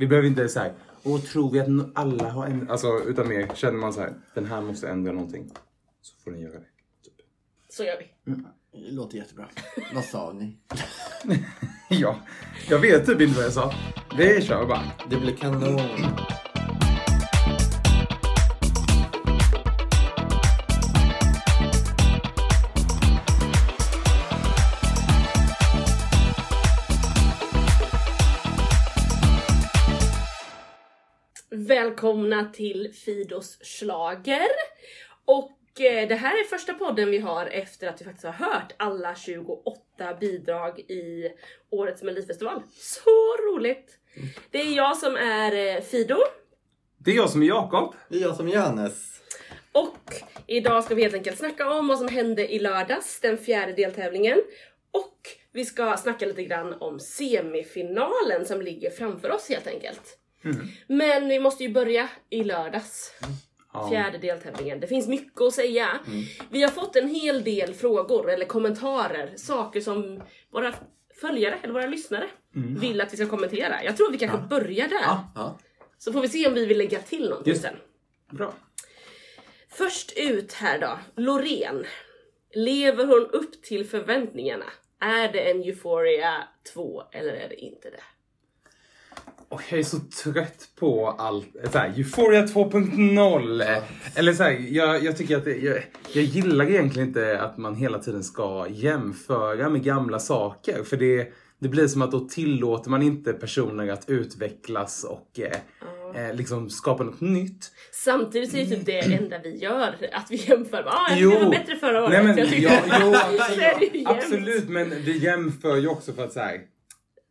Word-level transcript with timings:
Vi 0.00 0.06
behöver 0.06 0.28
inte 0.28 0.48
säga 0.48 0.72
och 1.02 1.24
tror 1.24 1.50
vi 1.50 1.60
att 1.60 1.68
alla 1.94 2.30
har 2.30 2.46
en... 2.46 2.70
Alltså, 2.70 3.02
utan 3.06 3.28
mer 3.28 3.50
känner 3.54 3.78
man 3.78 3.92
så 3.92 4.00
här, 4.00 4.14
den 4.34 4.46
här 4.46 4.60
måste 4.60 4.88
ändra 4.88 5.12
någonting. 5.12 5.50
Så 6.02 6.16
får 6.24 6.30
ni 6.30 6.42
göra 6.42 6.52
det. 6.52 6.66
Typ. 7.04 7.14
Så 7.68 7.84
gör 7.84 7.96
vi. 7.98 8.34
Det 8.72 8.92
låter 8.92 9.18
jättebra. 9.18 9.48
Vad 9.94 10.04
sa 10.04 10.32
ni? 10.32 10.56
Ja, 11.88 12.16
jag 12.68 12.78
vet 12.78 13.06
typ 13.06 13.20
inte 13.20 13.36
vad 13.36 13.44
jag 13.44 13.52
sa. 13.52 13.74
Vi 14.16 14.42
kör 14.42 14.66
bara. 14.66 14.82
Det 15.10 15.16
blir 15.16 15.36
kanon. 15.36 15.80
Välkomna 32.00 32.44
till 32.52 32.92
Fidos 32.94 33.58
slager. 33.62 34.48
Och 35.24 35.80
eh, 35.80 36.08
det 36.08 36.14
här 36.14 36.40
är 36.40 36.44
första 36.44 36.74
podden 36.74 37.10
vi 37.10 37.18
har 37.18 37.46
efter 37.46 37.88
att 37.88 38.00
vi 38.00 38.04
faktiskt 38.04 38.24
har 38.24 38.32
hört 38.32 38.72
alla 38.76 39.14
28 39.14 39.72
bidrag 40.20 40.78
i 40.78 41.32
årets 41.70 42.02
Melodifestival. 42.02 42.62
Så 42.76 43.36
roligt! 43.46 43.98
Det 44.50 44.60
är 44.60 44.76
jag 44.76 44.96
som 44.96 45.16
är 45.16 45.76
eh, 45.76 45.82
Fido 45.82 46.16
Det 46.98 47.10
är 47.10 47.16
jag 47.16 47.30
som 47.30 47.42
är 47.42 47.46
Jakob. 47.46 47.94
Det 48.08 48.16
är 48.16 48.22
jag 48.22 48.36
som 48.36 48.48
är 48.48 48.52
Johannes. 48.52 49.22
och 49.72 50.14
idag 50.46 50.84
ska 50.84 50.94
vi 50.94 51.02
helt 51.02 51.14
enkelt 51.14 51.38
snacka 51.38 51.70
om 51.70 51.88
vad 51.88 51.98
som 51.98 52.08
hände 52.08 52.54
i 52.54 52.58
lördags, 52.58 53.20
den 53.20 53.38
fjärde 53.38 53.72
deltävlingen. 53.72 54.38
Och 54.90 55.18
vi 55.52 55.64
ska 55.64 55.96
snacka 55.96 56.26
lite 56.26 56.44
grann 56.44 56.72
om 56.72 57.00
semifinalen 57.00 58.46
som 58.46 58.62
ligger 58.62 58.90
framför 58.90 59.30
oss 59.30 59.48
helt 59.48 59.66
enkelt. 59.66 60.19
Men 60.86 61.28
vi 61.28 61.38
måste 61.38 61.64
ju 61.64 61.72
börja 61.72 62.08
i 62.30 62.44
lördags. 62.44 63.14
Ja. 63.72 63.88
Fjärde 63.88 64.18
deltävlingen. 64.18 64.80
Det 64.80 64.86
finns 64.86 65.08
mycket 65.08 65.40
att 65.40 65.54
säga. 65.54 65.88
Vi 66.50 66.62
har 66.62 66.70
fått 66.70 66.96
en 66.96 67.08
hel 67.08 67.44
del 67.44 67.74
frågor 67.74 68.30
eller 68.30 68.46
kommentarer, 68.46 69.32
saker 69.36 69.80
som 69.80 70.22
våra 70.52 70.74
följare 71.20 71.58
eller 71.62 71.72
våra 71.74 71.86
lyssnare 71.86 72.28
vill 72.80 73.00
att 73.00 73.12
vi 73.12 73.16
ska 73.16 73.26
kommentera. 73.28 73.84
Jag 73.84 73.96
tror 73.96 74.12
vi 74.12 74.18
kanske 74.18 74.38
börjar 74.38 74.88
där. 74.88 75.00
Ja. 75.02 75.32
Ja. 75.34 75.58
Så 75.98 76.12
får 76.12 76.20
vi 76.20 76.28
se 76.28 76.46
om 76.48 76.54
vi 76.54 76.66
vill 76.66 76.78
lägga 76.78 76.98
till 76.98 77.28
någonting 77.28 77.50
Just- 77.52 77.62
sen. 77.62 77.76
Bra. 78.30 78.54
Först 79.68 80.12
ut 80.16 80.52
här 80.52 80.78
då, 80.78 80.98
Loreen. 81.22 81.84
Lever 82.54 83.06
hon 83.06 83.26
upp 83.26 83.62
till 83.62 83.86
förväntningarna? 83.86 84.64
Är 85.00 85.32
det 85.32 85.50
en 85.50 85.62
Euphoria 85.62 86.48
2 86.74 87.02
eller 87.12 87.32
är 87.32 87.48
det 87.48 87.54
inte 87.56 87.90
det? 87.90 88.02
Och 89.50 89.62
jag 89.70 89.80
är 89.80 89.84
så 89.84 89.98
trött 90.24 90.68
på 90.78 91.08
allt. 91.18 91.48
Så 91.72 91.78
här, 91.78 91.92
Euphoria 91.96 92.46
2.0. 92.46 93.82
Eller 94.14 94.32
så 94.32 94.42
här, 94.42 94.66
jag, 94.68 95.04
jag 95.04 95.16
tycker 95.16 95.36
att 95.36 95.44
det, 95.44 95.56
jag, 95.56 95.82
jag 96.12 96.24
gillar 96.24 96.70
egentligen 96.70 97.08
inte 97.08 97.40
att 97.40 97.58
man 97.58 97.74
hela 97.74 97.98
tiden 97.98 98.24
ska 98.24 98.66
jämföra 98.68 99.68
med 99.68 99.84
gamla 99.84 100.18
saker. 100.18 100.82
För 100.84 100.96
det, 100.96 101.32
det 101.58 101.68
blir 101.68 101.86
som 101.86 102.02
att 102.02 102.10
då 102.10 102.20
tillåter 102.20 102.90
man 102.90 103.02
inte 103.02 103.32
personer 103.32 103.88
att 103.88 104.10
utvecklas 104.10 105.04
och 105.04 105.40
eh, 105.40 106.28
eh, 106.28 106.34
liksom 106.34 106.70
skapa 106.70 107.04
något 107.04 107.20
nytt. 107.20 107.72
Samtidigt 107.92 108.54
är 108.54 108.58
det 108.58 108.76
typ 108.76 108.86
det 108.86 108.98
enda 109.00 109.38
vi 109.38 109.56
gör, 109.56 109.96
att 110.12 110.30
vi 110.30 110.36
jämför. 110.36 110.84
Ah, 110.86 111.10
jag 111.10 111.18
Jo. 111.18 111.30
det 111.30 111.44
var 111.44 111.50
bättre 111.50 111.76
förra 111.76 112.04
året. 112.04 112.24
Nej, 112.24 112.24
men, 112.24 112.38
jag 112.38 112.48
ja, 112.48 112.80
jo, 113.00 113.14
absolut, 114.06 114.68
men 114.68 114.90
vi 114.90 115.18
jämför 115.18 115.76
ju 115.76 115.88
också 115.88 116.12
för 116.12 116.24
att 116.24 116.32
så 116.32 116.40
här, 116.40 116.60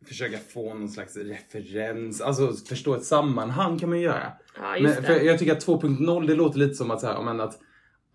försöka 0.06 0.38
få 0.38 0.74
någon 0.74 0.88
slags 0.88 1.16
referens, 1.16 2.20
alltså 2.20 2.52
förstå 2.52 2.94
ett 2.94 3.04
sammanhang 3.04 3.78
kan 3.78 3.88
man 3.88 3.98
ju 3.98 4.04
göra. 4.04 4.32
Ja, 4.56 4.76
men, 4.80 4.82
det. 4.82 5.02
för 5.02 5.20
jag 5.20 5.38
tycker 5.38 5.52
att 5.52 5.66
2.0 5.66 6.26
det 6.26 6.34
låter 6.34 6.58
lite 6.58 6.74
som 6.74 6.90
att, 6.90 7.00
så 7.00 7.06
här, 7.06 7.22
man, 7.22 7.40
att 7.40 7.58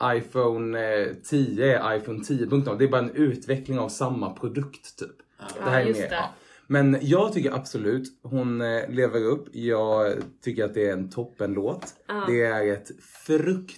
iPhone 0.04 1.00
eh, 1.02 1.14
10 1.24 1.80
är 1.80 1.98
iPhone 1.98 2.20
10.0. 2.20 2.78
Det 2.78 2.86
är 2.86 2.90
bara 2.90 3.02
en 3.02 3.16
utveckling 3.16 3.80
av 3.80 3.90
samma 3.90 4.34
produkt 4.34 5.00
typ. 5.00 5.12
Ja, 5.60 5.70
är 5.72 5.86
just 5.86 6.00
mer- 6.00 6.10
det. 6.10 6.16
ja. 6.16 6.34
Men 6.68 6.98
jag 7.02 7.34
tycker 7.34 7.52
absolut 7.52 8.20
hon 8.24 8.62
eh, 8.62 8.90
lever 8.90 9.24
upp. 9.24 9.48
Jag 9.52 10.14
tycker 10.44 10.66
att 10.66 10.74
det 10.74 10.90
är 10.90 10.94
en 10.94 11.10
toppenlåt. 11.10 11.94
Ja. 12.08 12.24
Det 12.28 12.42
är 12.42 12.74
ett 12.74 12.92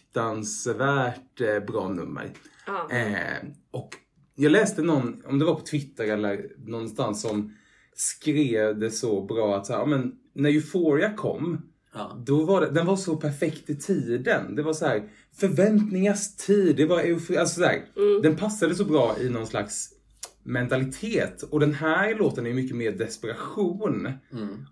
fruktansvärt 0.07 1.41
eh, 1.41 1.59
bra 1.59 1.89
nummer. 1.89 2.29
Eh, 2.91 3.47
och 3.71 3.89
jag 4.35 4.51
läste 4.51 4.81
någon, 4.81 5.23
om 5.25 5.39
det 5.39 5.45
var 5.45 5.55
på 5.55 5.61
Twitter 5.61 6.03
eller 6.03 6.45
någonstans 6.57 7.21
som 7.21 7.56
skrev 7.97 8.79
det 8.79 8.91
så 8.91 9.21
bra 9.25 9.57
att 9.57 9.65
så 9.65 9.73
här, 9.73 9.85
men 9.85 10.11
när 10.33 10.49
Euphoria 10.49 11.13
kom, 11.13 11.61
Ja. 11.93 12.23
då 12.25 12.45
var 12.45 12.61
det, 12.61 12.69
den 12.71 12.85
var 12.85 12.95
så 12.95 13.15
perfekt 13.15 13.69
i 13.69 13.75
tiden. 13.75 14.55
Det 14.55 14.63
var 14.63 14.73
så 14.73 14.85
här 14.85 15.09
förväntningars 15.39 16.35
tid, 16.35 16.75
det 16.75 16.85
var 16.85 16.99
eufori, 16.99 17.37
alltså 17.37 17.59
så 17.61 17.65
här, 17.67 17.85
Den 18.21 18.35
passade 18.35 18.75
så 18.75 18.85
bra 18.85 19.15
i 19.21 19.29
någon 19.29 19.47
slags 19.47 19.89
mentalitet. 20.47 21.43
Och 21.51 21.59
den 21.59 21.73
här 21.73 22.15
låten 22.15 22.47
är 22.47 22.53
mycket 22.53 22.75
mer 22.75 22.91
desperation. 22.91 24.11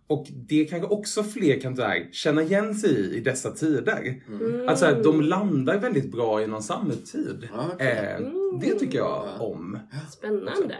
Och 0.07 0.27
det 0.49 0.65
kanske 0.65 0.87
också 0.87 1.23
fler 1.23 1.59
kan 1.59 1.77
här, 1.77 2.09
känna 2.11 2.41
igen 2.41 2.75
sig 2.75 2.91
i 2.91 3.15
i 3.15 3.19
dessa 3.19 3.51
tider. 3.51 4.21
Att 4.67 4.79
så 4.79 4.85
här, 4.85 5.03
de 5.03 5.21
landar 5.21 5.77
väldigt 5.77 6.11
bra 6.11 6.41
i 6.41 6.47
någon 6.47 6.63
samtid. 6.63 7.49
Okej. 7.73 7.87
eh, 7.87 8.27
det 8.61 8.79
tycker 8.79 8.97
jag 8.97 9.27
om. 9.39 9.79
Spännande. 10.11 10.75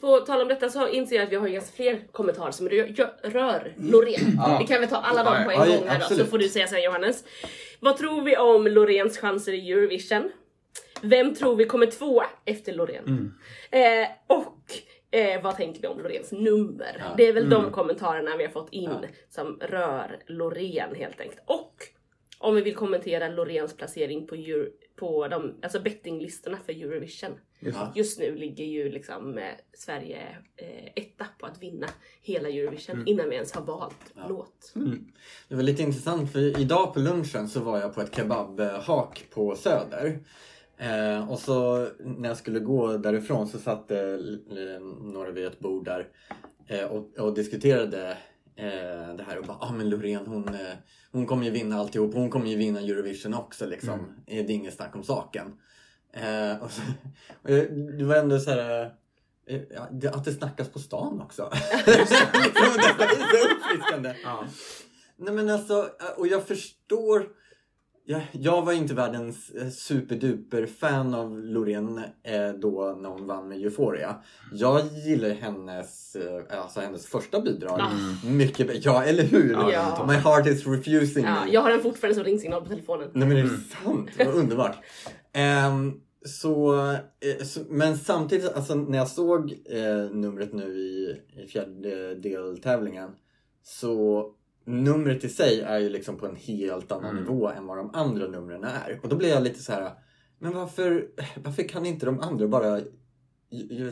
På 0.00 0.20
tal 0.20 0.40
om 0.40 0.48
detta 0.48 0.68
så 0.68 0.88
inser 0.88 1.16
jag 1.16 1.24
att 1.24 1.32
vi 1.32 1.36
har 1.36 1.46
ju 1.46 1.52
ganska 1.52 1.76
fler 1.76 2.12
kommentarer 2.12 2.50
som 2.50 2.68
rör, 2.68 3.12
rör 3.22 3.74
Loreen. 3.78 4.40
Vi 4.60 4.66
kan 4.66 4.80
väl 4.80 4.88
ta 4.88 4.96
alla 4.96 5.24
dem 5.24 5.44
på 5.44 5.50
en 5.50 5.70
ja, 5.70 5.76
gång 5.76 5.88
här 5.88 6.06
då, 6.08 6.14
så 6.14 6.24
får 6.24 6.38
du 6.38 6.48
säga 6.48 6.66
sen 6.66 6.82
Johannes. 6.82 7.24
Vad 7.80 7.96
tror 7.96 8.22
vi 8.22 8.36
om 8.36 8.66
Loreens 8.66 9.18
chanser 9.18 9.52
i 9.52 9.72
Eurovision? 9.72 10.30
Vem 11.02 11.34
tror 11.34 11.56
vi 11.56 11.64
kommer 11.64 11.86
tvåa 11.86 12.26
efter 12.44 12.72
Loreen? 12.72 13.34
Eh, 13.70 14.08
och 14.26 14.62
eh, 15.10 15.42
vad 15.42 15.56
tänker 15.56 15.82
vi 15.82 15.88
om 15.88 15.98
Loreens 15.98 16.32
nummer? 16.32 17.04
Det 17.16 17.28
är 17.28 17.32
väl 17.32 17.50
de 17.50 17.70
kommentarerna 17.70 18.36
vi 18.36 18.44
har 18.44 18.50
fått 18.50 18.72
in 18.72 18.90
som 19.28 19.58
rör 19.60 20.22
Loreen 20.26 20.94
helt 20.94 21.20
enkelt. 21.20 21.42
Och 21.46 21.74
om 22.38 22.54
vi 22.54 22.62
vill 22.62 22.74
kommentera 22.74 23.28
Loreens 23.28 23.76
placering 23.76 24.26
på, 24.26 24.34
Euro, 24.34 24.68
på 24.96 25.28
de, 25.28 25.54
alltså 25.62 25.80
bettinglistorna 25.80 26.58
för 26.66 26.72
Eurovision. 26.72 27.30
Just. 27.58 27.78
Ja. 27.78 27.92
Just 27.94 28.18
nu 28.18 28.34
ligger 28.34 28.64
ju 28.64 28.90
liksom 28.90 29.38
eh, 29.38 29.44
Sverige 29.72 30.22
eh, 30.56 30.92
etta 30.94 31.26
på 31.38 31.46
att 31.46 31.62
vinna 31.62 31.86
hela 32.22 32.48
Eurovision 32.48 33.06
innan 33.06 33.28
vi 33.28 33.34
ens 33.34 33.52
har 33.52 33.62
valt 33.62 34.14
låt. 34.28 34.72
Det 35.48 35.54
var 35.54 35.62
lite 35.62 35.82
intressant 35.82 36.32
för 36.32 36.60
idag 36.60 36.94
på 36.94 37.00
lunchen 37.00 37.48
så 37.48 37.60
var 37.60 37.78
jag 37.78 37.94
på 37.94 38.00
ett 38.00 38.16
kebabhak 38.16 39.24
på 39.30 39.56
Söder. 39.56 40.20
Eh, 40.78 41.30
och 41.30 41.38
så 41.38 41.88
när 41.98 42.28
jag 42.28 42.36
skulle 42.38 42.60
gå 42.60 42.96
därifrån 42.96 43.48
så 43.48 43.58
satt 43.58 43.90
eh, 43.90 43.98
några 45.02 45.30
vid 45.30 45.46
ett 45.46 45.58
bord 45.58 45.84
där 45.84 46.08
eh, 46.66 46.84
och, 46.84 47.18
och 47.18 47.34
diskuterade 47.34 48.10
eh, 48.56 49.14
det 49.16 49.24
här 49.26 49.38
och 49.38 49.44
bara 49.44 49.56
ah, 49.60 49.72
men 49.72 49.90
Loreen 49.90 50.26
hon, 50.26 50.48
eh, 50.48 50.74
hon 51.12 51.26
kommer 51.26 51.44
ju 51.44 51.50
vinna 51.50 51.76
alltihop. 51.80 52.14
Hon 52.14 52.30
kommer 52.30 52.46
ju 52.46 52.56
vinna 52.56 52.80
Eurovision 52.80 53.34
också 53.34 53.66
liksom. 53.66 54.00
Eh, 54.26 54.46
Det 54.46 54.52
är 54.52 54.54
inget 54.54 54.74
snack 54.74 54.96
om 54.96 55.02
saken. 55.04 55.52
Och 56.60 56.70
så, 56.70 56.82
och 57.42 57.50
jag- 57.50 57.98
det 57.98 58.04
var 58.04 58.16
ändå 58.16 58.38
så 58.38 58.50
här 58.50 58.94
att 60.12 60.24
det 60.24 60.32
snackas 60.32 60.68
på 60.68 60.78
stan 60.78 61.20
också. 61.20 61.50
Det 61.86 61.90
är 61.90 62.06
så 62.06 63.54
uppfriskande. 63.54 64.14
Ja. 64.24 64.44
Nej 65.16 65.34
men 65.34 65.50
alltså, 65.50 65.90
och 66.16 66.26
jag 66.26 66.46
förstår. 66.46 67.26
Jag, 68.08 68.22
jag 68.32 68.62
var 68.64 68.72
inte 68.72 68.94
världens 68.94 69.50
eh, 69.50 69.68
superduper 69.68 70.66
fan 70.66 71.14
av 71.14 71.38
Loreen 71.38 71.98
eh, 72.22 72.48
då 72.60 72.98
när 73.00 73.08
hon 73.08 73.26
vann 73.26 73.48
med 73.48 73.58
Euphoria. 73.58 74.16
Jag 74.52 74.80
gillar 75.06 75.30
hennes, 75.30 76.16
eh, 76.16 76.60
alltså 76.60 76.80
hennes 76.80 77.06
första 77.06 77.40
bidrag 77.40 77.80
mycket 78.24 78.66
bättre. 78.66 78.80
Ja, 78.84 79.04
eller 79.04 79.22
hur? 79.22 79.52
Ja. 79.52 80.04
My 80.08 80.14
heart 80.14 80.46
is 80.46 80.66
refusing 80.66 81.24
Ja, 81.24 81.44
me. 81.44 81.52
jag 81.52 81.60
har 81.60 81.70
den 81.70 81.82
fortfarande 81.82 82.14
som 82.14 82.24
ringsignal 82.24 82.62
på 82.62 82.68
telefonen. 82.68 83.10
Nej 83.12 83.28
men 83.28 83.36
det 83.36 83.42
är 83.42 83.84
sant, 83.84 84.10
vad 84.18 84.34
underbart. 84.34 84.76
Ehm, 85.32 85.92
så, 86.24 86.82
eh, 86.90 87.44
så, 87.44 87.60
men 87.68 87.98
samtidigt, 87.98 88.52
alltså 88.52 88.74
när 88.74 88.98
jag 88.98 89.08
såg 89.08 89.52
eh, 89.70 90.10
numret 90.16 90.52
nu 90.52 90.62
i, 90.64 91.20
i 91.42 91.46
fjärde 91.46 92.14
deltävlingen 92.14 93.10
så 93.62 94.26
numret 94.66 95.24
i 95.24 95.28
sig 95.28 95.60
är 95.60 95.78
ju 95.78 95.88
liksom 95.88 96.16
på 96.16 96.26
en 96.26 96.36
helt 96.36 96.92
annan 96.92 97.16
nivå 97.16 97.48
än 97.48 97.66
vad 97.66 97.76
de 97.76 97.90
andra 97.94 98.26
numren 98.28 98.64
är. 98.64 99.00
Och 99.02 99.08
då 99.08 99.16
blir 99.16 99.28
jag 99.28 99.42
lite 99.42 99.62
så 99.62 99.72
här, 99.72 99.90
men 100.38 100.54
varför, 100.54 101.06
varför 101.44 101.62
kan 101.62 101.86
inte 101.86 102.06
de 102.06 102.20
andra 102.20 102.48
bara 102.48 102.80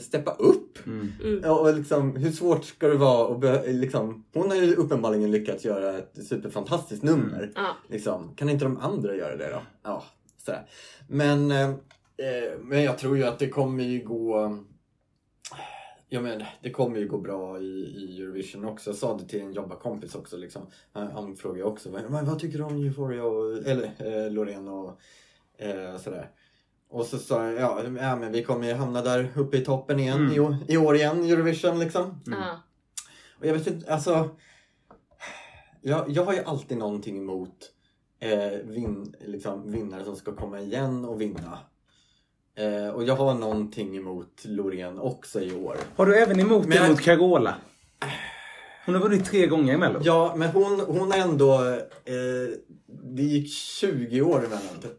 steppa 0.00 0.30
upp? 0.30 0.86
Mm. 0.86 1.40
Ja, 1.42 1.58
och 1.60 1.74
liksom, 1.74 2.16
hur 2.16 2.30
svårt 2.30 2.64
ska 2.64 2.88
det 2.88 2.96
vara 2.96 3.34
att 3.34 3.40
be- 3.40 3.72
liksom, 3.72 4.24
Hon 4.34 4.50
har 4.50 4.56
ju 4.56 4.74
uppenbarligen 4.74 5.30
lyckats 5.30 5.64
göra 5.64 5.98
ett 5.98 6.26
superfantastiskt 6.28 7.02
nummer. 7.02 7.52
Ja. 7.54 7.76
Liksom, 7.88 8.34
kan 8.36 8.48
inte 8.48 8.64
de 8.64 8.76
andra 8.78 9.16
göra 9.16 9.36
det 9.36 9.50
då? 9.50 9.62
Ja, 9.82 10.04
sådär. 10.38 10.66
Men, 11.08 11.50
eh, 11.50 11.68
eh, 11.70 12.58
men 12.62 12.82
jag 12.82 12.98
tror 12.98 13.16
ju 13.16 13.24
att 13.24 13.38
det 13.38 13.48
kommer 13.48 13.84
ju 13.84 14.04
gå... 14.04 14.58
Ja 16.14 16.20
men 16.20 16.42
det 16.62 16.70
kommer 16.70 16.98
ju 16.98 17.08
gå 17.08 17.18
bra 17.18 17.58
i, 17.58 17.62
i 17.96 18.22
Eurovision 18.22 18.64
också. 18.64 18.90
Jag 18.90 18.96
sa 18.96 19.16
det 19.18 19.24
till 19.28 19.40
en 19.40 19.52
jobbarkompis 19.52 20.14
också. 20.14 20.36
Liksom. 20.36 20.62
Han, 20.92 21.06
han 21.12 21.36
frågade 21.36 21.64
också 21.64 21.90
vad, 21.90 22.02
vad 22.26 22.38
tycker 22.38 22.58
du 22.58 22.64
om 22.64 22.76
Euphoria 22.76 23.24
och, 23.24 23.66
eller 23.66 23.84
eh, 23.98 24.30
Loreen 24.32 24.68
och 24.68 25.00
eh, 25.58 25.96
sådär. 25.96 26.30
Och 26.88 27.06
så 27.06 27.18
sa 27.18 27.44
jag 27.44 27.54
ja, 27.60 27.82
ja 28.00 28.16
men 28.16 28.32
vi 28.32 28.42
kommer 28.44 28.66
ju 28.66 28.74
hamna 28.74 29.02
där 29.02 29.32
uppe 29.36 29.56
i 29.56 29.64
toppen 29.64 29.98
igen 30.00 30.18
Mm. 30.20 30.32
i, 30.32 30.40
år- 30.40 30.56
i 30.68 30.76
år 30.76 30.96
igen, 30.96 31.24
Eurovision 31.24 31.78
liksom. 31.78 32.20
Ja. 32.26 32.60
Och 33.38 33.46
jag 33.46 33.52
vet 33.54 33.66
inte, 33.66 33.92
alltså. 33.92 34.28
Jag, 35.82 36.10
jag 36.10 36.24
har 36.24 36.32
ju 36.32 36.40
alltid 36.44 36.78
någonting 36.78 37.18
emot 37.18 37.72
eh, 38.20 38.58
vin, 38.64 39.14
liksom, 39.20 39.72
vinnare 39.72 40.04
som 40.04 40.16
ska 40.16 40.36
komma 40.36 40.60
igen 40.60 41.04
och 41.04 41.20
vinna. 41.20 41.58
Eh, 42.56 42.88
och 42.94 43.04
jag 43.04 43.14
har 43.16 43.34
någonting 43.34 43.96
emot 43.96 44.42
Loreen 44.44 44.98
också 44.98 45.40
i 45.40 45.54
år. 45.54 45.76
Har 45.96 46.06
du 46.06 46.16
även 46.16 46.40
emot 46.40 46.60
Men 46.62 46.70
det 46.70 46.76
jag- 46.76 46.90
mot 46.90 47.00
Carola? 47.00 47.54
Hon 48.86 48.94
har 48.94 49.02
vunnit 49.02 49.26
tre 49.26 49.46
gånger 49.46 49.74
i 49.74 49.76
Mello. 49.76 50.00
Ja, 50.02 50.34
men 50.36 50.48
hon, 50.48 50.80
hon 50.80 51.12
är 51.12 51.18
ändå... 51.18 51.54
Eh, 52.04 52.58
det 53.02 53.22
gick 53.22 53.52
20 53.52 54.22
år 54.22 54.38
emellan 54.38 54.80
typ. 54.82 54.92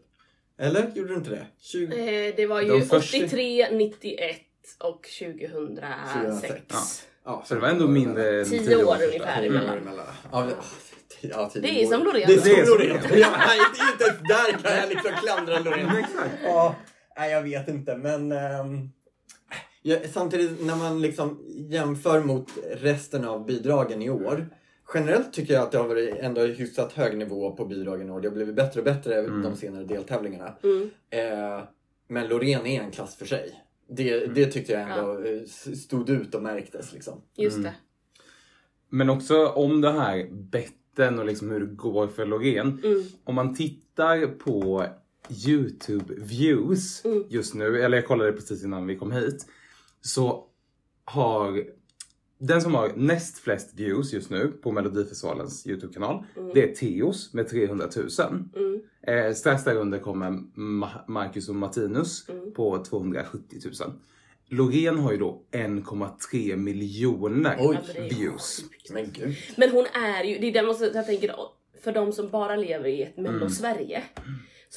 Eller? 0.58 0.90
Gjorde 0.94 1.08
det 1.08 1.14
inte 1.14 1.30
det? 1.30 1.46
20... 1.60 1.84
Eh, 2.28 2.34
det 2.36 2.46
var 2.46 2.60
ju 2.62 2.68
De 2.68 2.82
första- 2.82 3.18
83, 3.18 3.68
91 3.72 4.36
och 4.78 5.08
2006. 5.18 6.12
2006. 6.14 6.62
Ja. 6.68 6.76
Ja, 7.24 7.42
Så 7.46 7.54
det 7.54 7.60
var 7.60 7.68
ändå 7.68 7.88
mindre 7.88 8.40
än 8.40 8.44
Tio 8.50 8.58
tio 8.66 8.76
år 8.76 8.84
år. 8.88 8.96
ungefär 9.06 9.40
Tio 9.40 9.50
år 9.50 9.56
emellan. 9.56 9.78
emellan. 9.78 10.06
Ja, 10.32 10.40
det- 11.20 11.28
ja, 11.28 11.50
Det 11.54 11.82
är 11.82 11.86
som 11.86 12.02
Loreen. 12.04 12.26
Det 12.28 12.34
är 12.34 12.64
som 12.64 12.72
Loreen. 12.74 12.98
Ja, 13.14 13.28
nej, 13.38 13.58
det 13.74 13.80
är 13.82 13.92
inte, 13.92 14.22
där 14.28 14.58
kan 14.68 14.76
jag 14.80 14.88
liksom 14.88 15.10
klandra 15.22 15.58
Loreen. 15.58 15.88
Ja, 16.44 16.74
nej 17.18 17.30
jag 17.32 17.42
vet 17.42 17.68
inte 17.68 17.96
men 17.96 18.32
ehm, 18.32 18.88
ja, 19.82 19.96
samtidigt 20.12 20.66
när 20.66 20.76
man 20.76 21.00
liksom 21.02 21.44
jämför 21.70 22.20
mot 22.22 22.50
resten 22.72 23.24
av 23.24 23.46
bidragen 23.46 24.02
i 24.02 24.10
år. 24.10 24.46
Generellt 24.94 25.32
tycker 25.32 25.54
jag 25.54 25.62
att 25.62 25.72
det 25.72 25.78
har 25.78 25.88
varit 25.88 26.14
ändå 26.18 26.40
hyfsat 26.40 26.92
hög 26.92 27.18
nivå 27.18 27.50
på 27.56 27.64
bidragen 27.64 28.08
i 28.08 28.10
år. 28.10 28.20
Det 28.20 28.28
har 28.28 28.34
blivit 28.34 28.54
bättre 28.54 28.80
och 28.80 28.84
bättre 28.84 29.22
de 29.22 29.56
senare 29.56 29.84
deltävlingarna. 29.84 30.54
Mm. 30.62 30.90
Eh, 31.10 31.62
men 32.08 32.28
Loreen 32.28 32.66
är 32.66 32.82
en 32.82 32.90
klass 32.90 33.16
för 33.16 33.26
sig. 33.26 33.62
Det, 33.88 34.26
det 34.26 34.46
tyckte 34.46 34.72
jag 34.72 34.82
ändå 34.82 35.24
eh, 35.24 35.42
s- 35.42 35.82
stod 35.82 36.08
ut 36.10 36.34
och 36.34 36.42
märktes 36.42 36.92
liksom. 36.92 37.20
Just 37.36 37.62
det. 37.62 37.74
Men 38.88 39.10
också 39.10 39.46
om 39.46 39.80
det 39.80 39.90
här 39.92 40.28
betten 40.32 41.18
och 41.18 41.26
liksom 41.26 41.50
hur 41.50 41.60
det 41.60 41.74
går 41.74 42.06
för 42.08 42.26
Loreen. 42.26 42.80
Mm. 42.84 43.02
Om 43.24 43.34
man 43.34 43.54
tittar 43.54 44.26
på 44.26 44.86
YouTube 45.48 46.14
views 46.16 47.04
Mm. 47.04 47.24
just 47.28 47.54
nu, 47.54 47.82
eller 47.82 47.96
jag 47.96 48.06
kollade 48.06 48.32
precis 48.32 48.64
innan 48.64 48.86
vi 48.86 48.96
kom 48.96 49.12
hit. 49.12 49.46
Så 50.00 50.44
har 51.04 51.64
den 52.38 52.60
som 52.62 52.74
har 52.74 52.92
näst 52.96 53.38
flest 53.38 53.74
views 53.74 54.12
just 54.12 54.30
nu 54.30 54.48
på 54.62 54.72
Melodifestivalens 54.72 55.66
YouTube-kanal, 55.66 56.24
det 56.54 56.70
är 56.70 56.74
Teos 56.74 57.32
med 57.34 57.48
300 57.48 57.88
000. 57.96 58.08
Mm. 58.56 58.80
Eh, 59.28 59.34
strax 59.34 59.64
därunder 59.64 59.98
kommer 59.98 60.30
Ma- 60.56 61.08
Marcus 61.08 61.48
och 61.48 61.54
Martinus 61.54 62.28
Mm. 62.28 62.52
på 62.52 62.84
270 62.84 63.58
000. 63.80 63.92
Loreen 64.48 64.98
har 64.98 65.12
ju 65.12 65.18
då 65.18 65.42
1,3 65.52 66.56
miljoner 66.56 67.56
Oj. 67.60 67.78
Views. 68.10 68.64
Men. 68.92 69.10
Men 69.56 69.70
hon 69.70 69.86
är 69.86 70.24
ju, 70.24 70.38
det 70.38 70.46
är 70.58 70.62
det 70.80 70.94
jag 70.94 71.06
tänker 71.06 71.34
för 71.84 71.92
de 71.92 72.12
som 72.12 72.28
bara 72.28 72.56
lever 72.56 72.88
i 72.88 73.02
ett 73.02 73.16
mello-Sverige. 73.16 74.02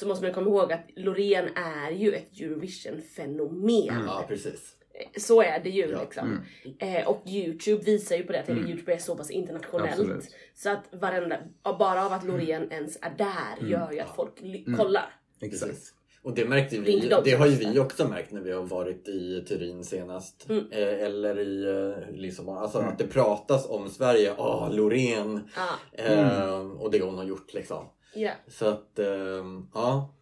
Så 0.00 0.08
måste 0.08 0.24
man 0.24 0.34
komma 0.34 0.50
ihåg 0.50 0.72
att 0.72 0.86
Loreen 0.96 1.48
är 1.56 1.90
ju 1.90 2.12
ett 2.14 2.40
Eurovision-fenomen. 2.40 4.04
Ja 4.06 4.24
precis. 4.28 4.76
Så 5.18 5.42
är 5.42 5.60
det 5.64 5.70
ju 5.70 5.86
Ja. 5.90 6.00
liksom. 6.00 6.40
Eh, 6.78 7.08
och 7.08 7.22
Youtube 7.26 7.82
visar 7.84 8.16
ju 8.16 8.22
på 8.22 8.32
det 8.32 8.40
att 8.40 8.48
hela 8.48 8.60
Youtube 8.68 8.94
är 8.94 8.98
så 8.98 9.16
pass 9.16 9.30
internationellt. 9.30 9.90
Absolut. 9.90 10.24
Så 10.54 10.70
att 10.70 10.84
varenda, 10.92 11.38
bara 11.78 12.06
av 12.06 12.12
att 12.12 12.24
Loreen 12.24 12.72
ens 12.72 12.96
är 13.02 13.14
där 13.18 13.68
gör 13.68 13.92
ju 13.92 14.00
att 14.00 14.16
folk 14.16 14.40
ly- 14.40 14.76
kollar. 14.76 15.14
Exakt. 15.40 15.70
Precis. 15.72 15.94
Och 16.22 16.34
det 16.34 16.44
märkte 16.44 16.76
Det 16.76 16.82
vi, 16.82 17.12
det 17.24 17.30
har 17.32 17.46
ju 17.46 17.52
vi 17.56 17.78
också 17.78 18.08
märkt 18.08 18.32
när 18.32 18.40
vi 18.40 18.52
har 18.52 18.62
varit 18.62 19.08
i 19.08 19.44
Turin 19.48 19.84
senast. 19.84 20.46
Mm. 20.48 20.64
Eh, 20.72 21.04
eller 21.04 21.38
i 21.38 21.64
eh, 22.10 22.14
Lissabon. 22.16 22.58
Alltså 22.58 22.78
att 22.78 22.98
det 22.98 23.06
pratas 23.06 23.66
om 23.68 23.88
Sverige. 23.88 24.34
Åh, 24.38 24.68
Loreen. 24.74 25.40
Ah, 25.56 26.02
Eh, 26.02 26.60
och 26.60 26.90
det 26.90 27.00
hon 27.02 27.14
har 27.18 27.24
gjort 27.24 27.54
liksom. 27.54 27.84
Ja. 28.14 28.30
Så 28.48 28.66
att, 28.68 28.98
eh, 28.98 29.44
ja. 29.74 30.14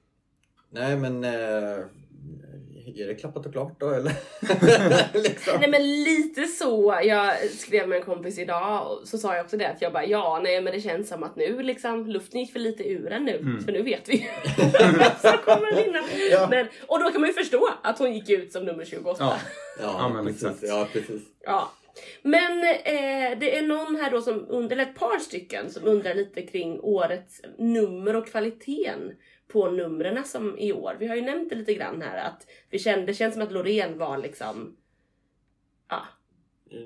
Nej 0.71 0.97
men, 0.97 1.25
eh, 1.25 1.79
är 2.97 3.07
det 3.07 3.15
klappat 3.15 3.47
och 3.47 3.53
klart 3.53 3.81
då 3.81 3.91
eller? 3.91 4.13
liksom. 5.23 5.61
Nej 5.61 5.71
men 5.71 6.03
lite 6.03 6.45
så. 6.45 7.01
Jag 7.05 7.51
skrev 7.51 7.89
med 7.89 7.97
en 7.99 8.05
kompis 8.05 8.39
idag 8.39 8.87
och 8.93 9.09
så 9.09 9.19
sa 9.19 9.37
jag 9.37 9.45
också 9.45 9.57
det 9.57 9.69
att 9.69 9.83
jag 9.83 9.93
bara 9.93 10.05
ja 10.07 10.41
nej 10.43 10.63
men 10.63 10.73
det 10.73 10.81
känns 10.81 11.09
som 11.09 11.23
att 11.23 11.37
nu 11.37 11.63
liksom 11.63 12.07
luften 12.07 12.41
gick 12.41 12.53
för 12.53 12.59
lite 12.59 12.89
ur 12.89 13.13
en 13.13 13.25
nu 13.25 13.61
för 13.65 13.73
nu 13.73 13.83
vet 13.83 14.09
vi 14.09 14.17
ju 14.17 14.29
som 15.21 15.39
kommer 15.45 15.85
vinna. 15.85 15.99
Ja. 16.31 16.47
Men, 16.51 16.67
och 16.87 16.99
då 17.01 17.11
kan 17.11 17.21
man 17.21 17.29
ju 17.31 17.35
förstå 17.35 17.69
att 17.83 17.99
hon 17.99 18.13
gick 18.15 18.31
ut 18.31 18.53
som 18.53 18.65
nummer 18.65 18.85
28. 18.85 19.17
Ja. 19.25 19.37
Ja, 19.81 19.97
Ja, 19.99 20.09
men 20.09 20.27
precis. 20.27 20.43
exakt. 20.43 20.63
Ja, 20.63 20.89
precis. 20.93 21.23
Ja. 21.45 21.73
Men 22.23 22.59
eh, 22.65 23.39
det 23.39 23.59
är 23.59 23.63
någon 23.63 23.97
här 23.97 24.11
då 24.11 24.23
som 24.23 24.47
undrar, 24.49 24.77
eller 24.77 24.91
ett 24.91 24.99
par 24.99 25.19
stycken 25.19 25.71
som 25.71 25.85
undrar 25.85 26.15
lite 26.15 26.43
kring 26.43 26.81
årets 26.81 27.41
nummer 27.59 28.17
och 28.17 28.27
kvaliteten 28.29 29.13
på 29.53 29.71
numren 29.71 30.25
som 30.25 30.59
i 30.59 30.73
år. 30.73 30.97
Vi 30.99 31.07
har 31.07 31.17
ju 31.17 31.23
nämnt 31.23 31.51
det 31.51 31.57
lite 31.57 31.75
grann 31.75 32.03
här 32.03 32.29
att 32.29 32.47
vi 32.71 32.79
kände, 32.79 33.07
det 33.07 33.15
känns 33.15 33.35
som 33.35 33.43
att 33.43 33.53
Loreen 33.53 33.99
var 33.99 34.19
liksom 34.19 34.77
Ja, 35.89 36.03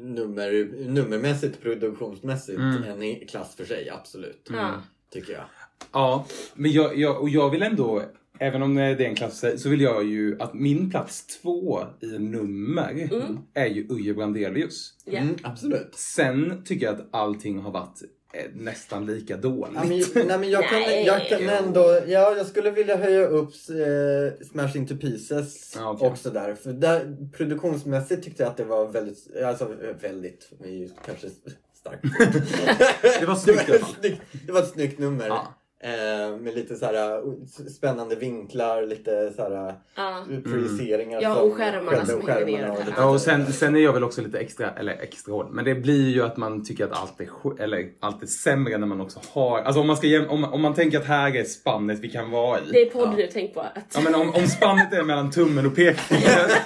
Nummer, 0.00 0.70
nummermässigt, 0.88 1.62
produktionsmässigt, 1.62 2.58
Mm. 2.58 3.02
en 3.02 3.26
klass 3.26 3.56
för 3.56 3.64
sig, 3.64 3.90
absolut. 3.90 4.48
ja. 4.52 4.82
Tycker 5.10 5.32
jag. 5.32 5.44
Ja, 5.92 6.26
men 6.54 6.70
jag, 6.70 6.98
jag, 6.98 7.20
och 7.20 7.28
jag 7.28 7.50
vill 7.50 7.62
ändå, 7.62 8.02
även 8.38 8.62
om 8.62 8.74
det 8.74 8.82
är 8.82 9.00
en 9.00 9.14
klass 9.14 9.44
så 9.56 9.68
vill 9.68 9.80
jag 9.80 10.04
ju 10.04 10.36
att 10.40 10.54
min 10.54 10.90
plats 10.90 11.26
två 11.26 11.80
i 12.00 12.18
nummer 12.18 13.08
är 13.54 13.66
ju 13.66 13.86
Uje 13.90 14.14
Brandelius. 14.14 14.94
Ja. 15.04 15.18
Mm, 15.18 15.36
absolut. 15.42 15.94
Sen 15.94 16.62
tycker 16.64 16.86
jag 16.86 16.94
att 16.94 17.08
allting 17.10 17.58
har 17.58 17.70
varit 17.70 18.02
eh, 18.34 18.50
nästan 18.54 19.06
lika 19.06 19.36
dåligt. 19.36 19.74
Ja, 19.74 19.84
men, 19.84 20.26
nej, 20.28 20.38
men 20.38 20.50
jag, 20.50 20.68
kan, 20.68 20.80
Nej. 20.80 21.06
jag 21.06 21.28
kan 21.28 21.48
ändå, 21.48 22.00
ja, 22.06 22.36
jag 22.36 22.46
skulle 22.46 22.70
vilja 22.70 22.96
höja 22.96 23.26
upp 23.26 23.50
eh, 23.70 24.46
Smash 24.46 24.76
Into 24.76 24.96
Pieces 24.96 25.74
Ja, 25.78 25.90
okej. 25.90 26.08
också 26.08 26.30
där. 26.30 26.54
För 26.54 26.72
där, 26.72 27.16
produktionsmässigt 27.32 28.24
tyckte 28.24 28.42
jag 28.42 28.50
att 28.50 28.56
det 28.56 28.64
var 28.64 28.88
väldigt, 28.88 29.36
alltså 29.46 29.70
väldigt, 30.00 30.50
det 30.58 30.90
kanske 31.06 31.26
starkt. 31.74 32.02
Det 33.20 33.26
var 33.26 33.34
snyggt 33.34 33.68
i 33.68 33.72
alla 33.72 33.80
fall. 33.80 33.94
snyggt, 34.00 34.20
det 34.46 34.52
var 34.52 34.60
ett 34.60 34.68
snyggt 34.68 34.98
nummer. 34.98 35.26
Ja. 35.28 35.54
Eh, 35.84 36.36
med 36.40 36.54
lite 36.54 36.76
så 36.76 36.86
här 36.86 37.26
uh, 37.26 37.34
spännande 37.76 38.16
vinklar, 38.16 38.82
lite 38.86 39.32
så 39.36 39.42
här 39.42 39.74
Ja. 39.94 40.24
uh, 40.30 40.40
projiceringar. 40.42 41.22
Ja, 41.22 41.36
och 41.36 41.54
skärmarna 41.54 42.06
som 42.06 42.20
och 42.20 42.28
hänger 42.28 42.46
ner 42.46 42.70
och 42.70 42.76
Ja, 42.96 43.08
och 43.10 43.20
sen, 43.20 43.52
sen 43.52 43.76
är 43.76 43.80
jag 43.80 43.92
väl 43.92 44.04
också 44.04 44.22
lite 44.22 44.38
extra, 44.38 44.70
eller 44.70 44.92
extra 44.92 45.32
hård, 45.32 45.48
men 45.50 45.64
det 45.64 45.74
blir 45.74 46.10
ju 46.10 46.22
att 46.22 46.36
man 46.36 46.64
tycker 46.64 46.84
att 46.84 46.92
allt 46.92 47.20
är, 47.20 47.62
eller, 47.62 47.88
allt 48.00 48.22
är 48.22 48.26
sämre 48.26 48.78
när 48.78 48.86
man 48.86 49.00
också 49.00 49.20
har, 49.32 49.58
alltså 49.60 49.80
om 49.80 49.86
man, 49.86 49.96
ska, 49.96 50.26
om, 50.28 50.44
om 50.44 50.60
man 50.62 50.74
tänker 50.74 50.98
att 50.98 51.06
här 51.06 51.36
är 51.36 51.44
spannet 51.44 51.98
vi 51.98 52.08
kan 52.10 52.30
vara 52.30 52.58
i. 52.58 52.62
Det 52.72 52.82
är 52.82 52.90
podd 52.90 53.14
nu, 53.16 53.28
tänk 53.32 53.54
på 53.54 53.60
att... 53.60 53.92
Ja 53.94 54.00
men 54.00 54.14
om, 54.14 54.34
om 54.34 54.46
spannet 54.46 54.92
är 54.92 55.02
mellan 55.02 55.30
tummen 55.30 55.66
och 55.66 55.76
pekfingret. 55.76 56.50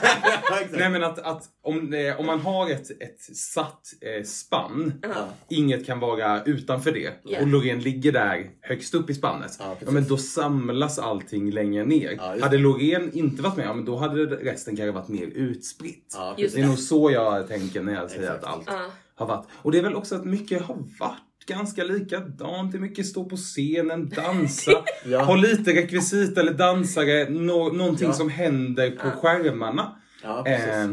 Ja. 0.51 0.57
Nej 0.79 0.91
men 0.91 1.05
att, 1.05 1.19
att 1.19 1.43
om, 1.63 1.91
det, 1.91 2.17
om 2.17 2.27
man 2.27 2.41
har 2.41 2.71
ett, 2.71 2.91
ett 2.91 3.21
satt 3.37 3.81
eh, 4.01 4.25
spann, 4.25 4.93
Ja. 5.03 5.09
inget 5.49 5.87
kan 5.87 6.01
vara 6.01 6.43
utanför 6.45 6.93
det. 6.93 7.13
Ja. 7.25 7.41
Och 7.41 7.47
Loreen 7.47 7.81
ligger 7.81 8.13
där 8.13 8.51
högst 8.61 8.95
upp 8.95 9.06
i 9.11 9.15
spannet. 9.15 9.57
Ja, 9.59 9.77
Ja, 9.87 9.91
men 9.91 10.05
då 10.09 10.17
samlas 10.17 10.99
allting 10.99 11.51
längre 11.51 11.85
ner. 11.85 12.15
Ja, 12.19 12.37
hade 12.41 12.59
Loreen 12.59 13.11
inte 13.13 13.43
varit 13.43 13.57
med, 13.57 13.67
ja, 13.67 13.75
men 13.75 13.85
då 13.85 13.97
hade 13.97 14.25
resten 14.27 14.77
kanske 14.77 14.91
varit 14.93 15.09
mer 15.09 15.27
utspritt. 15.27 16.17
Det 16.37 16.55
är 16.59 16.67
nog 16.67 16.79
så 16.79 17.11
jag 17.11 17.49
tänker 17.49 17.83
när 17.83 17.95
jag 17.95 18.11
säger 18.11 18.23
Exakt. 18.23 18.45
att 18.45 18.51
allt 18.53 18.65
Ja. 18.67 18.81
har 19.15 19.27
varit. 19.27 19.47
Och 19.63 19.73
det 19.73 19.79
är 19.79 19.83
väl 19.83 19.95
också 19.95 20.15
att 20.15 20.25
mycket 20.25 20.63
har 20.63 20.75
varit 21.01 21.47
ganska 21.49 21.85
likadant. 21.85 22.73
Det 22.73 22.79
är 22.79 22.81
mycket 22.81 23.07
stå 23.07 23.25
på 23.25 23.37
scenen, 23.37 24.09
dansa, 24.09 24.73
Ja. 25.07 25.23
ha 25.23 25.35
lite 25.37 25.73
rekvisit 25.75 26.39
eller 26.39 26.53
dansare, 26.53 27.31
nå 27.31 27.69
någonting 27.73 28.07
Ja. 28.07 28.13
som 28.13 28.29
händer 28.31 28.91
på 28.91 29.11
skärmarna. 29.11 29.97
Ja, 30.23 30.43
precis. 30.45 30.69
Eh, 30.69 30.91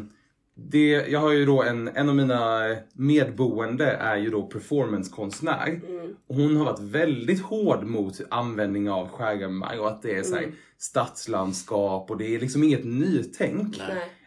det, 0.70 0.88
jag 0.88 1.20
har 1.20 1.32
ju 1.32 1.46
då 1.46 1.63
en, 1.63 1.88
en 1.88 2.10
av 2.10 2.15
mina 2.15 2.75
medboende 2.93 3.86
är 3.86 4.17
ju 4.17 4.29
då 4.29 4.41
performancekonstnär. 4.43 5.82
Mm. 5.88 6.15
Och 6.27 6.36
hon 6.36 6.55
har 6.58 6.65
varit 6.65 6.79
väldigt 6.79 7.41
hård 7.41 7.84
mot 7.84 8.22
användning 8.29 8.89
av 8.89 9.08
skärmar 9.10 9.79
och 9.79 9.88
att 9.88 10.01
det 10.01 10.15
är 10.15 10.24
så 10.24 10.36
här, 10.36 10.43
Mm. 10.43 10.55
stadslandskap 10.77 12.12
och 12.12 12.17
det 12.17 12.36
är 12.36 12.39
liksom 12.39 12.63
inget 12.63 12.86
nytänk. 12.86 13.82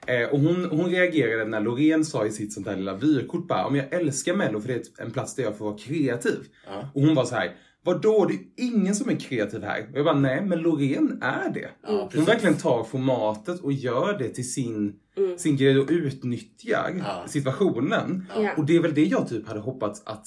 Eh, 0.07 0.29
och 0.29 0.41
hon, 0.41 0.65
hon 0.65 0.91
reagerade 0.91 1.45
när 1.45 1.61
Loreen 1.61 2.05
sa 2.05 2.27
i 2.27 2.31
sitt 2.31 2.53
sånt 2.53 2.67
där 2.67 2.77
lilla 2.77 2.95
vykort 2.95 3.49
bara, 3.49 3.67
om 3.67 3.77
jag 3.77 3.93
älskar 3.93 4.35
mello 4.35 4.61
för 4.61 4.69
det 4.69 4.75
är 4.75 5.05
en 5.05 5.11
plats 5.11 5.35
där 5.35 5.43
jag 5.43 5.59
får 5.59 5.65
vara 5.65 5.79
kreativ. 5.79 6.39
Ja. 6.67 6.89
Och 6.95 7.03
hon 7.03 7.15
var 7.15 7.25
så 7.25 7.35
här, 7.35 7.55
vadå, 7.87 8.25
det 8.25 8.35
är 8.35 8.41
ingen 8.57 8.95
som 8.95 9.11
är 9.11 9.17
kreativ 9.17 9.63
här. 9.63 9.89
Och 9.93 9.99
jag 9.99 10.05
bara, 10.05 10.19
nej 10.19 10.45
men 10.45 10.59
Loreen 10.59 11.19
är 11.23 11.51
det. 11.55 11.69
Ja, 11.87 11.99
Hon 12.01 12.09
precis. 12.09 12.29
verkligen 12.29 12.57
tar 12.57 12.85
formatet 12.85 13.61
och 13.61 13.73
gör 13.73 14.19
det 14.19 14.29
till 14.29 14.53
sin, 14.53 14.95
sin 15.37 15.57
grej 15.57 15.79
och 15.79 15.89
utnyttjar 15.91 16.95
Ja. 16.99 17.25
situationen. 17.29 18.27
Ja. 18.37 18.51
Och 18.57 18.67
det 18.67 18.77
är 18.77 18.81
väl 18.81 18.95
det 18.95 19.05
jag 19.05 19.29
typ 19.29 19.49
hade 19.49 19.61
hoppats 19.61 20.03
att 20.07 20.27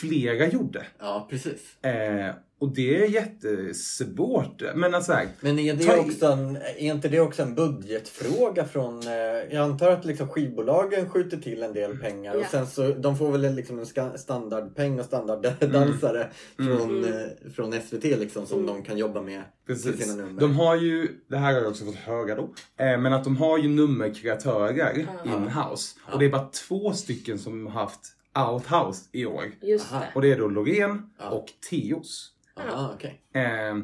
flera 0.00 0.46
gjorde. 0.46 0.86
Ja, 0.98 1.26
precis. 1.30 1.84
Eh, 1.84 2.34
och 2.58 2.74
det 2.74 3.02
är 3.04 3.08
jättesvårt. 3.08 4.62
Men 4.74 4.94
alltså 4.94 5.12
här, 5.12 5.28
Men 5.40 5.58
är, 5.58 5.74
det 5.74 5.98
också 5.98 6.26
en, 6.26 6.56
är 6.56 6.78
inte 6.78 7.08
det 7.08 7.20
också 7.20 7.42
en 7.42 7.54
budgetfråga 7.54 8.64
från... 8.64 9.06
Eh, 9.06 9.12
jag 9.50 9.56
antar 9.56 9.90
att 9.90 10.04
liksom 10.04 10.28
skivbolagen 10.28 11.10
skjuter 11.10 11.36
till 11.36 11.62
en 11.62 11.72
del 11.72 11.98
pengar 11.98 12.34
Ja. 12.34 12.40
och 12.40 12.46
sen 12.46 12.66
så 12.66 12.88
de 12.92 13.18
får 13.18 13.32
väl 13.32 13.44
en, 13.44 13.54
liksom 13.54 13.78
en 13.78 14.18
standardpeng 14.18 15.00
och 15.00 15.06
standarddansare 15.06 16.30
från, 16.56 17.04
eh, 17.04 17.50
från 17.54 17.72
SVT 17.72 18.04
liksom 18.04 18.46
som 18.46 18.66
de 18.66 18.82
kan 18.82 18.98
jobba 18.98 19.22
med 19.22 19.42
till 19.66 19.74
Precis. 19.74 20.02
sina 20.04 20.22
nummer. 20.24 20.40
De 20.40 20.56
har 20.56 20.76
ju, 20.76 21.08
det 21.28 21.36
här 21.36 21.52
har 21.52 21.60
jag 21.60 21.70
också 21.70 21.84
fått 21.84 21.94
höra 21.94 22.34
då, 22.34 22.42
eh, 22.84 22.98
men 22.98 23.12
att 23.12 23.24
de 23.24 23.36
har 23.36 23.58
ju 23.58 23.68
nummerkreatörer 23.68 25.06
in-house. 25.24 25.96
Och 26.12 26.18
det 26.18 26.24
är 26.24 26.30
bara 26.30 26.48
två 26.68 26.92
stycken 26.92 27.38
som 27.38 27.66
har 27.66 27.80
haft 27.80 28.00
outhouse 28.38 29.08
i 29.12 29.26
år. 29.26 29.44
Just 29.62 29.90
det. 29.90 30.08
Och 30.14 30.22
det 30.22 30.32
är 30.32 30.38
då 30.38 30.48
Loreen 30.48 31.02
Ja. 31.18 31.28
och 31.30 31.46
Teos. 31.70 32.30
Aha, 32.56 32.92
okej. 32.94 33.20
Eh, 33.34 33.76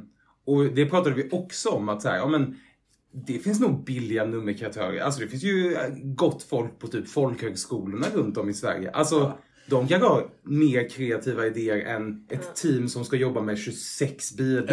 och 0.45 0.64
det 0.64 0.87
pratade 0.87 1.14
vi 1.14 1.28
också 1.33 1.69
om 1.69 1.88
att 1.88 2.02
så 2.02 2.09
här, 2.09 2.16
ja 2.16 2.26
men 2.28 2.57
det 3.26 3.38
finns 3.38 3.61
nog 3.61 3.85
billiga 3.85 4.25
nummerkreatörer. 4.25 5.00
Alltså 5.00 5.21
det 5.21 5.28
finns 5.28 5.42
ju 5.42 5.75
eh, 5.75 5.80
gott 6.02 6.42
folk 6.42 6.78
på 6.78 6.88
typ 6.88 7.09
folkhögskolorna 7.09 8.07
runt 8.14 8.37
om 8.37 8.49
i 8.49 8.54
Sverige. 8.54 8.90
Alltså 8.90 9.16
Ja. 9.19 9.38
de 9.66 9.88
kan 9.88 10.00
ha 10.02 10.30
mer 10.42 10.88
kreativa 10.88 11.47
idéer 11.47 11.76
än 11.97 12.26
ett 12.28 12.54
team 12.57 12.88
som 12.88 13.04
ska 13.04 13.16
jobba 13.16 13.40
med 13.42 13.59
26 13.59 14.37
bidrag. 14.37 14.69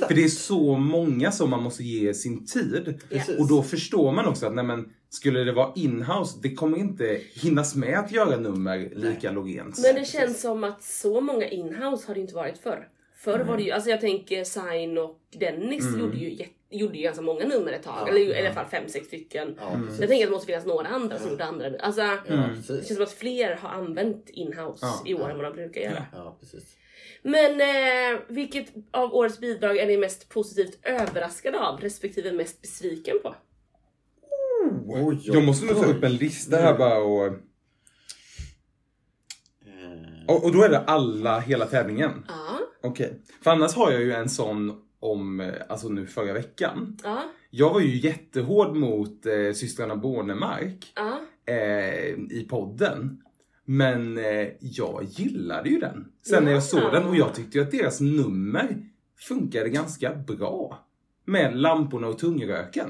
Ja. 0.00 0.06
För 0.08 0.14
det 0.14 0.24
är 0.24 0.28
så 0.28 0.76
många 0.76 1.32
som 1.32 1.50
man 1.50 1.62
måste 1.62 1.84
ge 1.84 2.14
sin 2.14 2.46
tid. 2.46 3.00
Precis. 3.10 3.38
Och 3.38 3.48
då 3.48 3.62
förstår 3.62 4.12
man 4.12 4.26
också 4.26 4.46
att 4.46 4.54
nej 4.54 4.64
men, 4.64 4.88
skulle 5.08 5.44
det 5.44 5.52
vara 5.52 5.72
inhouse, 5.74 6.38
det 6.42 6.54
kommer 6.54 6.78
inte 6.78 7.20
hinnas 7.34 7.74
med 7.76 7.98
att 7.98 8.12
göra 8.12 8.36
nummer 8.36 8.92
lika 8.94 9.30
Loreens. 9.32 9.82
Men 9.82 9.94
det 9.94 10.04
känns 10.04 10.40
som 10.40 10.64
att 10.64 10.82
så 10.82 11.20
många 11.20 11.48
inhouse 11.48 12.06
har 12.06 12.14
det 12.14 12.20
inte 12.20 12.34
varit 12.34 12.58
förr. 12.58 12.88
Förr 13.16 13.38
var 13.38 13.56
det 13.56 13.62
ju, 13.62 13.70
alltså 13.70 13.90
jag 13.90 14.00
tänker 14.00 14.44
Sign 14.44 14.98
och 14.98 15.18
Dennis 15.38 15.84
gjorde, 15.98 16.16
ju, 16.16 16.30
jätte- 16.34 16.52
gjorde 16.70 16.96
ju 16.96 17.02
ganska 17.02 17.22
många 17.22 17.44
nummer 17.46 17.72
ett 17.72 17.82
tag. 17.82 17.94
Ja, 18.00 18.08
eller 18.08 18.20
i 18.20 18.40
alla 18.46 18.54
fall 18.54 18.66
fem, 18.66 18.84
sex 18.88 19.06
stycken. 19.06 19.54
Ja, 19.60 19.70
Mm. 19.74 19.88
Jag 20.00 20.08
tänker 20.08 20.14
att 20.24 20.30
det 20.30 20.34
måste 20.34 20.46
finnas 20.46 20.66
några 20.66 20.86
andra 20.88 21.18
som 21.18 21.30
gjorde 21.30 21.44
andra. 21.44 21.66
Alltså, 21.80 22.00
Ja, 22.00 22.18
det 22.28 22.64
känns 22.66 22.94
som 22.94 23.02
att 23.02 23.12
fler 23.12 23.56
har 23.56 23.68
använt 23.68 24.28
inhouse 24.28 24.86
i 25.06 25.14
år 25.14 25.30
än 25.30 25.36
vad 25.36 25.46
de 25.46 25.52
brukar 25.56 25.80
göra. 25.80 26.06
Men 27.22 27.60
eh, 27.60 28.20
vilket 28.28 28.66
av 28.90 29.14
årets 29.14 29.38
bidrag 29.40 29.76
är 29.76 29.86
ni 29.86 29.96
mest 29.96 30.28
positivt 30.28 30.78
överraskade 30.82 31.60
av 31.60 31.80
respektive 31.80 32.32
mest 32.32 32.62
besviken 32.62 33.16
på? 33.22 33.34
Oj, 34.88 35.20
Jag 35.24 35.44
måste 35.44 35.66
nog 35.66 35.76
ta 35.76 35.84
upp 35.86 36.04
en 36.04 36.16
lista 36.16 36.56
här 36.56 36.78
bara 36.78 36.98
och... 36.98 37.26
Eh, 37.26 37.32
Och, 40.28 40.44
och 40.44 40.52
då 40.52 40.62
är 40.62 40.68
det 40.68 40.78
alla, 40.80 41.40
hela 41.40 41.66
tävlingen? 41.66 42.24
Ja, 42.28 42.58
Okej. 42.82 43.20
För 43.42 43.50
annars 43.50 43.74
har 43.74 43.90
jag 43.92 44.00
ju 44.02 44.12
en 44.12 44.28
sån 44.28 44.82
om, 45.00 45.40
eh, 45.40 45.52
alltså 45.68 45.88
nu 45.88 46.06
förra 46.06 46.32
veckan. 46.32 46.96
ja, 47.04 47.22
Jag 47.50 47.72
var 47.74 47.80
ju 47.80 47.96
jättehård 47.96 48.76
mot 48.76 49.26
eh, 49.26 49.52
systrarna 49.54 49.96
Bornemark 49.96 50.92
ja. 50.96 51.20
eh, 51.54 52.08
i 52.30 52.46
podden. 52.50 53.22
Men 53.64 54.18
eh, 54.18 54.48
jag 54.60 55.04
gillade 55.04 55.68
ju 55.68 55.78
den. 55.78 56.12
Sen 56.26 56.44
när 56.44 56.50
jag 56.50 56.58
Ja. 56.58 56.62
såg 56.62 56.92
den 56.92 57.04
och 57.06 57.16
jag 57.16 57.34
tyckte 57.34 57.58
ju 57.58 57.64
att 57.64 57.70
deras 57.70 58.00
nummer 58.00 58.76
funkade 59.18 59.68
ganska 59.68 60.14
bra. 60.14 60.86
Med 61.24 61.56
lamporna 61.56 62.06
och 62.06 62.18
tungröken. 62.18 62.88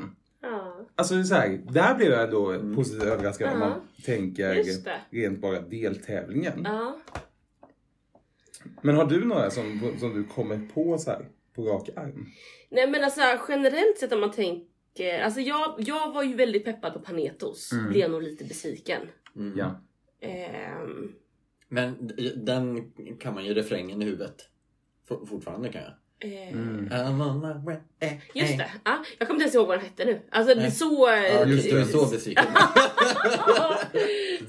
Alltså 0.99 1.25
så 1.25 1.35
här, 1.35 1.49
där 1.71 1.95
blev 1.95 2.13
jag 2.13 2.31
då 2.31 2.75
positivt 2.75 3.03
överraskad 3.03 3.53
om 3.53 3.59
man 3.59 3.81
tänker 4.05 4.55
rent 5.11 5.39
bara 5.41 5.61
deltävlingen. 5.61 6.67
Men 8.83 8.97
har 8.97 9.05
du 9.05 9.25
några 9.25 9.51
som, 9.51 9.95
som 10.01 10.15
du 10.15 10.25
kommer 10.25 10.59
på 10.75 10.99
så 10.99 11.11
här 11.11 11.29
på 11.55 11.65
rak 11.65 11.89
arm? 11.97 12.27
Nej 12.71 12.91
men 12.91 13.05
alltså 13.05 13.21
generellt 13.49 13.99
sett 13.99 14.13
om 14.13 14.21
man 14.21 14.33
tänker, 14.33 15.21
alltså 15.23 15.41
jag, 15.41 15.75
jag 15.79 16.13
var 16.13 16.23
ju 16.23 16.35
väldigt 16.35 16.65
peppad 16.65 16.93
på 16.93 16.99
Panetos. 17.01 17.71
Blev 17.89 18.11
nog 18.11 18.23
lite 18.23 18.45
besviken. 18.45 19.03
mm. 19.37 19.59
Ja. 19.59 19.81
Ehm, 20.21 21.13
Men 21.69 22.11
den 22.37 22.93
kan 23.21 23.35
man 23.35 23.45
ju 23.45 23.55
refrängen 23.55 24.03
i 24.03 24.05
huvudet. 24.05 24.49
For, 25.09 25.27
fortfarande 25.27 25.69
kan 25.69 25.83
jag. 25.83 25.93
Eh, 26.21 26.57
I'm 26.91 27.21
on 27.21 27.41
my 27.41 27.67
way. 27.67 27.77
Eh, 28.01 28.13
Just 28.35 28.53
eh. 28.53 28.59
det, 28.59 28.71
ja, 28.85 29.05
jag 29.19 29.29
kommer 29.29 29.35
inte 29.35 29.43
ens 29.43 29.55
ihåg 29.55 29.69
vad 29.69 29.79
den 29.79 29.85
hette 29.85 30.05
nu. 30.05 30.21
Alltså 30.31 30.55
det 30.55 30.67
är 30.67 30.71
så... 30.71 31.07
Ja, 31.09 31.43
eh, 31.43 31.49
just 31.49 31.71
det, 31.71 31.85
så 31.85 32.07
besviken. 32.11 32.45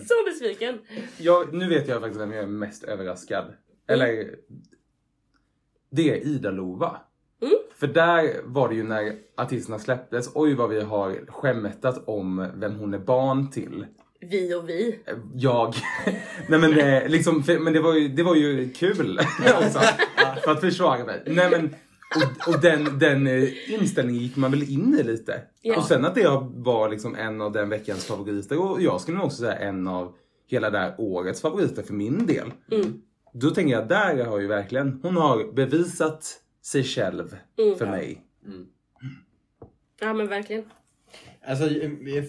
så 0.08 0.14
besviken. 0.26 0.80
Jag, 1.18 1.54
nu 1.54 1.70
vet 1.70 1.88
jag 1.88 2.02
faktiskt 2.02 2.22
vem 2.22 2.32
jag 2.32 2.44
är 2.44 2.48
mest 2.48 2.84
överraskad. 2.84 3.54
Eller... 3.88 4.36
Det 5.90 6.10
är 6.10 6.28
Ida-Lova. 6.28 7.02
Mm. 7.42 7.54
För 7.76 7.88
där 7.88 8.42
var 8.44 8.70
det 8.70 8.76
ju 8.76 8.84
när 8.84 9.16
artisterna 9.38 9.80
släpptes, 9.80 10.30
oj 10.34 10.54
vad 10.54 10.70
vi 10.70 10.82
har 10.82 11.26
skämtat 11.28 12.08
om 12.08 12.48
vem 12.56 12.76
hon 12.76 12.94
är 12.94 13.00
barn 13.00 13.52
till. 13.52 13.86
Vi 14.20 14.54
och 14.56 14.70
vi. 14.70 15.00
Jag. 15.36 15.74
Nej 16.50 16.60
men, 16.60 16.80
eh, 16.80 17.08
liksom, 17.10 17.44
för, 17.44 17.60
men 17.60 17.74
det 17.74 17.80
var 17.80 17.94
ju, 17.94 18.08
det 18.08 18.24
var 18.24 18.36
ju 18.36 18.70
kul 18.70 19.20
också. 19.58 19.80
För 20.44 20.52
att 20.52 20.62
försvara 20.62 21.06
mig. 21.06 21.24
Nej 21.26 21.50
men, 21.52 21.76
och, 22.16 22.54
och 22.54 22.62
den, 22.62 23.00
den 23.00 23.28
eh, 23.28 23.74
inställningen 23.74 24.22
gick 24.22 24.36
man 24.36 24.52
väl 24.52 24.64
in 24.64 24.98
i 25.00 25.04
lite. 25.04 25.42
Ja. 25.62 25.78
Och 25.78 25.84
sen 25.84 26.06
att 26.06 26.16
det 26.16 26.28
var 26.56 26.90
liksom 26.90 27.16
en 27.16 27.42
av 27.42 27.52
den 27.52 27.70
veckans 27.70 28.06
favoriter 28.06 28.60
och 28.62 28.82
jag 28.82 29.02
skulle 29.02 29.18
nog 29.18 29.26
också 29.26 29.38
säga 29.38 29.56
en 29.56 29.88
av 29.88 30.14
hela 30.48 30.70
det 30.70 30.78
här 30.80 30.96
årets 30.98 31.42
favoriter 31.42 31.84
för 31.84 31.94
min 31.94 32.26
del. 32.26 32.52
Mm. 32.72 33.02
Då 33.34 33.50
tänker 33.50 33.74
jag, 33.74 33.88
där 33.88 34.26
har 34.26 34.40
ju 34.40 34.48
verkligen, 34.48 35.00
hon 35.04 35.18
har 35.18 35.54
bevisat 35.54 36.34
sig 36.64 36.84
själv 36.84 37.36
Mm. 37.60 37.78
för 37.78 37.86
mig. 37.86 38.22
Ja 40.00 40.14
men 40.14 40.28
verkligen. 40.28 40.64
Alltså 41.42 41.66
eh, 41.66 42.24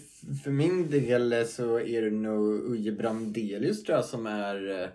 för 0.44 0.50
min 0.50 0.90
del 0.90 1.46
så 1.46 1.80
är 1.80 2.02
det 2.02 2.10
nog 2.10 2.72
Uje 2.72 2.92
Brandelius 2.92 3.82
tror 3.82 3.96
jag 3.96 4.04
som 4.04 4.26
är 4.26 4.82
eh, 4.82 4.88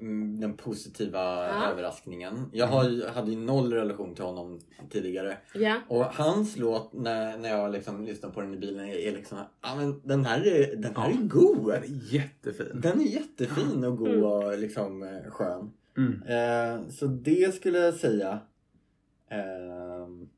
mm, 0.00 0.40
den 0.40 0.56
positiva 0.56 1.18
Ja. 1.48 1.70
överraskningen. 1.70 2.50
Jag 2.52 2.66
har, 2.66 3.08
hade 3.08 3.30
ju 3.30 3.36
noll 3.36 3.72
relation 3.72 4.14
till 4.14 4.24
honom 4.24 4.60
tidigare. 4.90 5.38
Ja. 5.54 5.80
Och 5.88 6.04
hans 6.04 6.56
låt 6.56 6.92
när, 6.92 7.38
när 7.38 7.48
jag 7.48 7.72
liksom 7.72 8.04
lyssnar 8.04 8.30
på 8.30 8.40
den 8.40 8.54
i 8.54 8.56
bilen 8.56 8.88
är, 8.88 8.94
är 8.94 9.12
liksom, 9.12 9.38
ja 9.62 9.76
men 9.76 10.00
den 10.04 10.24
här 10.24 10.46
är, 10.46 10.76
den 10.76 10.96
här 10.96 11.10
är 11.10 11.28
god. 11.28 11.66
Den 11.72 11.82
är 11.82 12.14
jättefin. 12.14 12.80
Den 12.80 13.00
är 13.00 13.04
jättefin 13.04 13.84
och 13.84 13.96
god 13.98 14.24
och 14.24 14.58
liksom 14.58 15.02
eh, 15.02 15.30
skön. 15.30 15.70
Mm. 15.96 16.22
Eh, 16.22 16.88
så 16.88 17.06
det 17.06 17.54
skulle 17.54 17.78
jag 17.78 17.94
säga. 17.94 18.40
Ehm, 19.30 20.28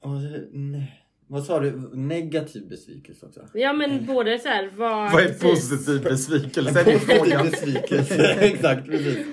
och, 0.00 0.10
nej, 0.52 0.99
vad 1.30 1.44
sa 1.44 1.60
du? 1.60 1.90
Negativ 1.92 2.68
besvikelse 2.68 3.26
också? 3.26 3.40
Ja 3.54 3.72
men 3.72 4.06
både 4.06 4.38
så 4.38 4.48
här, 4.48 4.70
vad... 4.76 5.12
Vad 5.12 5.22
är 5.22 5.34
positiv 5.34 6.02
besvikelse? 6.02 6.80
En 6.80 7.00
positiv 7.00 7.50
besvikelse. 7.50 8.14
Exakt, 8.40 8.86
precis. 8.86 9.26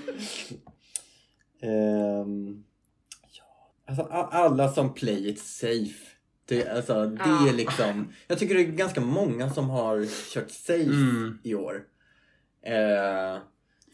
Ehm, 1.61 2.63
ja. 3.37 3.43
alltså, 3.87 4.03
alla 4.11 4.71
som 4.71 4.93
play 4.93 5.29
it 5.29 5.39
safe. 5.39 6.07
Det, 6.45 6.67
alltså, 6.67 7.05
det 7.05 7.49
är 7.49 7.53
liksom, 7.53 8.13
jag 8.27 8.39
tycker 8.39 8.55
det 8.55 8.61
är 8.61 8.65
ganska 8.65 9.01
många 9.01 9.49
som 9.49 9.69
har 9.69 10.05
kört 10.33 10.51
safe 10.51 10.83
Mm. 10.83 11.39
i 11.43 11.55
år. 11.55 11.83
Eh, 12.65 13.41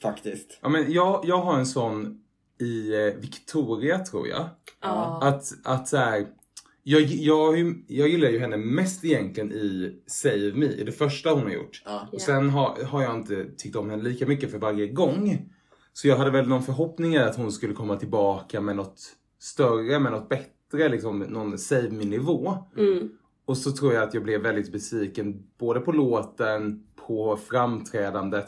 faktiskt. 0.01 0.59
Ja, 0.61 0.69
men 0.69 0.91
jag, 0.91 1.21
jag 1.25 1.41
har 1.41 1.57
en 1.59 1.65
sån 1.65 2.19
i 2.59 2.93
eh, 2.93 3.13
Victoria 3.21 3.99
tror 3.99 4.27
jag. 4.27 4.49
Ja. 4.81 5.19
Att, 5.21 5.53
att 5.63 5.87
så 5.87 5.97
här, 5.97 6.27
jag, 6.83 7.01
jag, 7.01 7.75
jag 7.87 8.09
gillar 8.09 8.29
ju 8.29 8.39
henne 8.39 8.57
mest 8.57 9.05
egentligen 9.05 9.51
i 9.51 9.95
Save 10.07 10.51
Me, 10.53 10.65
i 10.65 10.83
det 10.83 10.91
första 10.91 11.29
hon 11.29 11.43
har 11.43 11.49
gjort. 11.49 11.81
Ja. 11.85 12.07
Och 12.11 12.21
sen 12.21 12.49
har, 12.49 12.83
har 12.83 13.03
jag 13.03 13.15
inte 13.15 13.45
tyckt 13.57 13.75
om 13.75 13.89
henne 13.89 14.03
lika 14.03 14.27
mycket 14.27 14.51
för 14.51 14.57
varje 14.57 14.87
gång. 14.87 15.49
Så 15.93 16.07
jag 16.07 16.17
hade 16.17 16.31
väl 16.31 16.47
någon 16.47 16.63
förhoppning 16.63 17.17
att 17.17 17.35
hon 17.35 17.51
skulle 17.51 17.73
komma 17.73 17.95
tillbaka 17.95 18.61
med 18.61 18.75
något 18.75 19.01
större, 19.39 19.99
med 19.99 20.11
något 20.11 20.29
bättre, 20.29 20.89
liksom 20.89 21.19
någon 21.19 21.57
Save 21.57 21.89
Me-nivå. 21.89 22.57
Mm. 22.77 23.09
Och 23.45 23.57
så 23.57 23.71
tror 23.71 23.93
jag 23.93 24.03
att 24.03 24.13
jag 24.13 24.23
blev 24.23 24.41
väldigt 24.41 24.71
besviken 24.71 25.43
både 25.59 25.79
på 25.79 25.91
låten, 25.91 26.83
på 27.07 27.37
framträdandet. 27.49 28.45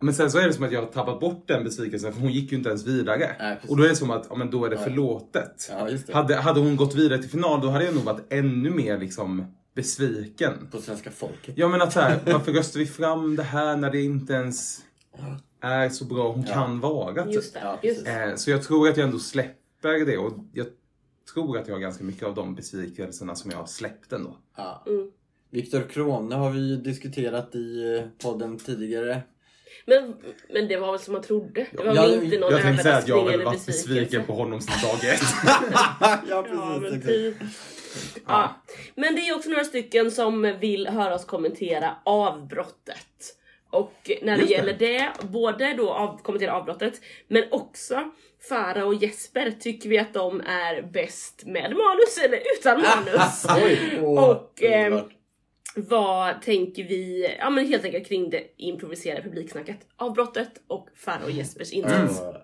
Men 0.00 0.14
sen 0.14 0.30
så 0.30 0.38
är 0.38 0.46
det 0.46 0.52
som 0.52 0.64
att 0.64 0.72
jag 0.72 0.80
har 0.80 0.86
tappat 0.88 1.20
bort 1.20 1.48
den 1.48 1.64
besvikelsen 1.64 2.12
för 2.12 2.20
hon 2.20 2.32
gick 2.32 2.52
ju 2.52 2.58
inte 2.58 2.68
ens 2.68 2.86
vidare. 2.86 3.36
Nej, 3.38 3.58
och 3.68 3.76
då 3.76 3.82
är 3.84 3.88
det 3.88 3.96
som 3.96 4.10
att, 4.10 4.26
ja 4.30 4.36
men 4.36 4.50
då 4.50 4.64
är 4.64 4.70
det 4.70 4.76
Ja. 4.76 4.82
förlåtet. 4.82 5.68
Ja, 5.70 5.88
just 5.90 6.06
det. 6.06 6.14
Hade, 6.14 6.34
hade 6.36 6.60
hon 6.60 6.76
gått 6.76 6.94
vidare 6.94 7.18
till 7.22 7.30
final 7.30 7.60
då 7.60 7.68
hade 7.68 7.84
jag 7.84 7.94
nog 7.94 8.04
varit 8.04 8.32
ännu 8.32 8.70
mer 8.70 8.98
liksom 8.98 9.44
besviken. 9.74 10.68
På 10.70 10.78
svenska 10.80 11.10
folket. 11.10 11.58
Jag 11.58 11.70
menar 11.70 11.90
så 11.90 12.00
här, 12.00 12.18
varför 12.26 12.52
röstar 12.52 12.78
vi 12.80 12.86
fram 12.86 13.36
det 13.36 13.42
här 13.42 13.76
när 13.76 13.90
det 13.90 14.02
inte 14.02 14.32
ens... 14.32 14.80
är 15.60 15.88
så 15.88 16.04
bra 16.04 16.32
hon 16.32 16.44
Ja. 16.48 16.54
kan 16.54 16.80
vara. 16.80 17.24
typ. 17.24 17.34
Just 17.34 17.54
det. 17.54 17.60
Ja, 17.62 17.78
just 17.82 18.04
det. 18.04 18.24
Eh, 18.24 18.34
så 18.36 18.50
jag 18.50 18.62
tror 18.62 18.88
att 18.88 18.96
jag 18.96 19.04
ändå 19.06 19.18
släpper 19.18 20.04
det 20.06 20.18
och 20.18 20.32
jag 20.52 20.66
tror 21.34 21.58
att 21.58 21.68
jag 21.68 21.74
har 21.74 21.80
ganska 21.80 22.04
mycket 22.04 22.22
av 22.22 22.34
de 22.34 22.54
besvikelserna 22.54 23.34
som 23.34 23.50
jag 23.50 23.58
har 23.58 23.66
släppt 23.66 24.12
ändå. 24.12 24.36
Ja. 24.56 24.84
Mm. 24.86 25.10
Viktor 25.50 25.82
Krone 25.82 26.34
har 26.34 26.50
vi 26.50 26.58
ju 26.68 26.76
diskuterat 26.76 27.54
i 27.54 27.96
eh, 27.98 28.08
podden 28.28 28.58
tidigare. 28.58 29.22
Men, 29.84 30.14
men 30.50 30.68
det 30.68 30.76
var 30.76 30.92
väl 30.92 31.00
som 31.00 31.12
man 31.12 31.22
trodde. 31.22 31.66
Det 31.72 31.84
var 31.84 31.94
Ja, 31.94 32.02
väl 32.02 32.24
inte 32.24 32.38
någon 32.38 32.52
Jag 32.52 32.62
tänkte 32.62 32.82
säga 32.82 32.96
att 32.96 33.08
jag 33.08 33.18
överraskning 33.18 33.34
eller 33.34 33.44
varit 33.44 33.66
besviken 33.66 34.24
på 34.24 34.32
honom 34.32 34.60
sedan 34.60 34.74
dag 34.90 35.10
ett. 35.14 35.20
ja, 35.44 36.18
Ja, 36.30 36.42
precis. 36.42 36.80
men, 36.80 36.84
exakt. 36.94 37.06
typ. 37.06 37.36
ja. 38.26 38.62
men 38.94 39.14
det 39.14 39.20
är 39.28 39.36
också 39.36 39.50
några 39.50 39.64
stycken 39.64 40.10
som 40.10 40.54
vill 40.60 40.86
höra 40.88 41.14
oss 41.14 41.24
kommentera 41.24 41.96
avbrottet. 42.04 43.32
Och 43.70 44.10
när 44.22 44.34
det 44.34 44.40
Just 44.40 44.50
gäller 44.52 44.72
det, 44.72 45.10
både 45.22 45.74
då 45.74 45.90
av, 45.92 46.22
kommentera 46.22 46.52
avbrottet, 46.54 47.00
men 47.28 47.44
också 47.50 48.10
Farah 48.48 48.84
och 48.86 48.94
Jesper, 48.94 49.50
tycker 49.60 49.88
vi 49.88 49.98
att 49.98 50.14
de 50.14 50.40
är 50.40 50.82
bäst 50.82 51.42
med 51.46 51.70
manus 51.76 52.18
eller 52.24 52.38
utan 52.58 52.82
manus? 52.82 53.44
Och, 54.02 54.62
underbart. 54.62 55.12
Vad 55.78 56.42
tänker 56.42 56.84
vi, 56.84 57.34
ja 57.38 57.50
men 57.50 57.66
helt 57.66 57.84
enkelt 57.84 58.08
kring 58.08 58.30
det 58.30 58.42
improviserade 58.56 59.22
publiksnacket, 59.22 59.78
avbrottet 59.96 60.50
och 60.66 60.88
Farah 60.94 61.24
och 61.24 61.30
Jespers 61.30 61.72
insats. 61.72 62.20
Ja, 62.20 62.42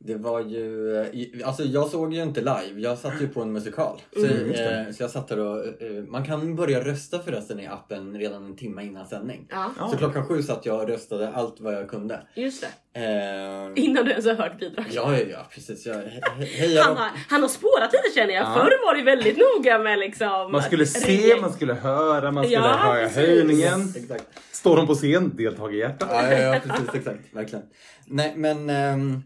Det 0.00 0.14
var 0.14 0.40
ju, 0.40 0.96
eh, 1.00 1.48
alltså 1.48 1.62
jag 1.62 1.88
såg 1.88 2.14
ju 2.14 2.22
inte 2.22 2.40
live, 2.40 2.72
jag 2.80 2.98
satt 2.98 3.20
ju 3.22 3.28
på 3.28 3.42
en 3.42 3.52
musikal. 3.52 4.00
Så, 4.12 4.26
Mm, 4.26 4.50
eh, 4.50 4.92
så 4.92 5.02
jag 5.02 5.10
satt 5.10 5.28
där 5.28 5.38
och, 5.38 5.64
eh, 5.82 5.90
man 6.08 6.24
kan 6.24 6.56
börja 6.56 6.84
rösta 6.84 7.18
förresten 7.18 7.60
i 7.60 7.66
appen 7.66 8.18
redan 8.18 8.44
en 8.44 8.56
timme 8.56 8.82
innan 8.84 9.06
sändning. 9.06 9.46
Ja. 9.50 9.88
Så 9.90 9.96
klockan 9.96 10.26
sju 10.26 10.42
satt 10.42 10.66
jag 10.66 10.80
och 10.82 10.88
röstade 10.88 11.28
allt 11.32 11.60
vad 11.60 11.74
jag 11.74 11.88
kunde. 11.90 12.20
just 12.34 12.60
det. 12.94 13.00
Eh, 13.00 13.84
Innan 13.84 14.04
du 14.04 14.10
ens 14.10 14.26
har 14.26 14.34
hört 14.34 14.58
bidrag. 14.58 14.84
ja, 14.90 15.18
ja, 15.18 15.24
ja, 15.30 15.46
precis. 15.54 15.86
Jag 15.86 15.94
he- 15.96 16.20
he- 16.38 16.82
Han 16.82 16.96
har, 16.96 17.10
han 17.28 17.42
har 17.42 17.48
spårat 17.48 17.92
lite 17.92 18.20
känner 18.20 18.34
jag. 18.34 18.42
Ja. 18.42 18.54
Förr 18.54 18.86
var 18.86 18.94
det 18.94 19.02
väldigt 19.02 19.36
noga 19.38 19.78
med 19.78 19.98
liksom... 19.98 20.52
Man 20.52 20.62
skulle 20.62 20.86
se, 20.86 21.36
man 21.40 21.52
skulle 21.52 21.74
höra, 21.74 22.30
man 22.32 22.44
skulle 22.44 22.60
Ja, 22.60 22.68
höra 22.68 23.02
precis. 23.02 23.16
höjningen. 23.16 23.92
Exakt. 23.96 24.24
Står 24.52 24.76
de 24.76 24.86
på 24.86 24.94
scen, 24.94 25.36
deltagarhjärta. 25.36 26.06
Ja, 26.10 26.32
ja, 26.32 26.38
ja, 26.38 26.60
precis. 26.68 26.94
Exakt. 26.94 27.20
Verkligen. 27.34 27.64
Nej, 28.06 28.32
men... 28.36 28.70
ehm, 28.70 29.22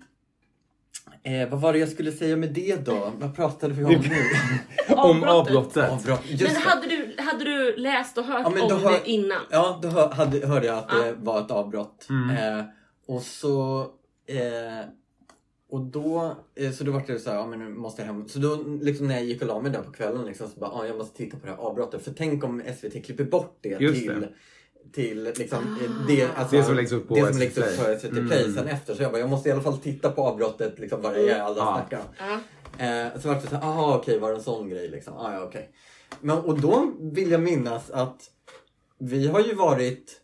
eh, 1.23 1.49
vad 1.51 1.61
var 1.61 1.73
det 1.73 1.79
jag 1.79 1.89
skulle 1.89 2.13
säga 2.13 2.37
med 2.37 2.53
det 2.53 2.85
då? 2.85 3.13
Vad 3.19 3.37
pratade 3.37 3.75
vi 3.75 3.85
om 3.85 3.91
nu? 3.93 3.99
Om 4.95 5.23
Avbrottet. 5.25 5.29
avbrottet. 5.29 5.91
Avbrott. 5.91 6.21
Just 6.31 6.43
Men 6.43 6.55
det. 6.55 6.69
hade 6.69 6.87
du, 6.87 7.15
hade 7.23 7.45
du 7.45 7.77
läst 7.77 8.19
och 8.19 8.25
hört 8.25 8.41
Ja, 8.57 8.65
om 8.75 8.81
hör- 8.83 8.91
det 9.05 9.11
innan? 9.11 9.41
Ja, 9.51 9.79
då 9.83 9.89
hör, 9.89 10.09
hade, 10.11 10.47
hörde 10.47 10.67
jag 10.67 10.79
att 10.79 10.89
det 10.89 11.07
Ja. 11.07 11.15
var 11.19 11.41
ett 11.41 11.51
avbrott. 11.51 12.07
Mm. 12.11 12.59
Eh, 12.59 12.65
och 13.07 13.23
så... 13.23 13.81
Eh, 14.27 14.89
och 15.71 15.81
då, 15.81 16.37
eh, 16.55 16.71
så 16.73 16.85
då 16.85 16.93
var 16.93 17.03
det 17.07 17.19
så 17.19 17.31
här, 17.31 17.37
ja 17.37 17.47
men 17.47 17.59
nu 17.59 17.69
måste 17.69 18.03
jag 18.03 18.07
hem. 18.07 18.29
Så 18.29 18.39
då 18.39 18.55
liksom 18.83 19.09
när 19.09 19.15
jag 19.15 19.25
gick 19.25 19.43
och 19.43 19.49
la 19.49 19.61
mig 19.61 19.73
där 19.73 19.83
på 19.83 19.93
kvällen 19.93 20.25
liksom, 20.27 20.49
så 20.49 20.61
bara, 20.61 20.71
ja 20.73 20.87
jag 20.87 20.97
måste 20.99 21.17
titta 21.17 21.37
på 21.39 21.47
det 21.47 21.53
här 21.53 21.59
avbrottet. 21.59 22.05
För 22.05 22.13
tänk 22.13 22.45
om 22.45 22.63
SVT 22.81 23.05
klipper 23.05 23.25
bort 23.25 23.59
det 23.61 23.69
Just 23.81 23.95
till, 23.99 24.07
det. 24.21 24.29
Till 24.93 25.25
liksom, 25.39 25.59
Ah. 25.59 26.05
det, 26.09 26.23
alltså, 26.37 26.57
Det 26.57 26.65
som 26.65 26.75
läggs 26.77 26.93
upp 26.93 27.09
på 27.09 27.15
det 27.15 27.27
som 27.33 27.39
läggs 27.39 27.59
upp 27.59 27.77
på 27.79 27.83
Play. 27.85 27.99
SVT 27.99 28.11
Play 28.29 28.43
Mm. 28.45 28.55
sen 28.55 28.69
efter. 28.69 28.95
Så 28.95 29.03
jag 29.03 29.13
bara, 29.13 29.19
jag 29.21 29.31
måste 29.31 29.49
i 29.49 29.53
alla 29.53 29.63
fall 29.63 29.79
titta 29.79 30.11
på 30.11 30.23
avbrottet 30.23 30.79
liksom 30.79 31.03
vad 31.03 31.15
det 31.15 31.31
är 31.31 31.41
alla 31.41 31.57
Ja. 31.59 31.75
snackar 31.89 31.99
om. 31.99 32.15
Ja. 32.79 32.85
Eh, 32.87 33.21
så 33.21 33.29
var 33.29 33.35
det 33.35 33.41
så 33.41 33.55
här, 33.57 33.63
aha 33.63 33.97
okej 33.99 34.19
var 34.19 34.31
det 34.31 34.37
en 34.37 34.43
sån 34.43 34.69
grej 34.69 34.89
liksom. 34.89 35.15
Ah, 35.17 35.33
ja, 35.35 35.43
okej. 35.45 35.71
Men 36.21 36.39
och 36.39 36.61
då 36.61 36.93
vill 37.01 37.31
jag 37.31 37.41
minnas 37.43 37.91
att 37.91 38.21
vi 38.99 39.27
har 39.29 39.41
ju 39.41 39.55
varit 39.55 40.21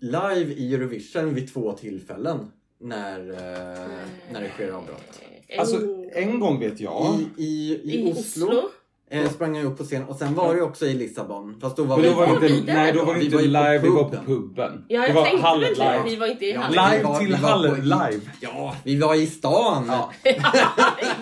live 0.00 0.52
i 0.54 0.74
Eurovision 0.74 1.34
vid 1.34 1.52
två 1.52 1.72
tillfällen 1.72 2.50
när, 2.80 3.20
eh, 3.30 3.88
när 4.32 4.40
det 4.40 4.48
sker 4.54 4.70
avbrott. 4.72 5.20
En- 5.48 5.60
Alltså 5.60 5.80
en 6.12 6.40
gång 6.40 6.60
vet 6.60 6.80
jag. 6.80 7.14
I, 7.36 7.42
i, 7.44 7.80
i, 7.84 8.08
I 8.08 8.12
Oslo, 8.12 8.46
Oslo? 8.46 8.62
Eh, 9.10 9.30
sprang 9.30 9.56
jag 9.56 9.66
upp 9.66 9.78
på 9.78 9.84
scen 9.84 10.04
och 10.04 10.16
sen 10.16 10.34
var 10.34 10.54
det 10.54 10.62
också 10.62 10.86
i 10.86 10.94
Lissabon. 10.94 11.58
Fast 11.60 11.76
då 11.76 11.84
var 11.84 11.96
Men 11.96 12.02
vi 12.04 12.08
då 12.10 12.14
var 12.16 12.26
var 12.26 12.40
det 12.40 12.48
vi 12.48 12.58
inte, 12.58 12.74
nej 12.74 12.92
då 12.92 13.04
var 13.04 13.14
det 13.14 13.18
Vi 13.20 13.24
inte 13.24 13.36
var 13.36 13.42
ju 13.42 13.48
på 13.48 13.58
live, 13.58 13.78
vi 13.78 13.88
var 13.88 14.04
på 14.04 14.16
puben. 14.26 14.84
Ja, 14.88 15.00
det 15.00 15.06
jag 15.06 15.14
var 15.14 15.24
tänkte 15.24 15.48
väl 15.50 15.60
det. 15.74 15.82
halv-live. 15.84 16.02
Vi 16.10 16.16
var 16.16 16.26
inte 16.26 16.44
i 16.46 16.52
Ja, 16.52 16.60
halv. 16.60 16.72
vi 16.72 16.96
Live 16.96 17.04
var- 17.08 17.18
till 17.18 17.26
vi 17.26 17.32
var 17.42 17.48
halv-live. 17.50 18.20
Ja, 18.40 18.76
vi 18.84 18.96
var 19.00 19.14
i 19.14 19.26
stan. 19.26 19.84
Ja. 19.88 20.12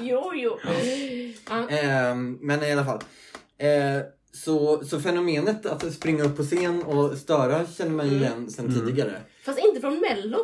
jo, 0.03 0.33
jo. 0.35 0.59
Ja. 1.51 1.68
Ehm, 1.68 2.38
men 2.40 2.62
i 2.62 2.73
alla 2.73 2.85
fall. 2.85 3.01
Eh, 3.59 3.68
så, 4.33 4.85
så 4.85 5.01
fenomenet 5.01 5.66
att 5.66 5.92
springa 5.94 6.25
upp 6.25 6.37
på 6.37 6.42
scen 6.42 6.83
och 6.83 7.16
störa 7.18 7.66
känner 7.79 7.90
man 7.90 8.07
ju 8.07 8.12
Mm. 8.16 8.23
igen 8.23 8.51
sen 8.51 8.66
Mm. 8.66 8.81
tidigare. 8.87 9.12
Fast 9.44 9.59
inte 9.59 9.81
från 9.81 10.01
mello. 10.11 10.38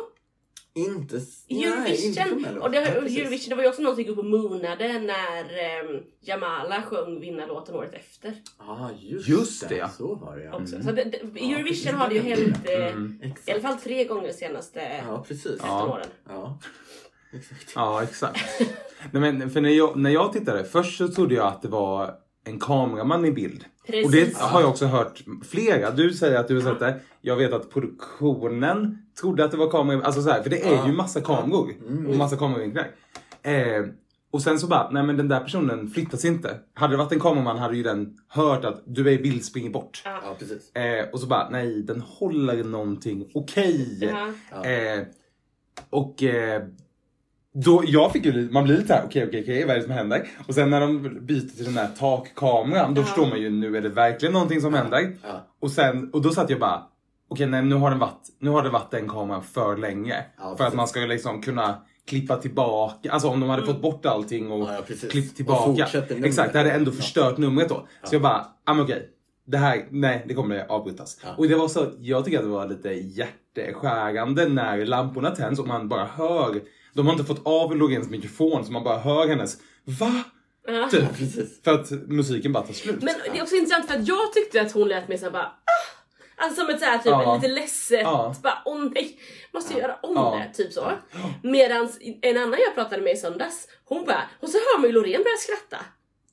Inte... 0.75 1.15
nej, 1.49 1.63
Eurovision. 1.65 2.41
Mello. 2.41 2.61
och 2.61 2.71
det, 2.71 2.77
Ja. 2.77 2.87
Eurovision, 2.87 3.49
det 3.49 3.55
var 3.55 3.63
ju 3.63 3.69
också 3.69 3.81
någon 3.81 3.93
som 3.95 4.01
gick 4.03 4.11
upp 4.11 4.17
och 4.17 4.25
moonade 4.25 4.99
när 4.99 5.43
um, 5.89 6.03
Jamala 6.21 6.81
sjöng 6.81 7.19
vinnarlåten 7.19 7.75
året 7.75 7.93
efter. 7.93 8.33
Ah, 8.57 8.89
just, 8.99 9.27
Just 9.27 9.69
det, 9.69 9.75
ja. 9.75 9.89
Så 9.89 10.15
var 10.15 10.37
det 10.37 10.43
ja. 10.43 10.53
Också. 10.61 10.83
Så 10.83 10.91
det, 10.91 11.03
det, 11.03 11.19
Ja, 11.23 11.27
Eurovision 11.41 11.65
precis. 11.67 11.91
har 11.91 12.09
det 12.09 12.15
ju 12.15 12.21
hänt 12.21 12.57
eh, 12.63 12.85
Mm. 12.87 13.21
I 13.45 13.51
alla 13.51 13.61
fall 13.61 13.77
tre 13.77 14.03
gånger 14.05 14.27
de 14.27 14.33
senaste 14.33 15.01
Ja, 15.07 15.25
precis. 15.27 15.43
15 15.61 15.67
Ja. 15.69 15.93
åren. 15.93 16.07
Ja. 16.29 16.59
Exakt. 17.33 17.71
Ja, 17.75 18.03
exakt. 18.03 18.39
Nej, 19.11 19.33
men 19.33 19.49
för 19.49 19.61
när 19.61 19.69
jag, 19.69 19.97
när 19.97 20.09
jag 20.09 20.33
tittade, 20.33 20.63
först 20.63 20.97
så 20.97 21.07
trodde 21.07 21.35
jag 21.35 21.47
att 21.47 21.61
det 21.61 21.67
var 21.67 22.13
en 22.45 22.59
kameraman 22.59 23.25
i 23.25 23.31
bild. 23.31 23.65
Precis. 23.87 24.05
Och 24.05 24.11
det 24.11 24.37
har 24.37 24.61
jag 24.61 24.69
också 24.69 24.85
hört 24.85 25.23
flera. 25.49 25.91
Du 25.91 26.13
säger 26.13 26.39
att 26.39 26.47
du 26.47 26.55
har 26.61 26.71
sett 26.71 26.79
det. 26.79 26.99
Jag 27.21 27.35
vet 27.35 27.53
att 27.53 27.69
produktionen 27.69 28.97
trodde 29.21 29.45
att 29.45 29.51
det 29.51 29.57
var 29.57 29.71
kameror. 29.71 30.01
Alltså 30.01 30.21
så 30.21 30.29
här, 30.29 30.43
för 30.43 30.49
det 30.49 30.61
är 30.67 30.75
Ja. 30.75 30.87
ju 30.87 30.93
massa 30.93 31.21
kameror. 31.21 31.71
Mm. 31.87 32.07
Och 32.07 32.15
massa 32.15 32.37
kameravinklar. 32.37 32.87
Eh, 33.43 33.85
och 34.31 34.41
sen 34.41 34.59
så 34.59 34.67
bara, 34.67 34.89
nej 34.91 35.03
men 35.03 35.17
den 35.17 35.27
där 35.27 35.39
personen 35.39 35.89
flyttas 35.89 36.25
inte. 36.25 36.57
Hade 36.73 36.93
det 36.93 36.97
varit 36.97 37.11
en 37.11 37.19
kameraman 37.19 37.57
hade 37.57 37.77
ju 37.77 37.83
den 37.83 38.17
hört 38.27 38.65
att 38.65 38.83
du 38.85 39.07
är 39.07 39.11
i 39.11 39.17
bild, 39.17 39.45
springer 39.45 39.69
bort. 39.69 40.01
Ja. 40.05 40.19
Ja, 40.23 40.35
precis. 40.39 40.75
Eh, 40.75 41.09
och 41.13 41.19
så 41.19 41.27
bara, 41.27 41.49
nej 41.49 41.83
den 41.83 42.01
håller 42.01 42.63
någonting 42.63 43.31
okej. 43.33 43.97
Ja. 44.01 44.31
Ja. 44.51 44.65
Eh, 44.69 45.03
och 45.89 46.23
eh, 46.23 46.63
då, 47.53 47.83
jag 47.87 48.11
fick 48.11 48.25
ju, 48.25 48.49
man 48.51 48.63
blir 48.63 48.75
lite 48.75 48.87
såhär, 48.87 49.03
okej 49.05 49.25
okej 49.27 49.41
okej 49.41 49.65
vad 49.65 49.75
är 49.75 49.79
det 49.79 49.83
som 49.85 49.91
händer? 49.93 50.27
Och 50.47 50.55
sen 50.55 50.69
när 50.69 50.81
de 50.81 51.17
byter 51.25 51.55
till 51.55 51.65
den 51.65 51.77
här 51.77 51.87
takkameran, 51.99 52.93
då 52.93 53.01
Ja. 53.01 53.05
förstår 53.05 53.25
man 53.27 53.41
ju 53.41 53.49
nu 53.49 53.77
är 53.77 53.81
det 53.81 53.89
verkligen 53.89 54.33
någonting 54.33 54.61
som 54.61 54.73
händer. 54.73 55.17
Ja. 55.23 55.47
Och 55.61 55.71
sen, 55.71 56.09
och 56.13 56.21
då 56.21 56.29
satt 56.29 56.49
jag 56.49 56.59
bara, 56.59 56.83
okej 57.29 57.47
nej 57.47 57.63
nu 57.63 57.75
har 57.75 57.89
den 57.89 57.99
varit, 57.99 58.27
nu 58.39 58.49
har 58.49 58.63
det 58.63 58.69
varit 58.69 58.91
den 58.91 59.09
kameran 59.09 59.43
för 59.43 59.77
länge. 59.77 60.15
För 60.57 60.63
att 60.63 60.73
man 60.73 60.87
ska 60.87 60.99
liksom 60.99 61.41
kunna 61.41 61.75
klippa 62.07 62.35
tillbaka, 62.37 63.11
alltså 63.11 63.27
om 63.27 63.39
de 63.39 63.49
hade 63.49 63.65
fått 63.65 63.81
bort 63.81 64.05
allting 64.05 64.51
och 64.51 64.67
klippt 65.09 65.29
Och 65.31 65.35
tillbaka. 65.35 65.87
numret. 66.09 66.25
Exakt, 66.25 66.53
det 66.53 66.59
hade 66.59 66.71
ändå 66.71 66.91
förstört 66.91 67.37
numret 67.37 67.69
då. 67.69 67.87
Så 68.03 68.15
jag 68.15 68.21
bara, 68.21 68.45
ja 68.65 68.73
men 68.73 68.83
okej. 68.85 69.09
Det 69.45 69.57
här, 69.57 69.85
nej 69.89 70.23
det 70.27 70.33
kommer 70.33 70.65
avbrytas. 70.71 71.19
Ja. 71.23 71.29
Och 71.37 71.47
det 71.47 71.55
var 71.55 71.67
så, 71.67 71.85
jag 71.99 72.25
tycker 72.25 72.37
att 72.37 72.43
det 72.43 72.49
var 72.49 72.67
lite 72.67 72.89
hjärteskärande 72.89 74.45
när 74.49 74.85
lamporna 74.85 75.31
tänds 75.31 75.59
och 75.59 75.67
man 75.67 75.87
bara 75.87 76.05
hör, 76.05 76.61
de 76.93 77.05
har 77.05 77.13
inte 77.13 77.25
fått 77.25 77.45
av 77.47 77.75
Loreens 77.75 78.09
mikrofon 78.09 78.65
så 78.65 78.71
man 78.71 78.83
bara 78.83 78.99
hör 78.99 79.27
hennes 79.27 79.57
VA? 79.85 80.23
Ja. 80.67 80.89
Typ. 80.91 81.13
Precis. 81.17 81.63
För 81.63 81.73
att 81.73 81.91
musiken 81.91 82.53
bara 82.53 82.63
tar 82.63 82.73
slut. 82.73 83.01
Men 83.01 83.13
det 83.33 83.39
är 83.39 83.43
också 83.43 83.55
intressant 83.55 83.87
för 83.91 83.95
att 83.99 84.07
jag 84.07 84.33
tyckte 84.33 84.61
att 84.61 84.71
hon 84.71 84.87
lät 84.87 85.07
mig 85.07 85.17
såhär 85.17 85.31
bara 85.31 85.43
ah! 85.45 86.43
Alltså 86.43 86.61
som 86.61 86.69
ett 86.69 86.79
såhär 86.79 86.97
typ 86.97 87.05
Ja. 87.05 87.35
lite 87.35 87.47
ledset, 87.47 88.01
Ja. 88.01 88.35
bara 88.43 88.61
åh 88.65 88.83
nej, 88.95 89.19
måste 89.53 89.73
jag 89.73 89.81
göra 89.81 89.95
om 90.03 90.13
Ja. 90.15 90.41
det, 90.47 90.63
typ 90.63 90.73
så. 90.73 90.91
Medans 91.43 91.97
en 92.21 92.37
annan 92.37 92.59
jag 92.65 92.75
pratade 92.75 93.01
med 93.01 93.13
i 93.13 93.17
söndags, 93.17 93.67
hon 93.85 94.05
bara, 94.05 94.21
och 94.39 94.49
så 94.49 94.57
hör 94.57 94.79
man 94.79 94.87
ju 94.89 94.93
Loreen 94.93 95.23
börja 95.23 95.37
skratta. 95.37 95.85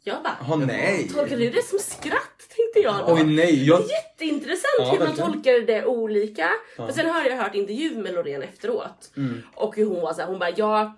Jag 0.02 0.22
bara, 0.22 0.36
Åh 0.50 0.56
nej! 0.58 1.10
tolkar 1.14 1.36
du 1.38 1.50
det 1.50 1.64
som 1.64 1.78
skratt? 1.78 2.37
Tänkte 2.58 2.80
jag 2.80 3.06
då. 3.06 3.14
Oj 3.14 3.24
nej, 3.24 3.64
jag... 3.66 3.80
Jätteintressant 3.80 4.64
Ja, 4.78 4.84
hur 4.90 4.98
man 4.98 5.06
verkligen. 5.08 5.32
tolkar 5.32 5.60
det 5.66 5.84
olika. 5.86 6.48
För 6.76 6.92
sen 6.92 7.06
har 7.06 7.24
jag 7.24 7.36
hört 7.36 7.54
intervju 7.54 7.98
med 7.98 8.14
Loreen 8.14 8.42
efteråt. 8.42 9.12
Mm. 9.16 9.42
Och 9.54 9.76
hur 9.76 9.86
hon 9.86 10.00
var 10.00 10.12
såhär, 10.12 10.28
hon 10.28 10.38
bara 10.38 10.50
jag, 10.50 10.92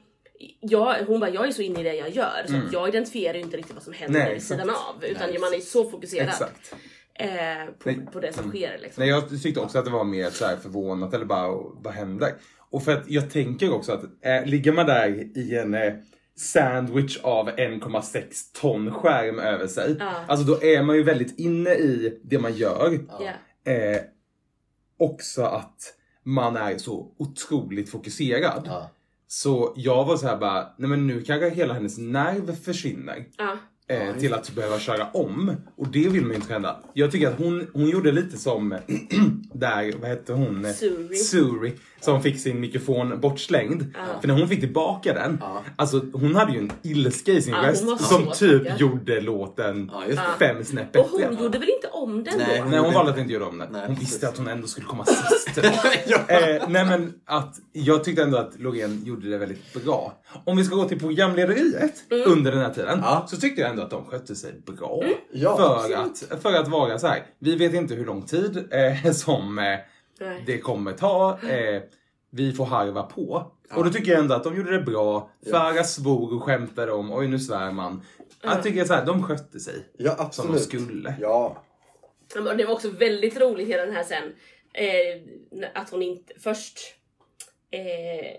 jag, 0.60 0.94
hon 1.06 1.20
bara 1.20 1.30
jag 1.30 1.46
är 1.48 1.52
så 1.52 1.62
inne 1.62 1.80
i 1.80 1.82
det 1.82 1.94
jag 1.94 2.10
gör 2.10 2.44
så 2.46 2.54
Mm. 2.54 2.68
jag 2.72 2.88
identifierar 2.88 3.34
ju 3.34 3.40
inte 3.40 3.56
riktigt 3.56 3.74
vad 3.74 3.82
som 3.82 3.92
händer 3.92 4.20
Nej, 4.20 4.34
vid 4.34 4.42
sidan 4.42 4.70
av. 4.70 5.04
Utan 5.04 5.30
Nej, 5.30 5.38
man 5.38 5.54
är 5.54 5.58
så 5.60 5.90
fokuserad 5.90 6.28
eh, 7.14 7.28
på, 7.78 7.88
Nej. 7.90 8.00
på 8.12 8.20
det 8.20 8.32
som 8.32 8.44
Mm. 8.44 8.56
sker. 8.56 8.78
Liksom. 8.82 9.00
Nej, 9.00 9.08
jag 9.10 9.42
tyckte 9.42 9.60
också 9.60 9.78
att 9.78 9.84
det 9.84 9.90
var 9.90 10.04
mer 10.04 10.30
så 10.30 10.44
här 10.46 10.56
förvånat 10.56 11.14
eller 11.14 11.24
bara 11.24 11.48
vad 11.74 11.92
händer? 11.92 12.32
Och 12.70 12.82
för 12.84 12.92
att 12.92 13.04
jag 13.10 13.30
tänker 13.30 13.72
också 13.74 13.92
att 13.92 14.02
eh, 14.24 14.44
ligger 14.46 14.72
man 14.72 14.86
där 14.86 15.08
i 15.38 15.56
en 15.56 15.74
eh, 15.74 15.92
sandwich 16.40 17.18
av 17.22 17.50
1,6 17.50 18.24
ton 18.60 18.90
skärm 18.94 19.38
över 19.38 19.66
sig. 19.66 19.96
Ja. 19.98 20.24
Alltså 20.28 20.46
då 20.46 20.62
är 20.62 20.82
man 20.82 20.96
ju 20.96 21.02
väldigt 21.02 21.38
inne 21.38 21.70
i 21.70 22.20
det 22.22 22.38
man 22.38 22.54
gör. 22.54 22.98
Ja. 23.08 23.72
Eh, 23.72 24.00
också 24.98 25.42
att 25.42 25.94
man 26.24 26.56
är 26.56 26.78
så 26.78 27.14
otroligt 27.18 27.90
fokuserad. 27.90 28.62
Ja. 28.66 28.90
Så 29.26 29.72
jag 29.76 30.04
var 30.04 30.16
så 30.16 30.26
här 30.26 30.36
bara, 30.36 30.68
nej 30.78 30.88
men 30.90 31.06
nu 31.06 31.22
kanske 31.22 31.50
hela 31.50 31.74
hennes 31.74 31.98
nerv 31.98 32.56
försvinner. 32.56 33.24
Eh, 33.88 34.16
till 34.16 34.34
att 34.34 34.54
behöva 34.54 34.78
köra 34.78 35.10
om. 35.10 35.56
Och 35.76 35.88
det 35.88 36.08
vill 36.08 36.22
man 36.22 36.30
ju 36.30 36.36
inte 36.36 36.52
hända. 36.52 36.82
Jag 36.92 37.12
tycker 37.12 37.28
att 37.28 37.38
hon, 37.38 37.66
hon 37.72 37.88
gjorde 37.88 38.12
lite 38.12 38.36
som 38.38 38.70
där, 39.54 39.92
vad 40.00 40.08
hette 40.10 40.32
hon? 40.32 40.74
Suri. 40.74 41.16
Suri. 41.16 41.72
Som 42.00 42.22
fick 42.22 42.40
sin 42.40 42.60
mikrofon 42.60 43.20
bortslängd. 43.20 43.94
För 44.20 44.28
när 44.28 44.34
hon 44.34 44.48
fick 44.48 44.60
tillbaka 44.60 45.12
den, 45.14 45.38
Ja. 45.40 45.62
alltså 45.76 46.00
hon 46.12 46.34
hade 46.36 46.52
ju 46.52 46.58
en 46.58 46.72
ilska 46.82 47.32
i 47.32 47.42
sin 47.42 47.52
Ja, 47.52 47.58
hon 47.58 47.66
röst 47.90 48.04
som 48.08 48.26
typ 48.32 48.62
taggad. 48.62 48.80
gjorde 48.80 49.20
låten 49.20 49.90
Ja, 49.92 50.02
just 50.06 50.16
det. 50.38 50.46
fem 50.46 50.64
snäpp 50.64 50.96
Och 50.96 51.06
hon 51.10 51.20
gjorde 51.42 51.58
väl 51.58 51.68
inte 51.68 51.88
om 51.92 52.24
den 52.24 52.34
Nej. 52.38 52.58
då? 52.64 52.70
Nej 52.70 52.78
hon 52.78 52.94
valde 52.94 53.12
att 53.12 53.18
inte 53.18 53.32
göra 53.32 53.46
om 53.46 53.58
den. 53.58 53.68
Nej, 53.72 53.82
hon 53.86 53.96
precis. 53.96 54.12
visste 54.12 54.28
att 54.28 54.38
hon 54.38 54.48
ändå 54.48 54.66
skulle 54.66 54.86
komma 54.86 55.04
sist. 55.06 55.60
ja. 56.06 56.18
eh, 56.28 56.62
nej 56.68 56.84
men 56.86 57.12
att 57.26 57.56
jag 57.72 58.04
tyckte 58.04 58.22
ändå 58.22 58.38
att 58.38 58.60
Loreen 58.60 59.02
gjorde 59.04 59.30
det 59.30 59.38
väldigt 59.38 59.84
bra. 59.84 60.12
Om 60.44 60.56
vi 60.56 60.64
ska 60.64 60.74
gå 60.76 60.84
till 60.84 60.98
programlederiet 61.00 61.94
under 62.26 62.50
den 62.52 62.60
här 62.60 62.74
tiden 62.74 62.98
Ja. 63.02 63.26
så 63.30 63.36
tyckte 63.36 63.60
jag 63.60 63.70
ändå 63.70 63.82
att 63.82 63.90
de 63.90 64.04
skötte 64.04 64.34
sig 64.34 64.52
bra. 64.66 65.02
Ja, 65.32 65.56
för, 65.56 65.94
att, 65.94 66.42
för 66.42 66.52
att 66.54 66.68
vara 66.68 66.98
så 66.98 67.06
här. 67.06 67.22
vi 67.38 67.56
vet 67.56 67.74
inte 67.74 67.94
hur 67.94 68.06
lång 68.06 68.22
tid 68.22 68.68
eh, 69.04 69.12
som 69.12 69.58
eh, 69.58 69.64
Nej. 70.20 70.42
det 70.46 70.58
kommer 70.58 70.92
ta. 70.92 71.38
Eh, 71.48 71.82
vi 72.30 72.52
får 72.52 72.64
harva 72.64 73.02
på. 73.02 73.52
Och 73.74 73.84
då 73.84 73.90
tycker 73.90 74.10
jag 74.12 74.20
ändå 74.20 74.34
att 74.34 74.44
de 74.44 74.56
gjorde 74.56 74.72
det 74.78 74.82
bra. 74.82 75.30
Farah 75.50 75.84
svor 75.84 76.34
och 76.34 76.42
skämtade 76.42 76.92
om 76.92 77.12
oj 77.12 77.28
nu 77.28 77.38
svär 77.38 77.72
man. 77.72 78.02
Jag 78.42 78.62
tycker 78.62 78.84
så 78.84 78.94
här, 78.94 79.06
de 79.06 79.22
skötte 79.22 79.60
sig. 79.60 79.86
ja, 79.98 80.16
Som 80.16 80.26
absolut. 80.26 80.52
de 80.52 80.58
skulle. 80.60 81.14
Ja. 81.20 81.62
Ja, 82.34 82.40
men 82.40 82.56
Det 82.56 82.64
var 82.64 82.72
också 82.74 82.90
väldigt 82.90 83.40
roligt 83.40 83.68
hela 83.68 83.84
den 83.86 83.94
här 83.94 84.04
sen. 84.04 84.32
Eh, 84.72 85.70
att 85.74 85.90
hon 85.90 86.02
inte 86.02 86.32
först 86.38 86.78
Eh, 87.72 87.80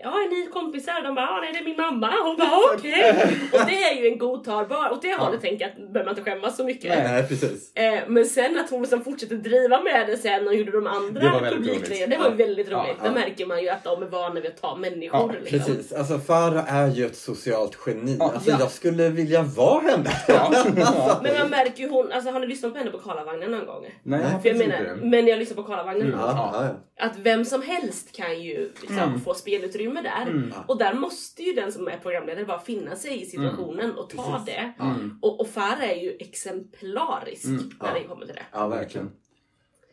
ja, 0.02 0.10
är 0.10 0.30
ni 0.30 0.46
kompisar? 0.50 1.02
De 1.02 1.14
bara, 1.14 1.24
ja, 1.26 1.38
nej 1.42 1.52
det 1.52 1.58
är 1.58 1.64
min 1.64 1.76
mamma. 1.76 2.10
Hon 2.24 2.36
bara, 2.36 2.50
okej. 2.74 3.14
Och 3.52 3.60
det 3.66 3.82
är 3.84 3.94
ju 4.02 4.08
en 4.08 4.18
godtagbar, 4.18 4.90
åt 4.92 5.02
det 5.02 5.14
hållet 5.14 5.40
tänker 5.40 5.64
jag 5.64 5.70
att 5.70 5.76
behöver 5.92 6.04
man 6.04 6.18
inte 6.18 6.30
skämmas 6.30 6.56
så 6.56 6.64
mycket. 6.64 6.98
Nej, 7.04 7.28
precis. 7.28 7.74
Eh, 7.76 8.00
men 8.06 8.24
sen 8.24 8.58
att 8.58 8.70
hon 8.70 8.80
liksom 8.82 9.04
fortsätter 9.04 9.36
driva 9.36 9.80
med 9.80 10.06
det 10.06 10.16
sen 10.16 10.48
och 10.48 10.54
gjorde 10.54 10.70
de 10.70 10.84
Det 10.84 10.90
var 10.90 10.96
andra 10.96 11.40
väldigt 11.40 11.52
publikgrejerna, 11.52 12.16
det 12.16 12.22
var 12.22 12.30
ju 12.30 12.36
väldigt 12.36 12.68
Ja, 12.70 12.78
roligt. 12.78 12.96
ja. 12.98 13.04
Där 13.08 13.14
märker 13.14 13.46
man 13.46 13.62
ju 13.62 13.68
att 13.68 13.84
de 13.84 14.02
är 14.02 14.06
vana 14.06 14.40
vid 14.40 14.46
att 14.50 14.60
ta 14.60 14.76
människor. 14.76 15.34
Ja, 15.34 15.40
liksom. 15.50 15.74
Precis. 15.74 15.92
Alltså 15.92 16.18
Farah 16.18 16.74
är 16.76 16.88
ju 16.90 17.06
ett 17.06 17.16
socialt 17.16 17.78
geni. 17.86 18.16
Ja. 18.20 18.32
Alltså 18.34 18.50
Ja. 18.50 18.56
jag 18.60 18.70
skulle 18.70 19.08
vilja 19.08 19.42
vara 19.42 19.80
henne. 19.80 20.10
Ja. 20.28 20.52
Men 21.22 21.38
man 21.38 21.50
märker 21.50 21.82
ju 21.82 21.88
hon, 21.88 22.12
alltså 22.12 22.30
har 22.30 22.40
ni 22.40 22.46
lyssnat 22.46 22.72
på 22.72 22.78
henne 22.78 22.90
på 22.90 22.98
Karlavagnen 22.98 23.50
någon 23.50 23.66
gång? 23.66 23.86
Nej, 24.02 24.20
För 24.42 24.48
jag 24.48 24.58
menar, 24.58 24.78
inte 24.80 24.94
men 25.06 25.26
jag 25.26 25.38
lyssnar 25.38 25.56
på 25.56 25.62
Karlavagnen 25.62 26.06
Mm. 26.06 26.18
Ja, 26.20 26.50
ja. 26.98 27.06
Att 27.06 27.16
vem 27.18 27.44
som 27.44 27.62
helst 27.62 28.16
kan 28.16 28.42
ju 28.42 28.70
liksom 28.80 28.98
Mm. 28.98 29.20
Få 29.22 29.34
spelutrymme 29.34 30.02
där. 30.02 30.52
Och 30.68 30.78
där 30.78 30.94
måste 30.94 31.42
ju 31.42 31.52
den 31.52 31.72
som 31.72 31.88
är 31.88 31.98
programledare 31.98 32.44
bara 32.44 32.60
finna 32.60 32.96
sig 32.96 33.22
i 33.22 33.26
situationen 33.26 33.96
och 33.96 34.10
ta 34.10 34.32
Precis. 34.32 34.46
det. 34.46 34.72
Mm. 34.80 35.18
Och, 35.22 35.40
och 35.40 35.48
Farah 35.48 35.90
är 35.90 35.96
ju 35.96 36.16
exemplarisk 36.20 37.46
när 37.46 37.88
ja. 37.88 37.94
det 37.94 38.04
kommer 38.04 38.26
till 38.26 38.34
det. 38.34 38.46
ja, 38.52 38.68
verkligen. 38.68 39.12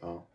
Ja. 0.02 0.29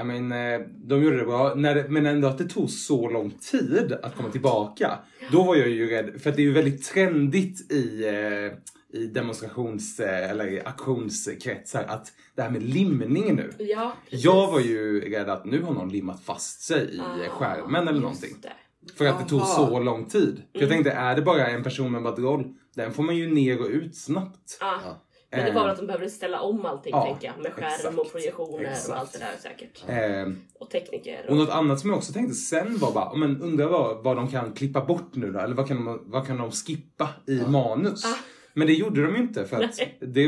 I 0.00 0.04
mean, 0.04 0.32
eh, 0.32 0.60
de 0.84 1.02
gjorde 1.02 1.16
det 1.18 1.24
bra, 1.24 1.54
när 1.54 1.88
men 1.88 2.06
ändå 2.06 2.28
att 2.28 2.38
det 2.38 2.44
tog 2.48 2.70
så 2.70 3.08
lång 3.10 3.30
tid 3.30 3.92
att 4.02 4.16
komma 4.16 4.30
tillbaka. 4.30 4.98
Då 5.32 5.42
var 5.44 5.56
jag 5.56 5.68
ju 5.68 5.90
rädd, 5.90 6.20
för 6.22 6.30
att 6.30 6.36
det 6.36 6.42
är 6.42 6.44
ju 6.46 6.52
väldigt 6.52 6.84
trendigt 6.84 7.72
i, 7.72 8.06
eh, 8.08 8.98
i 9.00 9.06
demonstrations 9.06 10.00
eh, 10.00 10.30
eller 10.30 10.68
aktionskretsar 10.68 11.84
att 11.88 12.12
det 12.34 12.42
här 12.42 12.50
med 12.50 12.62
limning 12.62 13.34
nu. 13.36 13.50
Ja, 13.58 13.92
precis. 14.10 14.24
Jag 14.24 14.52
var 14.52 14.60
ju 14.60 15.00
rädd 15.00 15.28
att 15.28 15.44
nu 15.44 15.62
har 15.62 15.72
någon 15.74 15.88
limmat 15.88 16.20
fast 16.24 16.62
sig 16.62 16.94
i 16.96 17.00
Ah, 17.00 17.28
skärmen 17.30 17.88
eller 17.88 18.00
någonting. 18.00 18.36
det. 18.42 18.52
För 18.98 19.06
att 19.06 19.18
det 19.18 19.28
tog 19.28 19.40
Aha. 19.40 19.66
så 19.68 19.80
lång 19.80 20.04
tid. 20.04 20.36
För 20.52 20.60
jag 20.60 20.62
Mm. 20.62 20.68
tänkte, 20.74 20.90
är 20.90 21.16
det 21.16 21.22
bara 21.22 21.46
en 21.46 21.62
person 21.62 21.92
med 21.92 22.02
badroll, 22.02 22.54
den 22.74 22.92
får 22.92 23.02
man 23.02 23.16
ju 23.16 23.34
ner 23.34 23.60
och 23.60 23.66
ut 23.68 23.96
snabbt. 23.96 24.58
Ja. 24.60 24.80
Ja. 24.84 25.02
Men 25.30 25.44
det 25.44 25.52
var 25.52 25.60
väl 25.60 25.66
Eh, 25.66 25.72
att 25.72 25.78
de 25.78 25.86
behövde 25.86 26.10
ställa 26.10 26.40
om 26.40 26.66
allting 26.66 26.92
ja, 26.92 27.04
tänker 27.04 27.26
jag. 27.26 27.42
Med 27.42 27.52
skärm 27.52 27.66
exakt, 27.66 27.98
och 27.98 28.12
projektioner 28.12 28.64
exakt. 28.64 28.88
och 28.88 28.96
allt 28.96 29.12
det 29.12 29.18
där 29.18 29.36
säkert. 29.40 29.84
Eh, 29.88 30.32
Och 30.58 30.70
tekniker. 30.70 31.26
Och 31.28 31.36
något 31.36 31.50
annat 31.50 31.80
som 31.80 31.90
jag 31.90 31.96
också 31.96 32.12
tänkte 32.12 32.34
sen 32.34 32.78
var 32.78 32.92
bara, 32.92 33.14
men 33.14 33.42
undrar 33.42 33.66
vad, 33.66 34.04
vad 34.04 34.16
de 34.16 34.28
kan 34.28 34.52
klippa 34.52 34.84
bort 34.84 35.14
nu 35.14 35.32
då? 35.32 35.38
Eller 35.38 35.54
vad 35.54 35.68
kan 35.68 35.84
de, 35.84 36.02
vad 36.06 36.26
kan 36.26 36.36
de 36.36 36.50
skippa 36.50 37.08
i 37.26 37.40
manus? 37.40 38.04
Ah. 38.04 38.18
Men 38.54 38.66
det 38.66 38.72
gjorde 38.72 39.02
de 39.06 39.16
inte 39.16 39.44
för 39.44 39.62
att 39.64 39.80
det 40.00 40.26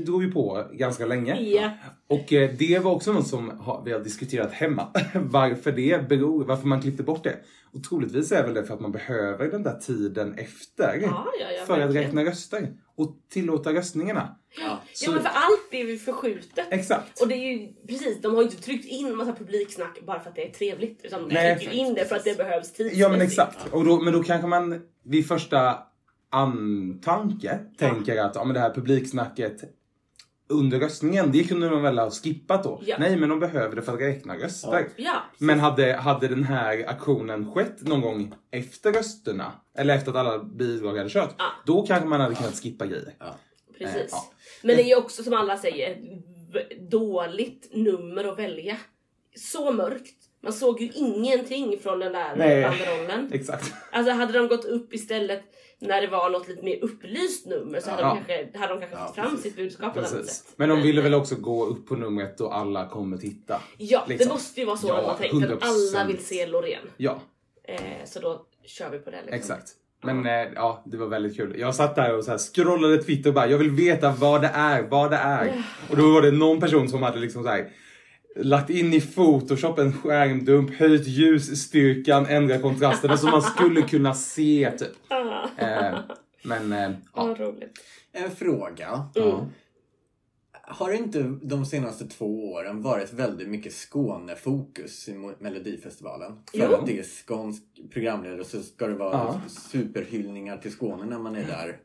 drog 0.00 0.22
ju 0.22 0.32
på 0.32 0.66
ganska 0.72 1.06
länge. 1.06 1.40
Ja. 1.40 1.70
Och 2.08 2.32
eh, 2.32 2.50
det 2.58 2.78
var 2.78 2.90
också 2.92 3.12
något 3.12 3.26
som 3.26 3.62
vi 3.84 3.92
har 3.92 4.00
diskuterat 4.00 4.52
hemma. 4.52 4.88
varför 5.14 5.72
det 5.72 6.08
beror, 6.08 6.44
varför 6.44 6.66
man 6.66 6.82
klippte 6.82 7.02
bort 7.02 7.24
det. 7.24 7.36
Och 7.74 7.84
troligtvis 7.84 8.32
är 8.32 8.42
väl 8.44 8.54
det 8.54 8.64
för 8.64 8.74
att 8.74 8.80
man 8.80 8.92
behöver 8.92 9.50
den 9.50 9.62
där 9.62 9.78
tiden 9.78 10.34
efter. 10.38 10.98
Ja, 11.02 11.26
ja, 11.40 11.46
ja, 11.58 11.64
för 11.66 11.74
att 11.74 11.80
verkligen. 11.80 12.04
räkna 12.06 12.24
röster. 12.24 12.72
Och 12.96 13.16
tillåta 13.32 13.72
röstningarna. 13.72 14.36
Ja. 14.60 14.80
Så- 14.92 15.04
Ja 15.04 15.14
men 15.14 15.22
för 15.22 15.28
allt 15.34 15.70
blir 15.70 15.90
ju 15.90 15.98
förskjutet. 15.98 16.66
Exakt. 16.70 17.20
Och 17.22 17.28
det 17.28 17.34
är 17.34 17.52
ju 17.52 17.68
precis, 17.88 18.20
de 18.22 18.34
har 18.34 18.42
ju 18.42 18.48
inte 18.48 18.62
tryckt 18.62 18.84
in 18.84 19.16
massa 19.16 19.32
publiksnack 19.32 19.98
bara 20.06 20.20
för 20.20 20.30
att 20.30 20.36
det 20.36 20.48
är 20.48 20.52
trevligt. 20.52 21.00
Utan 21.04 21.28
de 21.28 21.34
Nej, 21.34 21.58
trycker 21.58 21.74
in 21.74 21.94
det 21.94 22.04
för 22.04 22.16
att 22.16 22.24
det 22.24 22.36
behövs 22.36 22.72
tidsmässigt. 22.72 23.00
Ja 23.00 23.08
men 23.08 23.20
exakt. 23.20 23.58
Och 23.72 23.84
då, 23.84 24.00
men 24.00 24.12
då 24.12 24.22
kanske 24.22 24.46
man 24.48 24.80
vid 25.04 25.28
första 25.28 25.78
antanke 26.32 27.58
tänker 27.78 28.16
att 28.16 28.34
ja, 28.34 28.44
men 28.44 28.54
det 28.54 28.60
här 28.60 28.74
publiksnacket 28.74 29.62
under 30.48 30.80
röstningen, 30.80 31.32
det 31.32 31.44
kunde 31.44 31.70
man 31.70 31.82
väl 31.82 31.98
ha 31.98 32.10
skippat 32.10 32.64
då? 32.64 32.82
Ja. 32.86 32.96
Nej, 32.98 33.16
men 33.16 33.28
de 33.28 33.40
behöver 33.40 33.76
det 33.76 33.82
för 33.82 33.92
att 33.94 34.00
räkna 34.00 34.36
röster. 34.36 34.88
Ja. 34.96 35.22
Men 35.38 35.60
hade, 35.60 35.92
hade 35.92 36.28
den 36.28 36.44
här 36.44 36.84
aktionen 36.88 37.52
skett 37.52 37.82
någon 37.82 38.00
gång 38.00 38.34
efter 38.50 38.92
rösterna, 38.92 39.52
eller 39.78 39.94
efter 39.94 40.10
att 40.10 40.16
alla 40.16 40.44
bidrag 40.44 40.96
hade 40.96 41.10
kört, 41.10 41.34
Ja. 41.38 41.44
då 41.66 41.86
kanske 41.86 42.08
man 42.08 42.20
hade 42.20 42.34
kunnat 42.34 42.62
skippa 42.62 42.86
grejer. 42.86 43.14
Precis. 43.78 43.96
Eh, 43.96 44.06
ja. 44.10 44.24
Men 44.62 44.76
det 44.76 44.82
är 44.82 44.86
ju 44.88 44.96
också 44.96 45.22
som 45.22 45.34
alla 45.34 45.56
säger, 45.58 45.98
dåligt 46.90 47.70
nummer 47.74 48.24
att 48.24 48.38
välja. 48.38 48.76
Så 49.36 49.72
mörkt. 49.72 50.21
Man 50.42 50.52
såg 50.52 50.80
ju 50.80 50.90
ingenting 50.94 51.78
från 51.82 51.98
den 51.98 52.12
där 52.12 52.36
Nej. 52.36 52.62
banderollen. 52.62 53.30
Exakt. 53.32 53.74
Alltså 53.92 54.12
hade 54.12 54.32
de 54.38 54.48
gått 54.48 54.64
upp 54.64 54.94
istället 54.94 55.42
när 55.78 56.00
det 56.00 56.06
var 56.06 56.30
något 56.30 56.48
lite 56.48 56.64
mer 56.64 56.84
upplyst 56.84 57.46
nummer 57.46 57.80
så 57.80 57.90
hade, 57.90 58.02
Ja. 58.02 58.08
de, 58.08 58.34
kanske, 58.34 58.58
hade 58.58 58.72
de 58.74 58.80
kanske 58.80 58.96
Ja, 58.98 59.06
fått 59.06 59.14
fram 59.14 59.26
precis. 59.30 59.42
sitt 59.42 59.56
budskap 59.56 59.94
på 59.94 60.00
Precis. 60.00 60.26
sätt. 60.30 60.52
Men 60.56 60.68
de 60.68 60.82
ville 60.82 61.02
väl 61.02 61.14
också 61.14 61.34
gå 61.36 61.66
upp 61.66 61.88
på 61.88 61.94
numret 61.96 62.40
och 62.40 62.56
alla 62.56 62.88
kommer 62.88 63.16
titta. 63.16 63.60
Ja, 63.78 64.04
liksom. 64.08 64.28
det 64.28 64.34
måste 64.34 64.60
ju 64.60 64.66
vara 64.66 64.76
så 64.76 64.88
Ja, 64.88 64.94
har 64.94 65.14
tänkt. 65.14 65.34
Att 65.34 65.62
100%. 65.62 65.96
alla 65.96 66.06
vill 66.06 66.24
se 66.24 66.46
Loreen. 66.46 66.82
Ja, 66.96 67.20
Eh, 67.68 67.80
så 68.04 68.20
då 68.20 68.46
kör 68.66 68.90
vi 68.90 68.98
på 68.98 69.10
det. 69.10 69.16
Liksom. 69.16 69.34
Exakt. 69.34 69.68
Men 70.04 70.26
eh, 70.26 70.32
ja, 70.54 70.82
det 70.86 70.96
var 70.96 71.06
väldigt 71.06 71.36
kul. 71.36 71.54
Jag 71.58 71.74
satt 71.74 71.94
där 71.96 72.16
och 72.16 72.24
så 72.24 72.30
här 72.30 72.38
scrollade 72.38 73.02
Twitter 73.02 73.30
och 73.30 73.34
bara, 73.34 73.46
jag 73.48 73.58
vill 73.58 73.70
veta 73.70 74.10
vad 74.18 74.42
det 74.42 74.50
är, 74.54 74.82
vad 74.82 75.10
det 75.10 75.16
är. 75.16 75.62
Och 75.90 75.96
då 75.96 76.12
var 76.12 76.22
det 76.22 76.30
någon 76.30 76.60
person 76.60 76.88
som 76.88 77.02
hade 77.02 77.18
liksom 77.20 77.42
så 77.42 77.48
här 77.48 77.68
lagt 78.36 78.70
in 78.70 78.92
i 78.94 79.00
Photoshop 79.00 79.78
en 79.78 79.92
skärmdump, 79.92 80.74
höjt 80.74 81.06
ljusstyrkan, 81.06 82.26
ändrat 82.26 82.62
kontrasterna 82.62 83.16
så 83.16 83.26
man 83.26 83.42
skulle 83.42 83.82
kunna 83.82 84.14
se 84.14 84.70
typ. 84.78 84.88
Ah, 85.08 85.48
Eh, 85.56 85.98
men 86.44 86.72
eh, 86.72 86.90
ja. 87.16 87.34
Roligt. 87.38 87.78
En 88.12 88.30
fråga. 88.30 89.06
ja. 89.14 89.46
Har 90.64 90.92
inte 90.92 91.22
de 91.42 91.66
senaste 91.66 92.04
två 92.06 92.52
åren 92.52 92.82
varit 92.82 93.12
väldigt 93.12 93.48
mycket 93.48 93.72
Skånefokus 93.72 95.08
i 95.08 95.14
Melodifestivalen? 95.40 96.32
För 96.50 96.58
Jo. 96.58 96.74
att 96.74 96.86
det 96.86 96.98
är 96.98 97.02
skånsk 97.02 97.62
programledare 97.92 98.44
så 98.44 98.62
ska 98.62 98.86
det 98.86 98.94
vara 98.94 99.12
Ja. 99.12 99.40
superhyllningar 99.48 100.56
till 100.58 100.72
Skåne 100.72 101.04
när 101.04 101.18
man 101.18 101.36
är 101.36 101.44
där. 101.46 101.76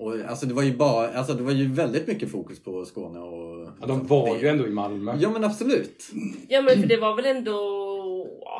Och, 0.00 0.14
alltså, 0.28 0.46
det 0.46 0.54
var 0.54 0.62
ju 0.62 0.76
bara, 0.76 1.08
alltså, 1.08 1.34
det 1.34 1.42
var 1.42 1.52
ju 1.52 1.68
väldigt 1.72 2.06
mycket 2.06 2.30
fokus 2.30 2.62
på 2.62 2.84
Skåne 2.84 3.18
och... 3.18 3.68
Ja, 3.80 3.86
de 3.86 4.06
var 4.06 4.36
ju 4.36 4.48
ändå 4.48 4.66
i 4.66 4.70
Malmö. 4.70 5.16
Ja 5.20 5.30
men 5.30 5.44
absolut. 5.44 6.10
Ja 6.48 6.62
men 6.62 6.80
för 6.80 6.88
det 6.88 6.96
var 6.96 7.16
väl 7.16 7.26
ändå, 7.26 7.80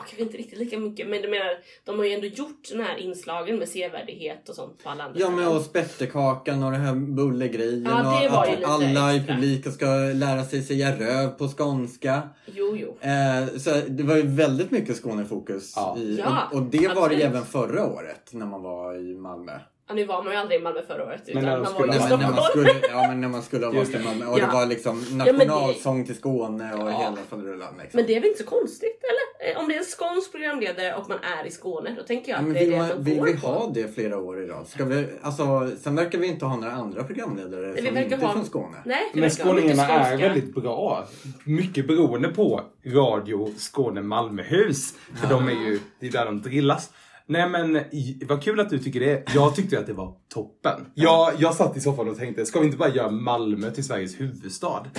kanske 0.00 0.22
inte 0.22 0.36
riktigt 0.36 0.58
lika 0.58 0.78
mycket 0.78 1.08
men 1.08 1.20
menar, 1.20 1.50
de 1.84 1.98
har 1.98 2.04
ju 2.04 2.12
ändå 2.12 2.26
gjort 2.26 2.68
den 2.72 2.80
här 2.80 2.96
inslagen 2.98 3.58
med 3.58 3.68
sevärdhet 3.68 4.48
och 4.48 4.54
sånt 4.54 4.82
på 4.84 4.88
alla 4.90 5.04
andra 5.04 5.20
Ja 5.20 5.30
men 5.30 5.48
och 5.48 5.62
spetterkakan 5.62 6.62
och 6.62 6.72
den 6.72 6.80
här 6.80 6.94
bullegrejen 6.94 7.82
Ja, 7.84 8.20
det 8.20 8.28
och 8.28 8.34
var 8.34 8.46
ju 8.46 8.64
att 8.64 8.70
alla 8.70 9.12
i 9.12 9.16
extra. 9.16 9.34
publiken 9.34 9.72
ska 9.72 9.86
lära 10.14 10.44
sig 10.44 10.62
säga 10.62 10.96
röv 10.98 11.28
på 11.28 11.48
skånska. 11.48 12.22
Jo 12.54 12.76
jo. 12.76 12.96
Eh, 13.00 13.58
så 13.58 13.70
det 13.88 14.02
var 14.02 14.16
ju 14.16 14.22
väldigt 14.22 14.70
mycket 14.70 14.96
Skånefokus. 14.96 15.72
Ja. 15.76 15.96
I, 15.98 16.16
Ja, 16.24 16.48
och, 16.52 16.56
och 16.56 16.62
det 16.62 16.88
var 16.88 16.94
det 16.94 17.00
absolut. 17.00 17.22
även 17.24 17.44
förra 17.44 17.86
året 17.86 18.30
när 18.32 18.46
man 18.46 18.62
var 18.62 18.94
i 18.94 19.16
Malmö. 19.16 19.52
Ja, 19.90 19.94
nu 19.94 20.04
var 20.04 20.22
man 20.22 20.32
ju 20.32 20.38
aldrig 20.38 20.60
i 20.60 20.62
Malmö 20.62 20.82
förra 20.86 21.04
året 21.04 21.22
utan 21.26 21.42
när 21.42 21.50
de 21.56 21.62
man 21.62 21.72
var 21.72 21.80
skulle- 21.80 21.92
ju 21.92 21.98
i 21.98 22.00
Nej, 22.00 22.08
men 22.18 22.20
när 22.20 22.28
man 22.32 22.42
skulle, 22.52 22.88
ja 22.92 23.08
men 23.08 23.20
när 23.20 23.28
man 23.28 23.42
skulle 23.42 23.66
ha 23.66 23.72
varit 23.72 23.88
i 23.88 23.92
det. 23.92 24.04
Malmö. 24.04 24.26
Och 24.26 24.38
Ja. 24.38 24.46
det 24.46 24.52
var 24.52 24.66
liksom 24.66 25.04
men 25.10 25.18
det- 25.18 25.32
nationalsång 25.32 26.06
till 26.06 26.16
Skåne 26.16 26.74
och 26.74 26.90
Ja. 26.90 26.98
hela 26.98 27.16
faderullan. 27.30 27.74
Liksom. 27.82 27.96
Men 27.98 28.06
det 28.06 28.16
är 28.16 28.20
väl 28.20 28.28
inte 28.30 28.42
så 28.42 28.48
konstigt 28.50 29.00
eller? 29.10 29.50
Eh, 29.52 29.58
Om 29.60 29.68
det 29.68 29.74
är 29.74 29.78
en 29.78 29.84
skånsk 29.84 30.32
programledare 30.32 30.94
och 30.94 31.08
man 31.08 31.18
är 31.40 31.46
i 31.46 31.50
Skåne 31.50 31.94
då 31.98 32.02
tänker 32.02 32.32
jag 32.32 32.36
Ja, 32.36 32.40
att 32.40 32.44
men 32.44 32.52
det 32.54 32.60
är 32.60 32.64
vill, 32.64 32.70
det 32.72 32.78
man, 32.78 32.88
de 32.88 33.02
vill 33.04 33.22
vi 33.24 33.40
på. 33.40 33.46
ha 33.46 33.70
det 33.74 33.94
flera 33.94 34.18
år 34.18 34.42
i 34.42 34.46
rad? 34.46 34.66
Ska 34.68 34.84
vi, 34.84 35.06
alltså, 35.22 35.70
sen 35.80 35.96
verkar 35.96 36.18
vi 36.18 36.26
inte 36.26 36.44
ha 36.44 36.56
några 36.56 36.72
andra 36.72 37.04
programledare 37.04 37.72
vi 37.72 37.76
som 37.86 37.94
verkar 37.94 38.02
inte 38.16 38.26
är 38.26 38.32
från 38.32 38.44
Skåne. 38.44 38.76
Nej, 38.84 39.10
vi 39.14 39.20
Men 39.20 39.30
skåningarna 39.30 39.82
är 39.88 40.16
väldigt 40.16 40.54
bra. 40.54 41.04
Mycket 41.44 41.86
beroende 41.86 42.28
på 42.28 42.60
Radio 42.86 43.50
Skåne 43.58 44.02
Malmöhus. 44.02 44.94
För 45.20 45.26
de 45.28 45.48
är 45.48 45.52
ju, 45.52 45.78
det 46.00 46.06
är 46.06 46.10
där 46.12 46.24
de 46.24 46.42
drillas. 46.42 46.90
Nej 47.30 47.48
men 47.48 47.80
vad 48.28 48.42
kul 48.42 48.60
att 48.60 48.70
du 48.70 48.78
tycker 48.78 49.00
det. 49.00 49.24
Jag 49.34 49.56
tyckte 49.56 49.78
att 49.78 49.86
det 49.86 49.92
var 49.92 50.14
toppen. 50.28 50.86
Jag, 50.94 51.32
jag 51.38 51.54
satt 51.54 51.76
i 51.76 51.80
soffan 51.80 52.08
och 52.08 52.16
tänkte, 52.16 52.46
ska 52.46 52.60
vi 52.60 52.66
inte 52.66 52.78
bara 52.78 52.88
göra 52.88 53.10
Malmö 53.10 53.70
till 53.70 53.84
Sveriges 53.84 54.20
huvudstad? 54.20 54.86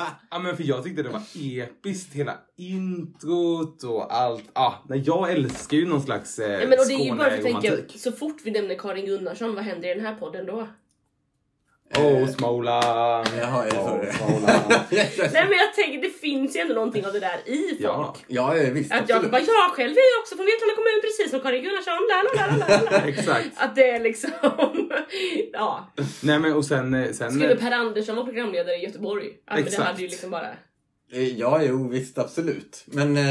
Eh, 0.00 0.04
ja 0.30 0.38
men 0.38 0.56
för 0.56 0.64
jag 0.64 0.84
tyckte 0.84 1.02
det 1.02 1.08
var 1.08 1.22
episkt, 1.34 2.14
hela 2.14 2.34
introt 2.56 3.82
och 3.82 4.14
allt. 4.14 4.44
Ah, 4.52 4.72
nej, 4.88 5.02
jag 5.06 5.32
älskar 5.32 5.76
ju 5.76 5.86
någon 5.86 6.02
slags 6.02 6.38
eh, 6.38 6.52
Ja, 6.52 6.68
men 6.68 6.78
och 6.78 6.86
det 6.88 6.94
är 6.94 7.04
ju 7.04 7.14
bara 7.14 7.30
för 7.30 7.36
att 7.36 7.62
tänka, 7.62 7.98
så 7.98 8.12
fort 8.12 8.36
vi 8.44 8.50
nämner 8.50 8.74
Karin 8.74 9.06
Gunnarsson, 9.06 9.54
vad 9.54 9.64
händer 9.64 9.90
i 9.90 9.94
den 9.94 10.06
här 10.06 10.14
podden 10.14 10.46
då? 10.46 10.68
Åh, 11.96 12.26
Småland. 12.28 13.28
Jaha, 13.38 13.64
jag 13.64 13.72
sa 13.74 13.92
Åh, 13.94 14.00
det. 14.00 14.12
Småland. 14.12 14.64
Nej 15.32 15.44
men 15.48 15.58
jag 15.58 15.74
tänker, 15.74 16.02
det 16.02 16.10
finns 16.20 16.56
ju 16.56 16.60
ändå 16.60 16.74
någonting 16.74 17.06
av 17.06 17.12
det 17.12 17.20
där 17.20 17.38
i 17.44 17.68
folk. 17.68 17.80
Ja. 17.80 18.14
Ja, 18.26 18.54
visst. 18.72 18.92
Att 18.92 19.08
jag 19.08 19.16
absolut. 19.16 19.30
bara, 19.30 19.40
jag 19.42 19.70
själv 19.70 19.90
är 19.90 20.14
ju 20.14 20.20
också 20.22 20.36
från 20.36 20.46
Vetlanda 20.46 20.74
kommun 20.74 21.00
precis 21.02 21.30
som 21.30 21.40
Karin 21.40 21.62
Gunnarsson. 21.64 23.08
Exakt. 23.08 23.48
Att 23.56 23.74
det 23.76 23.90
är 23.90 24.00
liksom, 24.00 24.30
ja. 25.52 25.92
Nej 26.22 26.38
men 26.38 26.52
och 26.52 26.64
sen... 26.64 26.94
eh, 26.94 27.12
sen 27.12 27.30
Skulle 27.32 27.56
Per 27.56 27.72
Andersson 27.72 28.16
vara 28.16 28.26
programledare 28.26 28.76
i 28.76 28.84
Göteborg? 28.84 29.26
Ja, 29.46 29.54
men 29.54 29.62
det 29.64 29.68
Exakt. 29.68 29.88
hade 29.88 30.02
ju 30.02 30.08
liksom 30.08 30.30
bara... 30.30 30.48
Eh, 31.12 31.38
Ja, 31.38 31.62
jo, 31.62 31.88
visst 31.88 32.18
absolut. 32.18 32.84
Men 32.86 33.16
eh, 33.16 33.22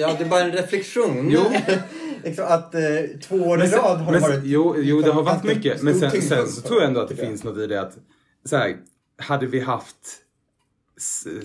ja, 0.00 0.14
det 0.18 0.24
är 0.24 0.28
bara 0.28 0.40
en 0.40 0.52
reflektion. 0.52 1.30
Jo. 1.30 1.40
Liksom 2.24 2.44
att 2.48 2.74
eh, 2.74 2.80
två 3.22 3.36
år 3.36 3.58
i 3.58 3.68
Men 3.68 3.70
rad 3.70 3.98
har 4.00 4.12
det 4.12 4.20
men 4.20 4.30
varit... 4.30 4.40
Jo, 4.44 4.74
jo 4.78 5.00
det 5.02 5.10
har 5.12 5.22
varit 5.22 5.42
ganska 5.42 5.48
mycket. 5.58 5.82
Men 5.82 5.94
sen, 6.00 6.10
sen 6.22 6.48
så 6.48 6.60
tror 6.60 6.80
jag 6.80 6.88
ändå 6.88 7.00
att 7.00 7.08
det 7.08 7.14
jag. 7.18 7.26
finns 7.28 7.44
något 7.44 7.58
i 7.58 7.66
det 7.66 7.80
att 7.80 7.98
så 8.44 8.56
här, 8.56 8.76
hade 9.18 9.46
vi 9.46 9.60
haft 9.60 9.96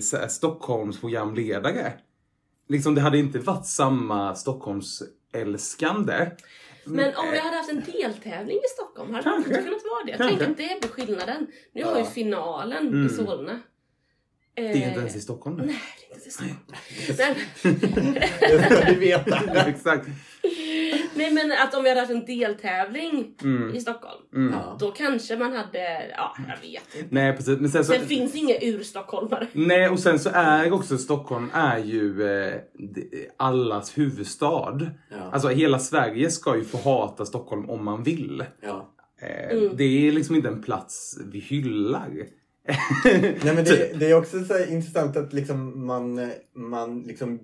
så 0.00 0.16
här, 0.16 0.28
Stockholms 0.28 1.00
programledare. 1.00 1.92
Liksom 2.68 2.94
det 2.94 3.00
hade 3.00 3.18
inte 3.18 3.38
varit 3.38 3.66
samma 3.66 4.34
Stockholms 4.34 5.02
älskande. 5.32 6.30
Men 6.84 7.14
om 7.16 7.30
vi 7.30 7.38
hade 7.38 7.56
haft 7.56 7.70
en 7.70 7.82
deltävling 7.92 8.56
i 8.56 8.68
Stockholm, 8.74 9.14
hade 9.14 9.30
det 9.30 9.36
inte 9.36 9.50
kunnat 9.50 9.64
vara 9.90 10.04
det? 10.06 10.16
Kanske. 10.16 10.36
Tänk 10.36 10.50
att 10.50 10.56
det 10.56 10.80
blir 10.80 10.90
skillnaden. 11.06 11.46
Nu 11.72 11.84
har 11.84 11.92
Ja. 11.92 11.98
ju 11.98 12.04
finalen 12.04 12.88
Mm. 12.88 13.06
i 13.06 13.08
Solna. 13.08 13.60
Det 14.54 14.62
är 14.66 14.74
inte 14.88 15.00
ens 15.00 15.16
i 15.16 15.20
Stockholm 15.20 15.56
nu. 15.56 15.66
Nej, 15.66 15.80
det 16.00 16.14
är 16.14 16.16
inte 16.16 16.28
i 16.28 16.30
Stockholm. 16.30 16.56
Nej. 17.18 17.36
Det 18.50 18.76
ska 18.76 18.84
du 18.84 18.94
veta. 18.98 19.38
Exakt. 19.68 20.06
Nej 21.14 21.30
men 21.32 21.52
att 21.52 21.74
om 21.74 21.82
vi 21.82 21.88
hade 21.88 22.00
haft 22.00 22.12
en 22.12 22.24
deltävling 22.24 23.34
Mm. 23.42 23.74
i 23.74 23.80
Stockholm, 23.80 24.20
Mm. 24.34 24.54
Då 24.78 24.90
kanske 24.90 25.36
man 25.36 25.52
hade, 25.52 26.08
ja 26.16 26.36
jag 26.48 26.68
vet 26.70 26.94
inte. 26.96 27.08
Nej 27.14 27.36
precis. 27.36 27.60
Men 27.60 27.70
sen 27.70 27.84
så, 27.84 27.92
Sen 27.92 28.06
finns 28.06 28.34
inga 28.34 28.54
urstockholmare. 28.62 29.46
nej 29.52 29.88
och 29.88 29.98
sen 29.98 30.18
så 30.18 30.30
är 30.34 30.72
också 30.72 30.98
Stockholm 30.98 31.50
är 31.54 31.78
ju 31.78 32.22
eh, 32.22 32.54
det- 32.94 33.08
allas 33.36 33.98
huvudstad. 33.98 34.80
Ja. 35.10 35.16
Alltså 35.32 35.48
hela 35.48 35.78
Sverige 35.78 36.30
ska 36.30 36.56
ju 36.56 36.64
få 36.64 36.78
hata 36.78 37.24
Stockholm 37.26 37.70
om 37.70 37.84
man 37.84 38.02
vill. 38.02 38.44
Ja. 38.62 38.94
Eh, 39.22 39.56
Mm. 39.56 39.76
Det 39.76 40.08
är 40.08 40.12
liksom 40.12 40.36
inte 40.36 40.48
en 40.48 40.62
plats 40.62 41.18
vi 41.32 41.38
hyllar. 41.38 42.08
Nej, 43.04 43.54
men 43.54 43.64
det, 43.64 43.92
det 43.98 44.10
är 44.10 44.14
också 44.14 44.44
så 44.44 44.52
här 44.54 44.72
intressant 44.72 45.16
att 45.16 45.32
liksom 45.32 45.86
man, 45.86 46.18
eh, 46.18 46.28
man 46.54 47.02
liksom 47.02 47.40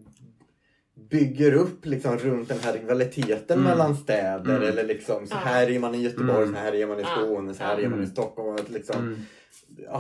bygger 1.11 1.53
upp 1.55 1.87
liksom 1.87 2.19
runt 2.19 2.49
den 2.49 2.59
här 2.59 2.73
rivaliteten 2.73 3.59
Mm. 3.59 3.71
mellan 3.71 3.97
städer. 3.97 4.57
Mm. 4.57 4.69
Eller 4.69 4.85
liksom 4.85 5.27
så 5.27 5.35
här 5.35 5.71
är 5.71 5.79
man 5.79 5.95
i 5.95 6.03
Göteborg, 6.03 6.43
Mm. 6.43 6.55
så 6.55 6.61
här 6.61 6.75
är 6.75 6.87
man 6.87 7.01
i. 7.01 7.05
Skåne, 7.05 7.55
så 7.55 7.63
här 7.63 7.77
är 7.79 7.83
man 7.89 7.99
i 7.99 8.03
Mm. 8.03 8.07
Stockholm. 8.11 8.49
Och 8.49 8.61
att 8.61 8.71
liksom 8.71 8.97
Mm. 9.01 9.19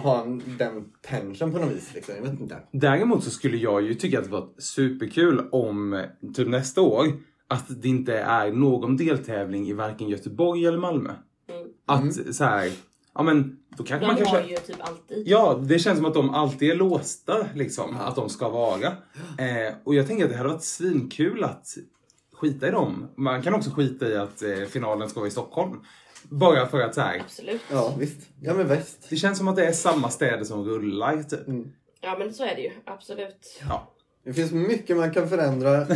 ha 0.02 0.22
en- 0.22 0.42
den 0.58 0.84
tension 1.02 1.52
på 1.52 1.58
något 1.58 1.72
vis. 1.72 1.94
Liksom. 1.94 2.14
Jag 2.16 2.22
vet 2.22 2.40
inte. 2.40 2.56
Däremot 2.72 3.24
så 3.24 3.30
skulle 3.30 3.56
jag 3.56 3.82
ju 3.82 3.94
tycka 3.94 4.18
att 4.18 4.24
det 4.24 4.30
var 4.30 4.48
superkul 4.58 5.48
om 5.52 6.04
typ 6.34 6.48
nästa 6.48 6.80
år 6.80 7.06
att 7.48 7.82
det 7.82 7.88
inte 7.88 8.18
är 8.18 8.52
någon 8.52 8.96
deltävling 8.96 9.68
i 9.68 9.72
varken 9.72 10.08
Göteborg 10.08 10.66
eller 10.66 10.78
Malmö. 10.78 11.10
Mm. 11.50 11.68
Att 11.86 12.34
så 12.36 12.44
här, 12.44 12.70
ja 13.16 13.22
men 13.22 13.58
då 13.76 13.84
kanske 13.84 13.98
De 13.98 14.06
man 14.06 14.16
kanske... 14.16 14.36
har 14.36 14.48
ju 14.48 14.56
typ 14.56 14.76
alltid. 14.80 15.28
Ja, 15.28 15.60
det 15.62 15.78
känns 15.78 15.96
som 15.96 16.06
att 16.06 16.14
de 16.14 16.30
alltid 16.30 16.70
är 16.70 16.74
låsta 16.74 17.46
liksom, 17.54 17.96
att 17.96 18.16
de 18.16 18.28
ska 18.28 18.48
vara. 18.48 18.86
Eh, 19.38 19.74
och 19.84 19.94
jag 19.94 20.06
tänker 20.06 20.24
att 20.24 20.30
det 20.30 20.36
hade 20.36 20.48
varit 20.48 20.62
svinkul 20.62 21.44
att 21.44 21.66
skita 22.32 22.68
i 22.68 22.70
dem. 22.70 23.08
Man 23.16 23.42
kan 23.42 23.54
också 23.54 23.70
skita 23.70 24.08
i 24.08 24.16
att 24.16 24.42
eh, 24.42 24.64
finalen 24.68 25.08
ska 25.10 25.20
vara 25.20 25.28
i 25.28 25.30
Stockholm. 25.30 25.80
Bara 26.22 26.66
för 26.66 26.80
att 26.80 26.94
så 26.94 27.00
här, 27.00 27.20
Absolut. 27.24 27.60
Ja, 27.70 27.94
visst. 27.98 28.20
Ja, 28.40 28.54
men 28.54 28.68
väst. 28.68 29.06
det 29.10 29.16
känns 29.16 29.38
som 29.38 29.48
att 29.48 29.56
det 29.56 29.66
är 29.66 29.72
samma 29.72 30.08
städer 30.10 30.44
som 30.44 30.64
rullar 30.64 31.22
typ. 31.22 31.48
Mm. 31.48 31.72
Ja 32.00 32.16
men 32.18 32.34
så 32.34 32.44
är 32.44 32.54
det 32.54 32.62
ju, 32.62 32.70
absolut. 32.84 33.60
Ja. 33.68 33.92
Det 34.24 34.32
finns 34.32 34.52
mycket 34.52 34.96
man 34.96 35.10
kan 35.10 35.28
förändra. 35.28 35.86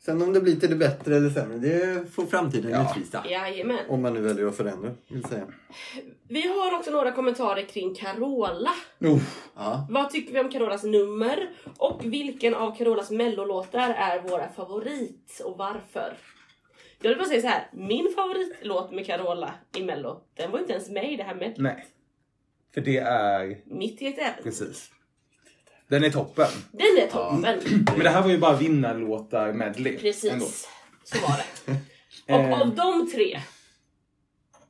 Sen 0.00 0.22
om 0.22 0.32
det 0.32 0.40
blir 0.40 0.56
till 0.56 0.70
det 0.70 0.76
bättre 0.76 1.16
eller 1.16 1.30
sämre, 1.30 1.58
det 1.58 2.12
får 2.12 2.26
framtiden 2.26 2.70
Ja. 2.70 2.90
utvisa. 2.90 3.24
Jajamän. 3.30 3.78
Om 3.88 4.02
man 4.02 4.14
nu 4.14 4.20
väljer 4.20 4.46
att 4.46 4.56
förändra, 4.56 4.90
vill 5.08 5.24
säga. 5.24 5.46
Vi 6.28 6.48
har 6.48 6.76
också 6.78 6.90
några 6.90 7.12
kommentarer 7.12 7.62
kring 7.62 7.94
Carola. 7.94 8.70
Uff. 8.98 9.48
Ja. 9.56 9.86
Vad 9.90 10.10
tycker 10.10 10.32
vi 10.32 10.40
om 10.40 10.48
Carolas 10.48 10.84
nummer? 10.84 11.50
Och 11.78 12.00
vilken 12.04 12.54
av 12.54 12.76
Carolas 12.76 13.10
mellolåtar 13.10 13.90
är 13.90 14.22
våra 14.22 14.48
favorit 14.48 15.40
och 15.44 15.58
varför? 15.58 16.12
Jag 17.00 17.08
vill 17.08 17.18
bara 17.18 17.28
säga 17.28 17.40
så 17.40 17.46
här. 17.48 17.68
min 17.72 18.12
favoritlåt 18.16 18.92
med 18.92 19.06
Carola 19.06 19.54
i 19.76 19.82
mello, 19.82 20.20
den 20.34 20.50
var 20.50 20.58
inte 20.58 20.72
ens 20.72 20.88
med 20.90 21.12
i 21.12 21.16
det 21.16 21.22
här 21.22 21.34
med 21.34 21.54
Nej. 21.58 21.86
För 22.74 22.80
det 22.80 22.98
är 22.98 23.58
Mitt 23.64 24.02
i 24.02 24.06
ett 24.06 24.18
äventyr. 24.18 24.42
precis. 24.42 24.90
Den 25.88 26.04
är 26.04 26.10
toppen. 26.10 26.48
Den 26.72 26.86
är 26.98 27.06
toppen. 27.10 27.40
Men 27.86 27.98
det 27.98 28.10
här 28.10 28.22
var 28.22 28.30
ju 28.30 28.38
bara 28.38 28.56
vinnarlåtar 28.56 29.52
medley. 29.52 29.92
ändå. 29.92 30.00
Precis. 30.00 30.68
Så 31.04 31.18
var 31.18 31.36
det. 31.36 31.72
Och 32.34 32.40
Eh. 32.40 32.60
av 32.60 32.74
de 32.74 33.10
tre, 33.10 33.40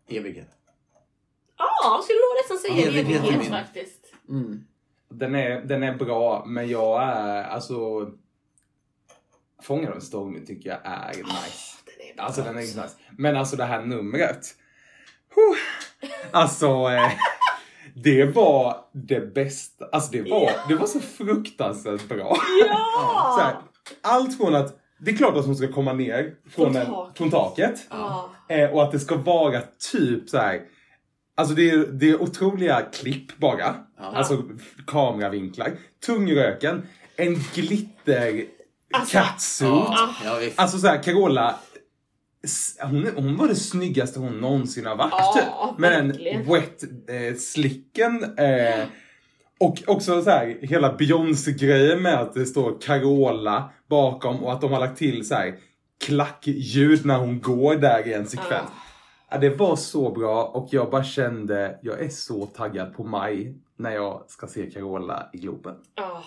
Evighet. 0.09 0.48
ja, 1.59 2.00
skulle 2.04 2.18
nog 2.18 2.37
nästan 2.42 2.59
säga 2.59 2.88
Evighet 2.88 3.24
är 3.24 3.28
evighet 3.28 3.48
faktiskt. 3.52 4.12
Mm. 4.28 4.64
Den 5.11 5.35
är, 5.35 5.61
den 5.61 5.83
är 5.83 5.94
bra, 5.94 6.44
men 6.46 6.68
jag 6.68 7.02
är 7.02 7.44
alltså... 7.44 7.76
Fångar 9.62 9.92
en 9.92 10.00
storm 10.00 10.46
tycker 10.46 10.70
jag 10.70 10.78
är 10.85 11.09
nice. 11.16 11.76
Den 11.85 12.09
är 12.11 12.14
bra. 12.14 12.24
Alltså 12.24 12.42
den 12.42 12.57
är 12.57 12.61
nice. 12.61 12.88
Men 13.18 13.37
alltså 13.37 13.57
det 13.57 13.64
här 13.64 13.83
numret. 13.83 14.54
Huh. 15.35 15.57
Alltså, 16.31 16.66
eh, 16.66 17.12
det 18.04 18.24
var 18.24 18.76
det 18.92 19.34
bästa. 19.34 19.84
Alltså 19.92 20.12
det 20.12 20.22
var, 20.22 20.50
det 20.68 20.74
var 20.74 20.87
så 20.87 21.00
fruktansvärt 21.00 22.08
bra. 22.08 22.37
Ja! 22.68 23.34
Så 23.38 23.42
här, 23.44 23.56
allt 24.02 24.37
från 24.37 24.54
att, 24.54 24.76
det 25.00 25.11
är 25.11 25.16
klart 25.16 25.37
att 25.37 25.46
hon 25.46 25.56
ska 25.56 25.72
komma 25.72 25.92
ner 25.92 26.34
från, 26.50 26.72
Från 26.72 26.76
en, 26.76 26.87
taket. 26.87 27.18
från 27.18 27.30
taket. 27.30 27.87
Ja. 27.90 28.30
Eh, 28.48 28.70
och 28.70 28.82
att 28.82 28.92
det 28.92 29.00
ska 29.00 29.16
vara 29.16 29.61
typ 29.92 30.28
så 30.28 30.38
här. 30.38 30.61
Alltså 31.37 31.54
det 31.54 31.70
är, 31.70 31.76
det 31.76 32.11
är 32.11 32.22
otroliga 32.22 32.82
klipp 32.92 33.37
bara. 33.38 33.74
Alltså 33.98 34.42
kameravinklar. 34.87 35.72
Tungröken. 36.06 36.87
En 37.16 37.34
glitter 37.54 38.44
Alltså, 38.92 39.18
catsuit. 39.18 39.70
Ja, 39.70 40.11
ja. 40.24 40.40
Alltså 40.56 40.78
såhär 40.78 41.02
Carola. 41.02 41.54
Hon, 42.81 43.07
hon 43.16 43.37
var 43.37 43.48
det 43.48 43.55
snyggaste 43.55 44.20
hon 44.20 44.40
någonsin 44.40 44.87
har 44.87 44.96
varit. 44.96 45.12
Ja, 45.12 45.35
typ. 45.72 45.79
Med 45.79 45.92
den 45.92 46.09
verkligen. 46.09 46.44
wet 46.44 46.85
eh, 47.09 47.37
slicken. 47.38 48.24
Eh, 48.38 48.85
och 49.61 49.83
också 49.87 50.22
så 50.22 50.31
här 50.31 50.59
hela 50.62 50.92
Beyoncé-grejen 50.92 52.03
med 52.03 52.20
att 52.20 52.35
det 52.35 52.46
står 52.46 52.81
Carola 52.81 53.70
bakom 53.88 54.44
och 54.44 54.53
att 54.53 54.61
de 54.61 54.72
har 54.72 54.81
lagt 54.81 54.98
till 54.98 55.29
så 55.29 55.35
här 55.35 55.55
klackljud 56.05 57.07
när 57.07 57.18
hon 57.18 57.40
går 57.40 57.74
där 57.74 58.07
i 58.09 58.12
en 58.12 58.27
sekvens. 58.27 58.70
Ja, 59.31 59.38
det 59.38 59.51
var 59.51 59.77
så 59.77 60.11
bra 60.11 60.44
och 60.44 60.68
jag 60.70 60.90
bara 60.90 61.05
kände, 61.05 61.79
jag 61.83 62.01
är 62.01 62.09
så 62.09 62.46
taggad 62.46 62.94
på 62.96 63.05
maj 63.05 63.55
när 63.77 63.90
jag 63.90 64.24
ska 64.29 64.46
se 64.46 64.70
Carola 64.70 65.31
i 65.33 65.38
Globen. 65.38 65.74
Ja. 65.94 66.22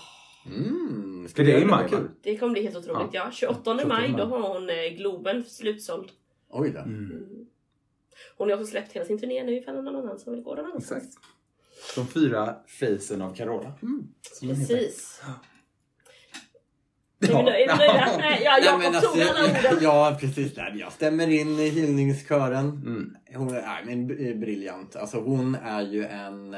Mm, 0.45 1.27
ska 1.27 1.35
För 1.35 1.43
det 1.43 1.51
är 1.53 1.61
i 1.61 1.65
maj 1.65 1.87
det? 1.89 1.95
va? 1.95 2.03
Det 2.21 2.37
kommer 2.37 2.53
bli 2.53 2.63
helt 2.63 2.75
otroligt. 2.75 3.13
Ja, 3.13 3.29
28, 3.31 3.59
28 3.63 3.73
maj, 3.87 4.09
maj. 4.09 4.13
då 4.17 4.25
har 4.25 4.53
hon 4.53 4.69
eh, 4.69 4.75
Globen 4.97 5.43
slutsåld. 5.43 6.09
Oj 6.49 6.69
då. 6.69 6.79
Mm. 6.79 7.45
Hon 8.37 8.49
har 8.49 8.55
också 8.57 8.67
släppt 8.71 8.91
hela 8.93 9.05
sin 9.05 9.19
turné 9.19 9.43
nu 9.43 9.57
ifall 9.57 9.75
någon 9.83 9.95
annan 9.95 10.19
som 10.19 10.33
vill 10.33 10.41
gå 10.43 10.55
den 10.55 10.65
annanstans. 10.65 11.03
Exakt. 11.03 11.25
De 11.95 12.07
fyra 12.07 12.55
facen 12.67 13.21
av 13.21 13.35
Carola. 13.35 13.71
Heter. 14.41 14.55
Precis. 14.55 15.21
Är 17.23 17.27
vi 17.27 17.33
nöjda? 17.33 17.57
Är 17.57 17.67
vi 17.67 17.77
nöjda? 17.77 18.17
Nej, 18.17 18.41
ja, 18.43 18.51
Nej, 18.51 18.65
Jakob 18.65 18.81
men 18.93 19.01
tog 19.01 19.21
alla 19.21 19.43
orden. 19.43 19.55
alltså, 19.65 19.83
ja, 19.83 20.17
precis. 20.19 20.57
Nej, 20.57 20.73
Jag 20.79 20.91
stämmer 20.93 21.27
in 21.29 21.59
i 21.59 21.69
hyllningskören. 21.69 22.65
Mm. 22.69 23.15
Hon 23.35 23.49
är 23.49 23.61
nej, 23.61 23.83
men, 23.85 24.07
b- 24.07 24.33
briljant. 24.35 24.95
Alltså 24.95 25.17
hon 25.19 25.55
är 25.55 25.81
ju 25.81 26.05
en... 26.05 26.55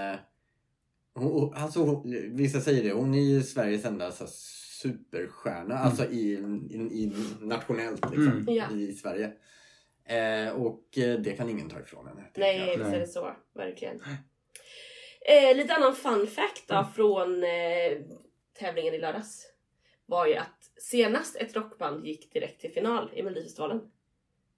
Hon, 1.15 1.53
alltså, 1.53 1.79
hon, 1.79 2.35
vissa 2.35 2.61
säger 2.61 2.83
det, 2.83 2.91
hon 2.91 3.13
är 3.13 3.21
ju 3.21 3.43
Sveriges 3.43 3.85
enda 3.85 4.11
så, 4.11 4.23
här 4.23 4.31
superstjärna. 4.81 5.75
Alltså 5.75 6.05
i, 6.05 6.33
i, 6.69 6.75
i 6.75 7.13
nationellt 7.41 8.05
liksom. 8.11 8.27
Mm. 8.27 8.55
Ja. 8.55 8.71
I 8.71 8.93
Sverige. 8.93 9.31
Eh, 10.05 10.53
och 10.53 10.97
eh, 10.97 11.19
det 11.19 11.31
kan 11.31 11.49
ingen 11.49 11.69
ta 11.69 11.79
ifrån 11.79 12.07
henne. 12.07 12.23
Nej, 12.35 12.77
visst 12.77 12.89
är 12.89 12.99
det 12.99 13.07
så. 13.07 13.35
Verkligen. 13.53 13.99
Eh, 15.25 15.57
lite 15.57 15.73
annan 15.73 15.95
fun 15.95 16.27
fact 16.27 16.67
då 16.67 16.87
från 16.95 17.43
eh, 17.43 17.97
tävlingen 18.59 18.93
i 18.93 18.97
lördags. 18.97 19.47
Var 20.05 20.27
ju 20.27 20.35
att 20.35 20.71
senast 20.77 21.35
ett 21.35 21.55
rockband 21.55 22.05
gick 22.05 22.33
direkt 22.33 22.61
till 22.61 22.71
final 22.71 23.11
i 23.13 23.23
Melodifestivalen 23.23 23.81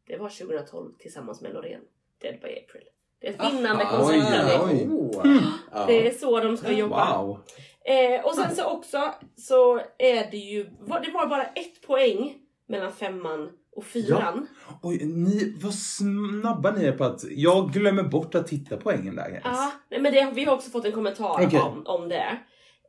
det 0.07 0.17
var 0.17 0.29
2012 0.29 0.93
tillsammans 0.99 1.41
med 1.41 1.53
Loreen. 1.53 1.81
Dead 2.17 2.39
by 2.41 2.47
April. 2.47 2.83
Ett 3.25 3.41
Aha, 3.41 3.49
vinnande 3.49 3.83
oj, 3.83 3.97
koncept. 3.97 4.63
oj. 4.65 4.88
Oh. 4.91 5.43
Ja. 5.71 5.85
Det 5.88 6.07
är 6.07 6.13
så 6.13 6.39
de 6.39 6.57
ska 6.57 6.71
jobba. 6.71 7.21
Wow. 7.21 7.39
Eh, 7.85 8.25
och 8.25 8.35
sen 8.35 8.55
så 8.55 8.65
också 8.65 9.13
så 9.38 9.77
är 9.97 10.31
det 10.31 10.38
ju, 10.38 10.63
det 10.63 11.11
var 11.13 11.27
bara 11.27 11.43
ett 11.43 11.88
poäng 11.88 12.33
mellan 12.67 12.91
femman 12.91 13.49
och 13.75 13.85
fyran. 13.85 14.47
Oj, 14.81 15.05
ni, 15.05 15.57
vad 15.61 15.73
snabba 15.73 16.71
ni 16.71 16.85
är 16.85 16.91
på 16.91 17.03
att... 17.03 17.23
Jag 17.31 17.71
glömmer 17.71 18.03
bort 18.03 18.35
att 18.35 18.47
titta 18.47 18.77
poängen 18.77 19.15
där. 19.15 19.41
Ja, 19.43 19.71
nej, 19.89 20.01
men 20.01 20.13
det, 20.13 20.31
vi 20.33 20.43
har 20.43 20.53
också 20.53 20.69
fått 20.69 20.85
en 20.85 20.91
kommentar 20.91 21.45
Okej. 21.45 21.59
om, 21.59 21.83
om 21.85 22.09
det. 22.09 22.38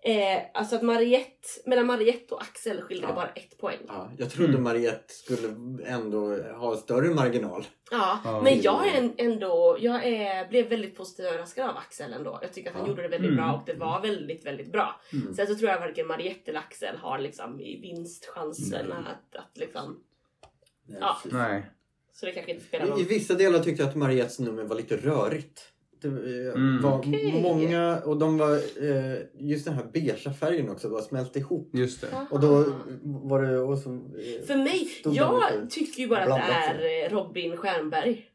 Eh, 0.07 0.43
alltså 0.55 0.77
att 0.77 0.83
Mariette, 0.83 1.49
mellan 1.65 1.87
Mariette 1.87 2.35
och 2.35 2.43
Axel 2.43 2.83
skiljer 2.83 3.09
Ja. 3.09 3.15
bara 3.15 3.29
ett 3.29 3.59
poäng. 3.59 3.79
Ja, 3.89 4.11
jag 4.19 4.31
trodde 4.31 4.51
Mm. 4.53 4.63
Mariette 4.63 5.15
skulle 5.15 5.49
ändå 5.87 6.37
ha 6.43 6.77
större 6.77 7.15
marginal. 7.15 7.65
Ja, 7.91 8.21
Ja. 8.25 8.41
men 8.43 8.61
jag 8.63 8.87
är 8.89 9.13
ändå, 9.19 9.77
jag 9.81 10.05
är, 10.07 10.49
blev 10.49 10.69
väldigt 10.69 10.97
positivt 10.97 11.27
överraskad 11.27 11.71
av 11.71 11.77
Axel 11.77 12.13
ändå. 12.13 12.39
Jag 12.43 12.53
tycker 12.53 12.71
att 12.71 12.77
han 12.77 12.85
Ja. 12.85 12.89
gjorde 12.91 13.03
det 13.03 13.09
väldigt 13.09 13.31
Mm. 13.31 13.45
bra 13.45 13.55
och 13.55 13.63
det 13.67 13.75
var 13.75 14.01
väldigt, 14.01 14.47
väldigt 14.47 14.73
bra. 14.73 15.01
Mm. 15.13 15.35
Sen 15.35 15.47
så 15.47 15.55
tror 15.55 15.71
jag 15.71 15.81
varken 15.81 16.07
Mariette 16.07 16.51
eller 16.51 16.61
Axel 16.61 16.97
har 16.97 17.19
liksom 17.19 17.61
i 17.61 17.81
vinstchansen 17.81 18.93
att, 18.93 19.37
att 19.37 19.57
liksom, 19.57 20.03
Nej, 20.89 20.99
Ja. 21.01 21.17
Nej. 21.25 21.71
så 22.13 22.27
det 22.27 22.33
kanske 22.33 22.53
inte 22.53 22.65
spelar 22.65 22.85
I, 22.85 22.89
I 22.89 22.91
någon 22.91 23.05
vissa 23.05 23.35
delar 23.35 23.59
tyckte 23.59 23.83
jag 23.83 23.89
att 23.91 23.97
Mariettes 23.97 24.39
nummer 24.39 24.65
var 24.65 24.77
lite 24.77 24.97
rörigt. 24.97 25.73
Det 26.11 26.49
eh, 26.49 26.55
Mm. 26.55 26.83
var 26.83 26.99
Okej. 26.99 27.43
många, 27.43 27.99
och 28.05 28.17
de 28.17 28.39
var, 28.39 28.55
eh, 28.55 29.19
just 29.39 29.65
den 29.65 29.75
här 29.75 29.85
beigea 29.93 30.33
färgen 30.33 30.71
också 30.71 30.89
var 30.89 31.01
smält 31.03 31.37
ihop. 31.37 31.71
Just 31.73 32.01
det. 32.01 32.07
Och 32.31 32.41
då 32.41 32.65
var 33.03 33.43
det 33.43 33.59
och 33.59 33.79
så, 33.79 33.91
eh, 33.93 34.47
För 34.47 34.57
mig, 34.57 34.89
jag 35.05 35.71
tycker 35.71 36.01
ju 36.03 36.09
bara 36.09 36.23
att 36.23 36.29
det 36.79 37.01
är 37.03 37.11
Robin 37.11 37.57
Stjernberg. 37.57 38.27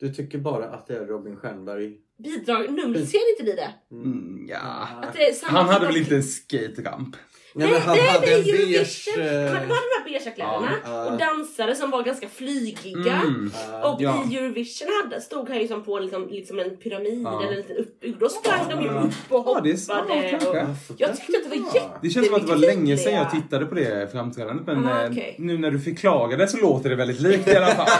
Du 0.00 0.14
tycker 0.14 0.38
bara 0.38 0.64
att 0.64 0.86
det 0.86 0.96
är 0.96 1.06
Robin 1.06 1.36
Stjernberg? 1.36 1.96
Bidrag, 2.18 2.72
numret, 2.72 3.08
ser 3.08 3.30
inte 3.32 3.42
ni 3.42 3.52
det? 3.56 3.74
Mm, 3.90 4.46
ja. 4.50 4.88
Att 5.02 5.12
det 5.14 5.28
är 5.28 5.32
samma 5.32 5.58
Han 5.58 5.68
hade 5.68 5.86
typ 5.86 5.94
väl 5.94 6.02
inte 6.02 6.16
en 6.16 6.22
skate-ramp? 6.22 7.16
Nej, 7.58 7.70
men 7.72 7.80
han 7.80 7.96
nej, 7.96 8.06
hade 8.08 8.26
det 8.26 8.32
är 8.32 8.38
en 8.38 8.44
beige... 8.44 9.08
Han 9.16 9.24
hade 9.54 9.66
de 9.66 9.72
här 9.74 10.04
beigea 10.04 10.30
kläderna 10.32 10.72
Ja, 10.84 11.10
och 11.12 11.18
dansare 11.18 11.74
som 11.74 11.90
var 11.90 12.02
ganska 12.02 12.28
flygiga. 12.28 13.12
Mm. 13.12 13.50
eh, 13.72 13.80
Och 13.92 14.00
Ja. 14.02 14.24
i 14.30 14.36
Eurovision 14.36 14.88
hade, 15.02 15.20
stod 15.20 15.48
han 15.48 15.58
ju 15.60 15.68
som 15.68 15.84
på 15.84 15.98
liksom, 15.98 16.28
liksom 16.28 16.58
en 16.58 16.76
pyramid 16.76 17.22
Ja. 17.24 17.40
eller 17.42 17.50
en 17.52 17.56
liten 17.56 17.76
uppbyggnad. 17.76 18.20
Då 18.20 18.28
sprang 18.28 18.68
de 18.70 18.82
ju 18.82 18.88
upp 18.88 19.12
och 19.28 19.40
hoppade. 19.44 19.72
och, 19.72 19.76
ja, 19.76 20.74
så 20.88 20.94
jag 20.98 21.16
tyckte 21.16 21.38
att 21.38 21.44
det 21.44 21.48
var 21.48 21.56
kan 21.56 21.64
jätte- 21.74 21.98
Det 22.02 22.10
känns 22.10 22.26
som 22.26 22.34
att 22.36 22.42
det 22.42 22.48
var 22.48 22.56
länge 22.56 22.96
sedan 22.96 23.14
jag 23.14 23.30
tittade 23.30 23.66
på 23.66 23.74
det 23.74 24.12
framträdandet 24.12 24.66
men 24.66 24.86
Ah, 24.86 25.02
eh, 25.04 25.10
okej. 25.10 25.36
nu 25.38 25.58
när 25.58 25.70
du 25.70 25.80
förklarade 25.80 26.48
så 26.48 26.56
låter 26.56 26.90
det 26.90 26.96
väldigt 26.96 27.20
likt 27.20 27.48
i 27.48 27.56
alla 27.56 27.66
fall. 27.66 27.86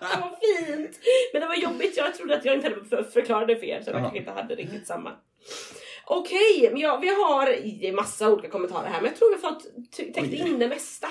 Det 0.00 0.20
var 0.20 0.32
fint! 0.66 0.98
Men 1.32 1.40
det 1.42 1.48
var 1.48 1.56
jobbigt, 1.56 1.96
jag 1.96 2.14
trodde 2.14 2.34
att 2.36 2.44
jag 2.44 2.54
inte 2.54 2.68
hade 2.68 2.84
för- 2.84 3.10
förklarat 3.12 3.48
det 3.48 3.56
för 3.56 3.66
er 3.66 3.82
så 3.84 3.90
jag 3.90 4.16
inte 4.16 4.30
hade 4.30 4.54
riktigt 4.54 4.86
samma. 4.86 5.10
Okej, 6.06 6.68
men 6.72 6.80
ja, 6.80 6.96
vi 7.02 7.08
har 7.08 7.52
i- 7.52 7.92
massa 7.92 8.32
olika 8.32 8.48
kommentarer 8.48 8.88
här 8.88 9.00
men 9.00 9.10
jag 9.10 9.16
tror 9.18 9.36
vi 9.36 9.42
har 9.42 9.50
fått 9.52 9.66
täckt 10.14 10.32
in 10.32 10.58
det 10.58 10.68
mesta. 10.68 11.08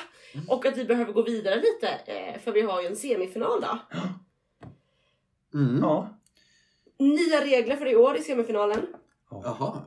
Och 0.49 0.65
att 0.65 0.77
vi 0.77 0.86
behöver 0.86 1.13
gå 1.13 1.21
vidare 1.21 1.56
lite 1.56 1.88
eh, 2.06 2.39
för 2.41 2.51
vi 2.51 2.62
har 2.62 2.82
ju 2.82 2.88
en 2.88 2.95
semifinal 2.95 3.62
då. 3.62 3.97
Mm. 5.60 5.80
Ja. 5.84 6.10
Nya 6.99 7.41
regler 7.45 7.75
för 7.75 7.86
i 7.91 7.95
år 7.95 8.17
i 8.17 8.21
semifinalen. 8.21 8.88
Jaha. 9.32 9.82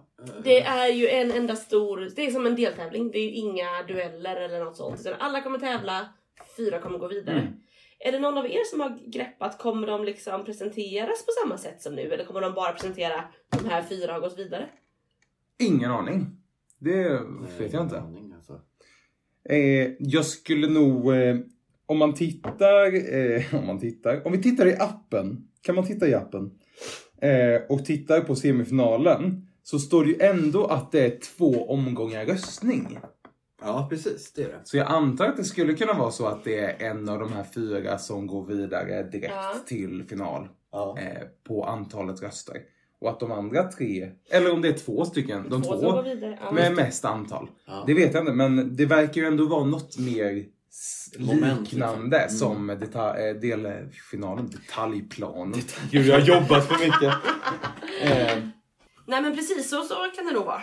Det 0.45 0.61
är 0.63 0.89
ju 0.89 1.09
en 1.09 1.33
enda 1.33 1.57
stor, 1.57 2.11
det 2.17 2.27
är 2.27 2.31
som 2.31 2.47
en 2.47 2.57
deltävling. 2.57 3.11
Det 3.11 3.19
är 3.19 3.23
ju 3.25 3.31
inga 3.31 3.83
dueller 3.89 4.37
eller 4.37 4.65
något 4.65 4.77
sånt. 4.77 5.01
Utan 5.01 5.15
alla 5.21 5.41
kommer 5.41 5.59
tävla, 5.59 6.09
fyra 6.57 6.79
kommer 6.81 6.99
gå 6.99 7.09
vidare. 7.09 7.39
Mm. 7.39 7.53
Är 7.99 8.13
det 8.13 8.19
någon 8.19 8.39
av 8.39 8.47
er 8.47 8.65
som 8.65 8.81
har 8.81 8.99
greppat, 9.07 9.59
kommer 9.59 9.87
de 9.87 10.05
liksom 10.05 10.45
presenteras 10.45 11.27
på 11.27 11.33
samma 11.43 11.59
sätt 11.59 11.83
som 11.83 11.95
nu? 11.95 12.03
Eller 12.13 12.25
kommer 12.25 12.41
de 12.41 12.55
bara 12.55 12.73
presentera 12.73 13.25
de 13.63 13.69
här 13.69 13.83
fyra 13.83 14.13
har 14.13 14.21
gått 14.21 14.39
vidare? 14.39 14.69
Ingen 15.59 15.91
aning. 15.91 16.27
Det 16.79 17.21
nej, 17.21 17.51
vet 17.59 17.73
jag 17.73 17.83
inte. 17.83 18.01
aning, 18.01 18.33
alltså. 18.33 18.61
Eh, 19.49 19.91
jag 19.99 20.25
skulle 20.25 20.69
nog, 20.69 21.15
eh, 21.15 21.37
om 21.87 21.99
man 21.99 22.15
tittar, 22.15 23.15
eh, 23.15 23.55
om 23.61 23.67
man 23.67 23.79
tittar, 23.81 24.27
om 24.27 24.33
vi 24.33 24.43
tittar 24.43 24.67
i 24.67 24.77
appen, 24.79 25.49
kan 25.63 25.75
man 25.75 25.87
titta 25.87 26.09
i 26.09 26.15
appen 26.15 26.51
eh, 27.21 27.63
och 27.69 27.85
tittar 27.85 28.21
på 28.21 28.37
semifinalen 28.37 29.47
så 29.63 29.79
står 29.79 30.05
det 30.05 30.11
ju 30.11 30.21
ändå 30.21 30.67
att 30.67 30.93
det 30.93 31.01
är 31.07 31.19
två 31.37 31.71
omgångar 31.71 32.25
röstning. 32.27 32.99
Ja, 33.63 33.87
precis. 33.91 34.33
Det 34.33 34.43
är 34.43 34.49
det. 34.49 34.61
Så 34.65 34.77
jag 34.77 34.87
antar 34.87 35.27
att 35.29 35.37
det 35.37 35.45
skulle 35.45 35.75
kunna 35.75 35.93
vara 35.95 36.11
så 36.11 36.27
att 36.27 36.45
det 36.45 36.59
är 36.59 36.91
en 36.91 37.09
av 37.09 37.19
de 37.19 37.33
här 37.33 37.45
fyra 37.55 37.99
som 37.99 38.27
går 38.27 38.47
vidare 38.47 39.03
direkt 39.03 39.33
Ja. 39.35 39.55
till 39.67 40.05
final 40.09 40.49
Ja. 40.73 40.99
eh, 40.99 41.23
på 41.49 41.65
antalet 41.65 42.23
röster. 42.23 42.57
Och 43.05 43.11
att 43.11 43.21
de 43.21 43.33
andra 43.33 43.63
tre, 43.73 44.09
eller 44.31 44.53
om 44.53 44.63
det 44.63 44.69
är 44.69 44.73
två 44.73 45.05
stycken, 45.05 45.49
de 45.51 45.63
två. 45.63 46.05
Ja. 46.41 46.51
med 46.53 46.75
mest 46.75 47.05
antal. 47.05 47.49
Ja. 47.67 47.85
Det 47.87 47.95
vet 47.95 48.15
jag 48.15 48.23
inte, 48.23 48.33
men 48.33 48.77
det 48.77 48.87
verkar 48.87 49.21
ju 49.21 49.27
ändå 49.27 49.47
vara 49.47 49.65
något 49.65 49.99
mer 49.99 50.45
Moment, 51.19 51.73
liknande 51.73 52.23
liksom. 52.23 52.39
som 52.39 52.71
deta- 52.71 53.29
eh, 53.29 53.35
delfinalen, 53.35 54.51
detaljplanen. 54.51 55.61
Gud, 55.91 56.07
jag 56.07 56.21
har 56.21 56.27
jobbat 56.27 56.69
för 56.69 56.75
mycket. 56.79 57.15
eh, 58.03 58.39
Nej 59.07 59.23
men 59.23 59.37
precis, 59.37 59.71
så, 59.71 59.83
så 59.83 59.95
kan 60.17 60.27
det 60.27 60.33
nog 60.33 60.45
vara. 60.45 60.63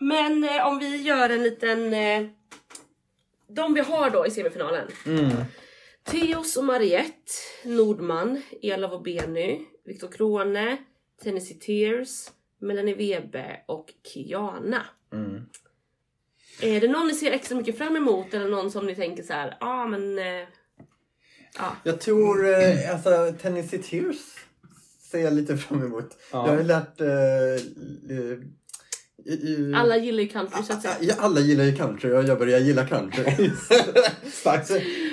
Men 0.00 0.44
eh, 0.44 0.66
om 0.66 0.78
vi 0.78 0.96
gör 0.96 1.30
en 1.30 1.42
liten... 1.42 1.94
Eh, 1.94 2.26
de 3.48 3.74
vi 3.74 3.80
har 3.80 4.10
då 4.10 4.26
i 4.26 4.30
semifinalen. 4.30 4.88
mm. 5.06 5.30
Theos 6.04 6.56
och 6.56 6.64
Mariette, 6.64 7.32
Nordman, 7.64 8.42
Ela 8.62 8.88
Wobeny, 8.88 9.60
Viktor 9.88 10.08
Krone, 10.08 10.76
Tennessee 11.22 11.58
Tears, 11.58 12.30
Melanie 12.58 12.94
Webe 12.94 13.60
och 13.66 13.92
Kiana. 14.12 14.82
Mm. 15.12 15.46
Är 16.62 16.80
det 16.80 16.88
någon 16.88 17.06
ni 17.06 17.14
ser 17.14 17.32
extra 17.32 17.56
mycket 17.56 17.78
fram 17.78 17.96
emot 17.96 18.34
eller 18.34 18.48
någon 18.48 18.70
som 18.70 18.86
ni 18.86 18.94
tänker 18.94 19.22
så 19.22 19.32
här, 19.32 19.56
ja 19.60 19.66
ah, 19.66 19.86
men... 19.86 20.18
Eh, 20.18 20.48
ja. 21.58 21.76
Jag 21.84 22.00
tror, 22.00 22.48
eh, 22.48 22.92
alltså 22.92 23.34
Tennessee 23.42 23.82
Tears 23.82 24.16
ser 25.10 25.18
jag 25.18 25.32
lite 25.32 25.56
fram 25.56 25.82
emot. 25.82 26.16
Ja. 26.32 26.46
Jag 26.46 26.52
har 26.52 26.58
ju 26.58 26.66
lärt... 26.66 27.00
Eh, 27.00 27.08
eh, 28.16 28.38
i, 29.24 29.72
Alla 29.76 29.96
gillar 29.96 30.22
ju 30.22 30.28
country 30.28 30.62
så 30.62 30.72
att 30.72 30.82
säga. 30.82 30.94
Ja, 31.00 31.14
alla 31.18 31.40
gillar 31.40 31.64
ju 31.64 31.76
country 31.76 32.12
och 32.12 32.24
jag 32.24 32.38
börjar 32.38 32.58
gilla 32.58 32.86
country. 32.86 33.50
så, 34.32 34.50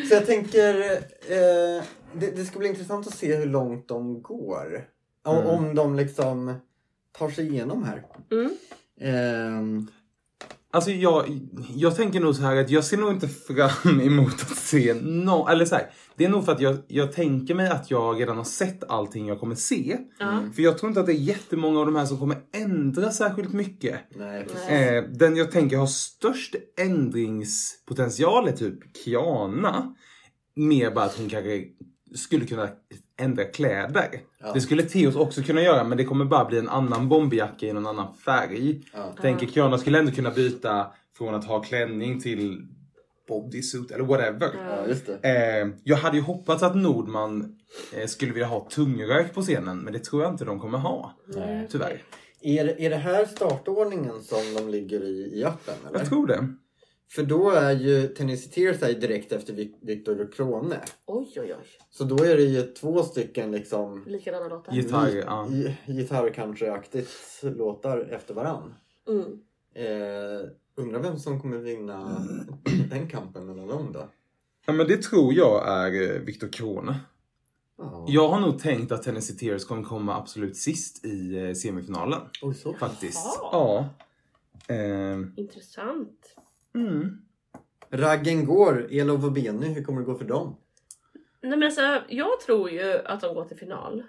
så 0.09 0.13
jag 0.13 0.25
tänker, 0.25 0.81
eh, 1.27 1.83
det, 2.13 2.35
det 2.35 2.45
ska 2.45 2.59
bli 2.59 2.67
intressant 2.67 3.07
att 3.07 3.13
se 3.17 3.35
hur 3.35 3.45
långt 3.45 3.87
de 3.87 4.21
går. 4.21 4.87
Om, 5.23 5.37
Mm. 5.37 5.47
om 5.47 5.75
de 5.75 5.95
liksom 5.95 6.53
tar 7.17 7.29
sig 7.29 7.47
igenom 7.47 7.83
här. 7.83 8.03
Mm. 8.31 8.51
Ehm, 9.01 9.87
Alltså 10.75 10.91
jag, 10.91 11.39
jag 11.75 11.95
tänker 11.95 12.19
nog 12.19 12.35
så 12.35 12.41
här 12.41 12.55
att 12.55 12.69
jag 12.69 12.83
ser 12.83 12.97
nog 12.97 13.11
inte 13.11 13.27
fram 13.27 14.01
emot 14.01 14.33
att 14.33 14.57
se 14.57 14.93
no, 14.93 15.47
eller 15.49 15.65
så 15.65 15.75
här, 15.75 15.89
Det 16.15 16.25
är 16.25 16.29
nog 16.29 16.45
för 16.45 16.51
att 16.51 16.61
jag, 16.61 16.77
jag 16.87 17.11
tänker 17.11 17.55
mig 17.55 17.69
att 17.69 17.91
jag 17.91 18.21
redan 18.21 18.37
har 18.37 18.43
sett 18.43 18.83
allting 18.89 19.27
jag 19.27 19.39
kommer 19.39 19.55
se. 19.55 19.97
Ja. 20.19 20.43
För 20.55 20.61
jag 20.61 20.77
tror 20.77 20.89
inte 20.89 20.99
att 20.99 21.05
det 21.05 21.11
är 21.11 21.19
jättemånga 21.19 21.79
av 21.79 21.85
de 21.85 21.95
här 21.95 22.05
som 22.05 22.17
kommer 22.17 22.37
ändra 22.53 23.11
särskilt 23.11 23.53
mycket. 23.53 23.99
Nej. 24.15 24.47
Eh, 24.69 25.03
den 25.03 25.35
jag 25.35 25.51
tänker 25.51 25.77
har 25.77 25.87
störst 25.87 26.55
ändringspotential 26.79 28.47
är 28.47 28.51
typ 28.51 28.97
Kiana. 28.97 29.95
Mer 30.55 30.91
bara 30.91 31.05
att 31.05 31.17
hon 31.17 31.29
kanske 31.29 31.63
skulle 32.15 32.45
kunna 32.45 32.69
ändra 33.17 33.43
kläder. 33.43 34.09
Ja. 34.39 34.53
Det 34.53 34.61
skulle 34.61 34.83
Theos 34.83 35.15
också 35.15 35.41
kunna 35.41 35.61
göra 35.61 35.83
men 35.83 35.97
det 35.97 36.03
kommer 36.05 36.25
bara 36.25 36.45
bli 36.45 36.57
en 36.57 36.69
annan 36.69 37.09
bomberjacka 37.09 37.65
i 37.65 37.73
någon 37.73 37.87
annan 37.87 38.13
färg. 38.13 38.81
Ja. 38.93 39.13
Tänker 39.21 39.47
Kiana 39.47 39.77
skulle 39.77 39.99
ändå 39.99 40.11
kunna 40.11 40.31
byta 40.31 40.87
från 41.17 41.35
att 41.35 41.45
ha 41.45 41.61
klänning 41.61 42.21
till 42.21 42.67
bodysuit 43.27 43.91
eller 43.91 44.03
whatever. 44.03 44.49
Ja, 44.69 44.87
just 44.87 45.05
det. 45.05 45.13
Eh, 45.61 45.67
jag 45.83 45.97
hade 45.97 46.17
ju 46.17 46.23
hoppats 46.23 46.63
att 46.63 46.75
Nordman 46.75 47.57
eh, 47.93 48.07
skulle 48.07 48.33
vilja 48.33 48.47
ha 48.47 48.67
tungrök 48.69 49.33
på 49.33 49.41
scenen 49.41 49.79
men 49.79 49.93
det 49.93 49.99
tror 49.99 50.23
jag 50.23 50.33
inte 50.33 50.45
de 50.45 50.59
kommer 50.59 50.77
ha. 50.77 51.13
Nej. 51.27 51.67
Tyvärr. 51.71 52.01
Är, 52.41 52.81
är 52.81 52.89
det 52.89 52.95
här 52.95 53.25
startordningen 53.25 54.21
som 54.21 54.53
de 54.57 54.69
ligger 54.69 55.03
i, 55.03 55.39
i 55.39 55.43
appen? 55.43 55.73
Eller? 55.89 55.99
Jag 55.99 56.09
tror 56.09 56.27
det. 56.27 56.47
För 57.15 57.23
då 57.23 57.49
är 57.51 57.71
ju 57.71 58.07
Tennessee 58.07 58.51
Tears 58.51 58.83
är 58.83 58.93
direkt 58.99 59.31
efter 59.31 59.53
Vic- 59.53 59.75
Victor 59.81 60.31
Krone. 60.31 60.81
Oj 61.05 61.27
oj 61.35 61.53
oj. 61.59 61.65
Så 61.89 62.03
då 62.03 62.23
är 62.23 62.35
det 62.37 62.43
ju 62.43 62.61
två 62.61 63.03
stycken 63.03 63.51
liksom 63.51 64.03
Likadana 64.07 64.47
låtar. 64.47 64.73
Gitarr, 64.73 65.07
gi- 65.09 65.23
ja. 65.25 65.47
gi- 65.49 65.75
gitarr-country-aktigt 65.85 67.09
låtar 67.57 67.97
efter 68.11 68.33
varann. 68.33 68.73
Mm. 69.07 69.39
Eh, 69.75 70.49
undrar 70.75 70.99
vem 70.99 71.19
som 71.19 71.41
kommer 71.41 71.57
vinna 71.57 72.25
den 72.89 73.09
kampen 73.09 73.45
mellan 73.45 73.67
dem 73.67 73.91
då? 73.93 74.09
Ja 74.65 74.73
men 74.73 74.87
det 74.87 75.01
tror 75.01 75.33
jag 75.33 75.67
är 75.67 76.15
eh, 76.15 76.19
Viktor 76.21 76.47
Krone. 76.47 76.99
Ja. 77.77 78.05
Jag 78.07 78.27
har 78.29 78.39
nog 78.39 78.59
tänkt 78.59 78.91
att 78.91 79.03
Tennessee 79.03 79.37
Tears 79.37 79.65
kommer 79.65 79.83
komma 79.83 80.15
absolut 80.17 80.57
sist 80.57 81.05
i 81.05 81.37
eh, 81.47 81.53
semifinalen. 81.53 82.19
Oj, 82.41 82.53
så. 82.53 82.73
Faktiskt. 82.73 83.25
Jaha. 83.41 83.89
Ja. 84.67 84.75
Eh, 84.75 85.19
Intressant. 85.37 86.35
Mm. 86.75 87.21
Raggen 87.91 88.45
går, 88.45 88.87
Elof 88.91 89.23
och 89.23 89.31
Benny, 89.31 89.73
hur 89.73 89.83
kommer 89.83 89.99
det 89.99 90.05
gå 90.05 90.15
för 90.17 90.25
dem? 90.25 90.55
Nej 91.41 91.57
men 91.57 91.63
alltså, 91.63 92.01
jag 92.07 92.39
tror 92.39 92.69
ju 92.69 92.93
att 93.05 93.21
de 93.21 93.35
går 93.35 93.45
till 93.45 93.57
final. 93.57 94.03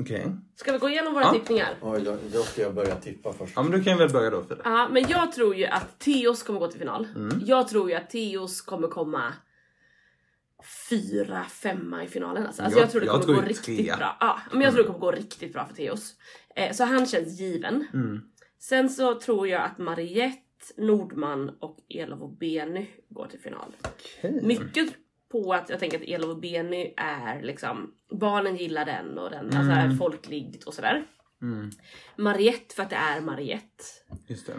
Okej. 0.00 0.26
Ska 0.56 0.72
vi 0.72 0.78
gå 0.78 0.88
igenom 0.88 1.14
våra 1.14 1.22
Ja. 1.24 1.32
tippningar? 1.32 1.74
Oj, 1.82 2.00
då, 2.00 2.16
då 2.32 2.38
ska 2.42 2.62
jag 2.62 2.74
börja 2.74 2.94
tippa 2.94 3.32
först. 3.32 3.52
Ja 3.56 3.62
men 3.62 3.72
du 3.72 3.84
kan 3.84 3.98
väl 3.98 4.10
börja 4.12 4.30
då 4.30 4.42
Frida. 4.42 4.60
Ja, 4.64 4.88
men 4.90 5.04
jag 5.08 5.32
tror 5.32 5.54
ju 5.54 5.64
att 5.66 5.98
Teos 5.98 6.42
kommer 6.42 6.60
gå 6.60 6.68
till 6.68 6.78
final. 6.80 7.08
Mm. 7.16 7.40
Jag 7.44 7.68
tror 7.68 7.90
ju 7.90 7.96
att 7.96 8.10
Teos 8.10 8.60
kommer 8.62 8.88
komma 8.88 9.32
fyra, 10.90 11.44
femma 11.44 12.04
i 12.04 12.08
finalen. 12.08 12.46
Alltså, 12.46 12.62
alltså 12.62 12.78
Jag- 12.78 12.84
jag, 12.84 12.90
tror 12.90 13.00
det 13.00 13.06
jag 13.06 13.14
kommer 13.14 13.24
tror 13.26 13.34
gå 13.36 13.42
ju 13.42 13.48
riktigt 13.48 13.78
trea. 13.86 13.96
bra. 13.96 14.16
Ja, 14.20 14.40
men 14.52 14.60
jag 14.60 14.72
tror 14.72 14.82
det 14.82 14.86
kommer 14.86 15.00
gå 15.00 15.10
riktigt 15.12 15.52
bra 15.52 15.66
för 15.66 15.74
Teos. 15.74 16.14
Eh, 16.56 16.72
så 16.72 16.84
han 16.84 17.06
känns 17.06 17.40
given. 17.40 17.86
Mm. 17.94 18.20
Sen 18.58 18.90
så 18.90 19.14
tror 19.20 19.48
jag 19.48 19.62
att 19.62 19.78
Mariette, 19.78 20.41
Nordman 20.76 21.50
och 21.60 21.78
Elof 21.88 22.20
och 22.20 22.30
Benny 22.30 22.86
går 23.08 23.26
till 23.26 23.40
final. 23.40 23.76
Okej. 23.82 24.40
Mycket 24.42 24.94
på 25.32 25.52
att 25.54 25.70
jag 25.70 25.78
tänker 25.80 25.98
att 25.98 26.04
Elof 26.08 26.30
och 26.30 26.40
Benny 26.40 26.94
är 26.96 27.42
liksom, 27.42 27.94
barnen 28.10 28.56
gillar 28.56 28.84
den 28.84 29.18
och 29.18 29.30
den 29.30 29.46
alltså 29.46 29.72
är 29.72 29.96
folkligt 29.96 30.64
och 30.64 30.74
sådär. 30.74 31.06
Mm. 31.42 31.70
Mariette 32.16 32.74
för 32.74 32.82
att 32.82 32.90
det 32.90 32.96
är 32.96 33.20
Mariette. 33.20 33.84
Just 34.26 34.46
det. 34.46 34.52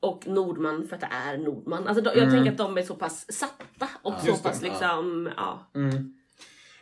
Och 0.00 0.26
Nordman 0.26 0.88
för 0.88 0.94
att 0.94 1.00
det 1.00 1.08
är 1.12 1.38
Nordman. 1.38 1.88
Alltså 1.88 2.04
de, 2.04 2.10
jag 2.20 2.30
tänker 2.30 2.50
att 2.50 2.58
de 2.58 2.78
är 2.78 2.82
så 2.82 2.94
pass 2.94 3.32
satta 3.32 3.88
och 4.02 4.14
så 4.20 4.26
Just 4.26 4.42
det, 4.42 4.48
pass 4.48 4.62
liksom, 4.62 5.30
ja. 5.36 5.70
Mm. 5.74 6.14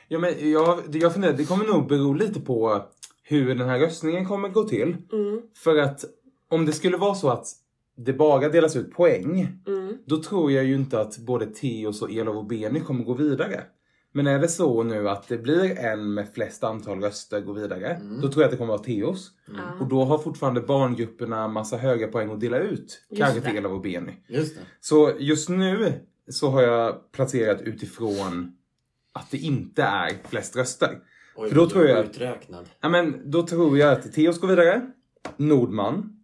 Ja, 0.08 0.18
men 0.18 0.50
jag, 0.50 0.96
jag 0.96 1.12
funderar, 1.12 1.32
det 1.32 1.44
kommer 1.44 1.64
nog 1.64 1.88
bero 1.88 2.12
lite 2.12 2.40
på 2.40 2.84
hur 3.22 3.54
den 3.54 3.68
här 3.68 3.78
röstningen 3.78 4.26
kommer 4.26 4.48
gå 4.48 4.64
till. 4.64 4.96
Mm, 5.12 5.42
För 5.56 5.78
att 5.78 6.04
om 6.48 6.66
det 6.66 6.72
skulle 6.72 6.96
vara 6.96 7.14
så 7.14 7.28
att 7.28 7.46
det 7.98 8.12
bara 8.12 8.48
delas 8.48 8.76
ut 8.76 8.90
poäng, 8.92 9.58
mm, 9.66 9.98
då 10.06 10.22
tror 10.22 10.52
jag 10.52 10.64
ju 10.64 10.74
inte 10.74 11.00
att 11.00 11.18
både 11.18 11.46
Teos 11.46 12.02
och 12.02 12.10
Elof 12.10 12.36
och 12.36 12.46
Benny 12.46 12.80
kommer 12.80 13.04
gå 13.04 13.14
vidare. 13.14 13.62
Men 14.12 14.26
är 14.26 14.38
det 14.38 14.48
så 14.48 14.82
nu 14.82 15.08
att 15.08 15.28
det 15.28 15.38
blir 15.38 15.78
en 15.78 16.14
med 16.14 16.28
flest 16.34 16.64
antal 16.64 17.00
röster 17.00 17.40
gå 17.40 17.52
vidare, 17.52 18.00
då 18.22 18.28
tror 18.28 18.42
jag 18.42 18.44
att 18.44 18.50
det 18.50 18.56
kommer 18.56 18.72
vara 18.72 18.82
Teos. 18.82 19.30
ja. 19.46 19.54
Och 19.80 19.88
då 19.88 20.04
har 20.04 20.18
fortfarande 20.18 20.60
barngrupperna 20.60 21.48
massa 21.48 21.76
höga 21.76 22.08
poäng 22.08 22.30
att 22.30 22.40
dela 22.40 22.58
ut. 22.58 23.06
Kanske 23.16 23.40
till. 23.40 23.56
Elof 23.56 23.72
och. 23.72 24.14
Just 24.28 24.54
det. 24.54 24.60
Så 24.80 25.12
just 25.18 25.48
nu 25.48 25.92
så 26.30 26.50
har 26.50 26.62
jag 26.62 27.12
placerat 27.12 27.60
utifrån 27.62 28.52
att 29.12 29.30
det 29.30 29.38
inte 29.38 29.82
är 29.82 30.10
flest 30.28 30.56
röster. 30.56 30.98
Oj, 31.36 31.48
För 31.48 31.56
då 31.56 31.68
tror 31.70 31.84
jag- 31.86 32.04
Uträknad. 32.04 32.68
Ja, 32.80 32.88
men 32.88 33.30
då 33.30 33.46
tror 33.46 33.78
jag 33.78 33.92
att 33.92 34.12
Teos 34.12 34.40
går 34.40 34.48
vidare. 34.48 34.90
Nordman. 35.36 36.14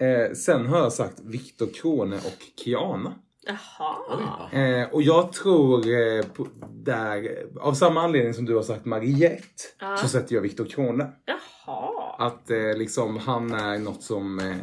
Eh, 0.00 0.32
sen 0.34 0.66
har 0.66 0.78
jag 0.78 0.92
sagt 0.92 1.20
Viktor 1.24 1.66
Krone 1.74 2.16
och 2.16 2.62
Kiana. 2.64 3.14
Jaha. 3.46 4.50
Eh, 4.62 4.88
och 4.94 5.02
jag 5.02 5.32
tror 5.32 5.78
eh, 5.78 6.22
på, 6.26 6.46
där, 6.70 7.28
av 7.60 7.74
samma 7.74 8.02
anledning 8.02 8.34
som 8.34 8.44
du 8.44 8.54
har 8.54 8.62
sagt 8.62 8.84
Mariette, 8.84 9.44
Ja. 9.80 9.96
så 9.96 10.08
sätter 10.08 10.34
jag 10.34 10.42
Viktor 10.42 10.64
Krone. 10.64 11.12
Jaha. 11.24 12.14
Att 12.18 12.50
eh, 12.50 12.76
liksom 12.76 13.16
han 13.18 13.54
är 13.54 13.78
något 13.78 14.02
som 14.02 14.38
eh, 14.38 14.56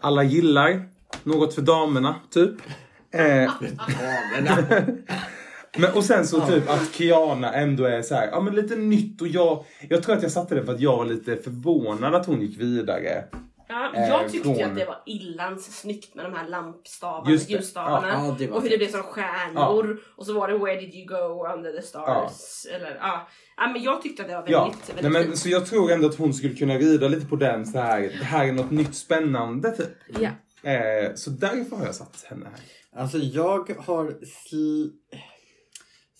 alla 0.00 0.22
gillar. 0.22 0.88
Något 1.24 1.54
för 1.54 1.62
damerna, 1.62 2.14
typ. 2.30 2.54
Eh, 3.10 3.20
Damerna. 3.60 4.86
men, 5.78 5.92
och 5.94 6.04
sen 6.04 6.26
så 6.26 6.46
typ 6.46 6.70
att 6.70 6.94
Kiana 6.94 7.52
ändå 7.54 7.84
är 7.84 8.02
så 8.02 8.14
här, 8.14 8.28
ja 8.32 8.40
men 8.40 8.54
lite 8.54 8.76
nytt 8.76 9.22
och 9.22 9.28
jag, 9.28 9.64
jag 9.88 10.02
tror 10.02 10.16
att 10.16 10.22
jag 10.22 10.32
satte 10.32 10.54
det 10.54 10.64
för 10.64 10.74
att 10.74 10.80
jag 10.80 10.96
var 10.96 11.04
lite 11.04 11.36
förvånad 11.36 12.14
att 12.14 12.26
hon 12.26 12.40
gick 12.40 12.60
vidare. 12.60 13.24
Ja, 13.68 13.92
Eh, 13.94 14.08
jag 14.08 14.28
tyckte 14.32 14.48
ju 14.48 14.54
från- 14.54 14.70
att 14.70 14.76
det 14.76 14.84
var 14.84 15.02
illans 15.06 15.80
snyggt 15.80 16.14
med 16.14 16.24
de 16.24 16.32
här 16.34 16.48
lampstavarna, 16.48 17.30
Just 17.30 17.46
det. 17.48 17.52
ljusstavarna. 17.54 18.08
Ja, 18.08 18.36
ja, 18.40 18.54
och 18.54 18.62
hur 18.62 18.70
det 18.70 18.78
blev 18.78 18.88
som 18.90 19.02
stjärnor. 19.02 20.00
Och 20.16 20.26
så 20.26 20.32
var 20.32 20.48
det 20.48 20.58
Where 20.58 20.80
did 20.80 20.94
you 20.94 21.06
go 21.06 21.46
under 21.54 21.72
the 21.72 21.82
stars? 21.82 22.66
Eller, 22.74 22.96
ja. 23.00 23.28
ja, 23.56 23.68
men 23.72 23.82
jag 23.82 24.02
tyckte 24.02 24.22
att 24.22 24.28
det 24.28 24.34
var 24.34 24.44
Ja, 24.46 24.60
väldigt, 24.64 24.78
nej, 24.88 24.94
väldigt 24.96 25.12
men, 25.12 25.24
fint. 25.24 25.38
så 25.38 25.48
jag 25.48 25.66
tror 25.66 25.90
ändå 25.92 26.08
att 26.08 26.14
hon 26.18 26.34
skulle 26.34 26.54
kunna 26.54 26.74
rida 26.78 27.08
lite 27.08 27.26
på 27.26 27.36
den 27.36 27.66
så 27.66 27.78
här. 27.78 28.00
det 28.00 28.24
här 28.24 28.48
är 28.48 28.52
något 28.52 28.70
nytt 28.70 28.94
spännande 28.94 29.70
typ. 29.76 30.20
Ja. 30.20 30.30
Eh, 30.70 31.14
så 31.14 31.30
därför 31.30 31.76
har 31.76 31.84
jag 31.86 31.94
satt 31.94 32.24
henne 32.28 32.46
här. 32.50 33.02
Alltså 33.02 33.18
jag 33.18 33.70
har... 33.78 34.10
Sl... 34.24 34.86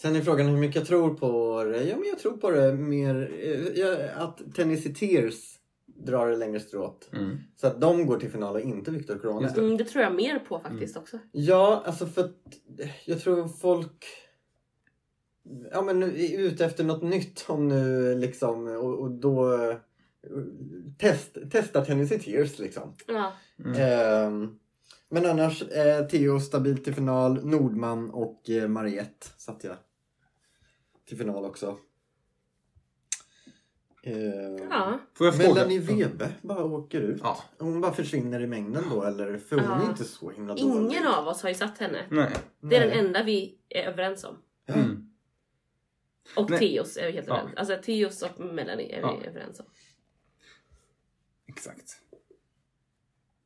Sen 0.03 0.17
är 0.17 0.21
frågan 0.21 0.47
hur 0.47 0.57
mycket 0.57 0.77
jag 0.77 0.87
tror 0.87 1.15
på 1.15 1.65
det. 1.65 1.83
Ja, 1.85 1.97
men 1.97 2.09
jag 2.09 2.19
tror 2.19 2.37
på 2.37 2.51
det 2.51 2.73
mer... 2.75 3.31
eh, 3.77 4.23
Att 4.23 4.39
Tennessee 4.57 4.95
Tears 4.95 5.35
drar 6.07 6.29
det 6.29 6.37
längre 6.37 6.61
strået. 6.61 7.09
Mm. 7.13 7.39
Så 7.57 7.67
att 7.67 7.81
de 7.81 8.07
går 8.07 8.19
till 8.19 8.31
final 8.31 8.55
och 8.55 8.61
inte 8.61 8.91
Viktor 8.91 9.19
Krone. 9.19 9.43
Just 9.43 9.55
det. 9.55 9.61
Mm, 9.61 9.77
det 9.77 9.85
tror 9.85 10.05
jag 10.05 10.15
mer 10.15 10.39
på 10.39 10.59
faktiskt 10.59 10.97
också. 10.97 11.19
Ja, 11.33 11.83
alltså 11.87 12.07
för 12.07 12.25
att 12.25 12.35
jag 13.05 13.21
tror 13.21 13.49
folk 13.49 14.07
ja, 15.73 15.83
men 15.83 16.03
är 16.03 16.39
ute 16.39 16.65
efter 16.65 16.85
något 16.85 17.03
nytt 17.03 17.45
om 17.49 17.69
nu 17.69 18.15
liksom 18.15 18.67
och, 18.67 18.99
och 18.99 19.11
då 19.11 19.59
test, 20.99 21.39
testa 21.51 21.85
Tennessee 21.85 22.19
Tears 22.19 22.59
liksom. 22.59 22.95
Ja. 23.07 23.33
Ehm, 23.77 24.59
men 25.09 25.27
annars 25.27 25.63
eh, 25.63 26.07
Theo 26.07 26.41
stabilt 26.41 26.85
till 26.85 26.95
final, 26.95 27.47
Nordman 27.47 28.11
och 28.11 28.51
eh, 28.51 28.69
Mariette 28.69 29.27
satte 29.37 29.67
jag 29.67 29.77
till 31.09 31.19
final 31.19 31.45
också. 31.45 31.79
Ehm, 34.09 34.69
ja. 34.71 34.99
Får 35.15 35.27
jag 35.27 35.37
fråga? 35.37 35.55
Melanie 35.55 35.81
Webe 35.81 36.29
bara 36.43 36.65
åker 36.65 37.01
ut. 37.01 37.21
Ja. 37.25 37.45
Hon 37.59 37.81
bara 37.81 37.93
försvinner 37.93 38.41
i 38.41 38.47
mängden 38.47 38.85
då 38.91 39.03
eller? 39.03 39.39
För 39.39 39.59
hon 39.59 39.81
är 39.81 39.91
inte 39.91 40.05
så 40.05 40.31
himla 40.31 40.55
dålig. 40.55 40.75
Ingen 40.75 41.07
av 41.07 41.29
oss 41.29 41.43
har 41.43 41.49
ju 41.49 41.55
satt 41.55 41.79
henne. 41.79 42.07
Nej. 42.11 42.31
Det 42.61 42.77
är 42.77 42.81
Nej. 42.81 42.89
den 42.97 43.07
enda 43.07 43.23
vi 43.23 43.59
är 43.69 43.83
överens 43.83 44.25
om. 44.25 44.37
Mm. 44.67 45.11
Och 46.37 46.51
Nej. 46.51 46.59
Teos 46.59 46.97
är 46.97 47.07
vi 47.07 47.13
helt 47.13 47.27
Ja. 47.29 47.35
överens 47.39 47.57
Alltså 47.59 47.77
Teos 47.83 48.23
och 48.23 48.41
Melanie 48.41 48.97
är 48.97 49.01
Ja. 49.01 49.19
vi 49.23 49.27
överens 49.27 49.61
om. 49.61 49.67
Exakt. 51.49 52.03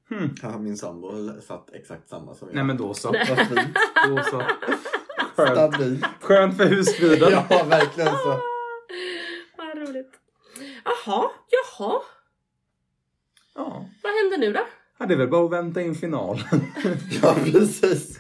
Hmm. 0.09 0.35
Ja, 0.43 0.59
min 0.59 0.77
sambo 0.77 1.41
satt 1.41 1.71
exakt 1.73 2.09
samma 2.09 2.35
som 2.35 2.49
jag. 2.49 2.55
Nej 2.55 2.65
men 2.65 2.77
då 2.77 2.95
så. 2.95 3.09
Vad 3.13 3.39
fint. 3.49 3.77
Då 4.09 4.23
så. 4.23 4.43
Skönt. 5.37 6.05
Skönt 6.21 6.57
för 6.57 6.65
husfriden. 6.67 7.29
Ja, 7.31 7.65
verkligen 7.69 8.11
så. 8.13 8.52
Jaha, 11.07 11.31
jaha. 11.51 12.01
Ja. 13.55 13.87
Vad 14.03 14.13
händer 14.13 14.39
nu 14.39 14.53
då? 14.53 14.61
ja. 14.99 15.07
Det 15.07 15.15
är 15.15 15.19
väl 15.19 15.29
bara 15.29 15.45
att 15.45 15.53
vänta 15.53 15.83
in 15.83 15.95
finalen. 15.95 16.45
Ja, 17.23 17.37
precis. 17.45 18.19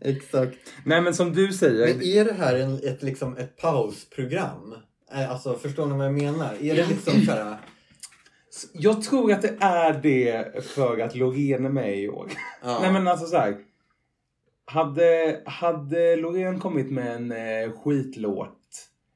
Exakt. 0.00 0.54
Nej 0.84 1.00
men 1.00 1.14
som 1.14 1.32
du 1.32 1.52
säger. 1.52 1.94
Men 1.94 2.02
är 2.02 2.24
det 2.24 2.32
här 2.32 2.54
en, 2.56 2.74
ett, 2.84 3.02
liksom, 3.02 3.36
ett 3.36 3.56
pausprogram? 3.56 4.74
Eh, 5.12 5.30
Alltså, 5.30 5.54
förstår 5.54 5.86
ni 5.86 5.96
vad 5.96 6.06
jag 6.06 6.14
menar? 6.14 6.54
Är 6.60 6.74
det 6.76 6.86
liksom 6.86 7.20
så 7.20 7.32
här... 7.32 7.56
Jag 8.72 9.02
tror 9.02 9.32
att 9.32 9.42
det 9.42 9.56
är 9.60 9.92
det 10.02 10.64
för 10.64 10.98
att 10.98 11.14
Loreen 11.14 11.64
är 11.64 11.70
med 11.70 11.98
i 11.98 12.08
år. 12.08 12.30
Ja. 12.62 12.78
Nej 12.82 12.92
men 12.92 13.08
alltså 13.08 13.26
så 13.26 13.36
här. 13.36 13.56
Hade, 14.64 15.40
hade 15.46 16.16
Loreen 16.16 16.60
kommit 16.60 16.90
med 16.90 17.14
en 17.14 17.32
eh, 17.32 17.72
skitlåt 17.80 18.57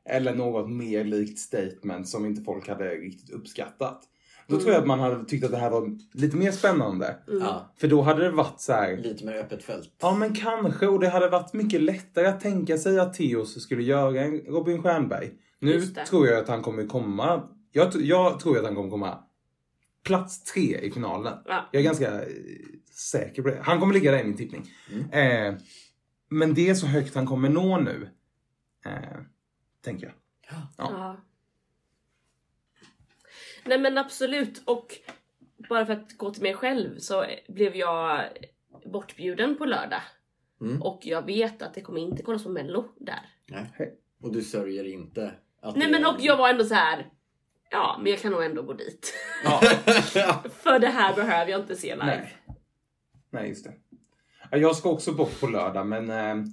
eller 0.09 0.34
något 0.34 0.70
mer 0.70 1.05
likt 1.05 1.38
statement 1.38 2.09
som 2.09 2.26
inte 2.26 2.42
folk 2.42 2.68
hade 2.68 2.88
riktigt 2.88 3.30
uppskattat. 3.30 4.03
Då 4.46 4.59
tror 4.59 4.72
jag 4.72 4.80
att 4.80 4.86
man 4.86 5.00
hade 5.00 5.24
tyckt 5.24 5.44
att 5.44 5.50
det 5.50 5.57
här 5.57 5.70
var 5.70 5.98
lite 6.12 6.36
mer 6.36 6.50
spännande. 6.50 7.16
ja, 7.26 7.72
För 7.76 7.88
då 7.88 8.03
hade 8.03 8.22
det 8.24 8.30
varit 8.30 8.61
så 8.61 8.72
här. 8.72 8.96
lite 8.96 9.24
mer 9.24 9.34
öppet 9.34 9.62
fält. 9.62 9.88
Ja 10.00 10.14
men 10.14 10.34
kanske 10.34 10.86
och 10.86 11.00
det 11.00 11.09
hade 11.09 11.28
varit 11.28 11.53
mycket 11.53 11.80
lättare 11.82 12.26
att 12.26 12.40
tänka 12.40 12.78
sig 12.78 12.98
att 12.98 13.14
Theoz 13.14 13.62
skulle 13.62 13.82
göra 13.82 14.20
en 14.20 14.38
Robin 14.38 14.82
Stjernberg. 14.82 15.30
Nu 15.59 15.80
tror 15.80 16.26
jag 16.26 16.38
att 16.38 16.48
han 16.48 16.62
kommer 16.62 16.86
komma. 16.86 17.42
Jag, 17.72 17.92
jag 17.94 18.40
tror 18.40 18.59
att 18.59 18.64
han 18.64 18.74
kommer 18.74 18.90
komma 18.90 19.18
plats 20.05 20.44
tre 20.44 20.78
i 20.80 20.90
finalen. 20.90 21.32
Ja. 21.46 21.68
Jag 21.72 21.80
är 21.80 21.84
ganska 21.84 22.22
eh, 22.22 22.28
säker 22.94 23.42
på 23.42 23.48
det. 23.48 23.59
Han 23.62 23.80
kommer 23.80 23.94
ligga 23.94 24.12
där 24.12 24.20
i 24.20 24.24
min 24.24 24.36
tippning. 24.36 24.70
Eh, 25.12 25.55
men 26.30 26.55
det 26.55 26.70
är 26.70 26.74
så 26.74 26.86
högt 26.86 27.14
han 27.14 27.26
kommer 27.26 27.48
nå 27.48 27.78
nu. 27.78 28.09
Eh, 28.86 29.18
tänker 29.83 30.07
jag. 30.07 30.14
Ja. 30.51 30.68
Ja. 30.78 31.16
Nej 33.64 33.78
men 33.78 33.99
absolut 33.99 34.62
och 34.66 34.95
bara 35.68 35.87
för 35.87 35.93
att 35.93 36.16
gå 36.16 36.30
till 36.30 36.43
mig 36.43 36.55
själv 36.55 36.99
så 36.99 37.24
blev 37.49 37.76
jag 37.76 38.24
bortbjuden 38.85 39.57
på 39.59 39.64
lördag. 39.64 40.03
Mm. 40.61 40.83
Och 40.83 41.01
jag 41.03 41.26
vet 41.26 41.62
att 41.62 41.74
det 41.74 41.80
kommer 41.80 42.01
inte 42.01 42.22
kollas 42.22 42.43
på 42.45 42.49
mello 42.51 42.89
där. 42.97 43.30
Nej. 43.49 43.99
Och 44.22 44.33
du 44.33 44.43
sörjer 44.43 44.85
inte? 44.85 45.35
Att 45.61 45.76
Nej 45.76 45.91
men 45.91 46.05
är- 46.05 46.14
och 46.14 46.20
jag 46.20 46.37
var 46.37 46.49
ändå 46.49 46.64
så 46.64 46.74
här. 46.74 47.11
Ja 47.70 47.97
men 48.03 48.12
jag 48.12 48.20
kan 48.20 48.33
nog 48.33 48.45
ändå 48.45 48.62
gå 48.62 48.72
dit. 48.72 49.14
Ja. 50.14 50.43
För 50.51 50.78
det 50.78 50.89
här 50.89 51.14
behöver 51.14 51.51
jag 51.51 51.61
inte 51.61 51.76
se 51.76 51.95
live. 51.95 52.07
Nej. 52.07 52.37
Nej, 53.30 53.49
just 53.49 53.64
det. 53.64 53.74
Ja, 54.51 54.57
Jag 54.59 54.76
ska 54.76 54.91
också 54.91 55.12
bort 55.12 55.41
på 55.41 55.47
lördag, 55.47 55.87
men 55.87 56.11
eh, 56.11 56.45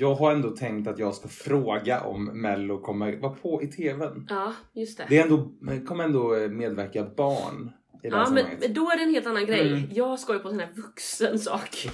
jag 0.00 0.14
har 0.14 0.32
ändå 0.32 0.50
tänkt 0.50 0.88
att 0.88 0.98
jag 0.98 1.14
ska 1.14 1.28
fråga 1.28 2.00
om 2.00 2.24
Mello 2.24 2.80
kommer 2.80 3.16
vara 3.16 3.32
på 3.32 3.62
i 3.62 3.66
TVn. 3.66 4.26
Ja 4.30 4.52
just 4.74 4.98
det. 4.98 5.06
Det 5.08 5.18
är 5.18 5.22
ändå, 5.22 5.50
kommer 5.86 6.04
ändå 6.04 6.36
eh, 6.36 6.48
medverka 6.48 7.06
barn 7.16 7.70
i 8.02 8.08
det 8.08 8.16
Ja, 8.16 8.30
men, 8.30 8.44
men 8.60 8.74
då 8.74 8.90
är 8.90 8.96
det 8.96 9.02
en 9.02 9.10
helt 9.10 9.26
annan 9.26 9.46
grej. 9.46 9.68
Mm. 9.68 9.82
Jag 9.92 10.18
ska 10.18 10.32
ju 10.32 10.38
på 10.38 10.48
en 10.48 10.54
sån 10.54 10.60
här 10.60 10.72
vuxen 10.76 11.38
sak. 11.38 11.88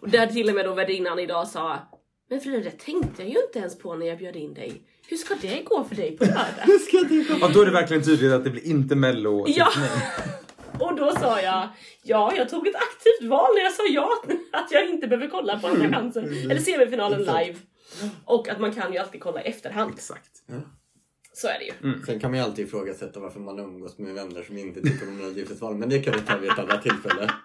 Och 0.00 0.08
där 0.08 0.26
till 0.26 0.48
och 0.48 0.54
med 0.54 0.64
då 0.64 0.74
värdinnan 0.74 1.18
idag 1.18 1.48
sa 1.48 1.78
Men 2.30 2.40
Frida, 2.40 2.58
det 2.58 2.70
tänkte 2.70 3.22
jag 3.22 3.32
ju 3.32 3.38
inte 3.46 3.58
ens 3.58 3.78
på 3.78 3.94
när 3.94 4.06
jag 4.06 4.18
bjöd 4.18 4.36
in 4.36 4.54
dig. 4.54 4.82
Hur 5.08 5.16
ska 5.16 5.34
det 5.42 5.62
gå 5.64 5.84
för 5.84 5.94
dig 5.94 6.16
på 6.16 6.24
lördag? 6.24 7.38
Ja, 7.40 7.50
då 7.54 7.60
är 7.62 7.66
det 7.66 7.72
verkligen 7.72 8.02
tydligt 8.02 8.32
att 8.32 8.44
det 8.44 8.50
blir 8.50 8.66
inte 8.66 8.96
mello. 8.96 9.44
Ja. 9.48 9.68
Och 10.80 10.96
då 10.96 11.12
sa 11.12 11.40
jag, 11.40 11.68
ja 12.02 12.32
jag 12.36 12.48
tog 12.48 12.66
ett 12.66 12.74
aktivt 12.74 13.30
val 13.30 13.54
när 13.54 13.62
jag 13.62 13.72
sa 13.72 13.82
ja 13.88 14.22
att 14.52 14.70
jag 14.70 14.88
inte 14.88 15.06
behöver 15.06 15.28
kolla 15.28 15.58
på 15.58 15.66
Andra 15.66 15.88
chansen 15.88 16.24
eller 16.24 16.60
semifinalen 16.60 17.20
live. 17.20 17.54
Och 18.24 18.48
att 18.48 18.60
man 18.60 18.72
kan 18.72 18.92
ju 18.92 18.98
alltid 18.98 19.20
kolla 19.20 19.42
i 19.42 19.46
efterhand. 19.46 19.92
Exakt. 19.94 20.30
Så 21.32 21.48
är 21.48 21.58
det 21.58 21.64
ju. 21.64 22.04
Sen 22.06 22.20
kan 22.20 22.30
man 22.30 22.38
ju 22.38 22.44
alltid 22.44 22.66
ifrågasätta 22.66 23.20
varför 23.20 23.40
man 23.40 23.58
umgås 23.58 23.98
med 23.98 24.14
vänner 24.14 24.42
som 24.42 24.58
inte 24.58 24.80
tycker 24.80 25.08
om 25.08 25.16
Melodifestivalen. 25.16 25.78
Men 25.78 25.88
det 25.88 25.98
kan 25.98 26.14
vi 26.14 26.20
ta 26.20 26.36
vid 26.36 26.50
ett 26.50 26.58
annat 26.58 26.82
tillfälle. 26.82 27.30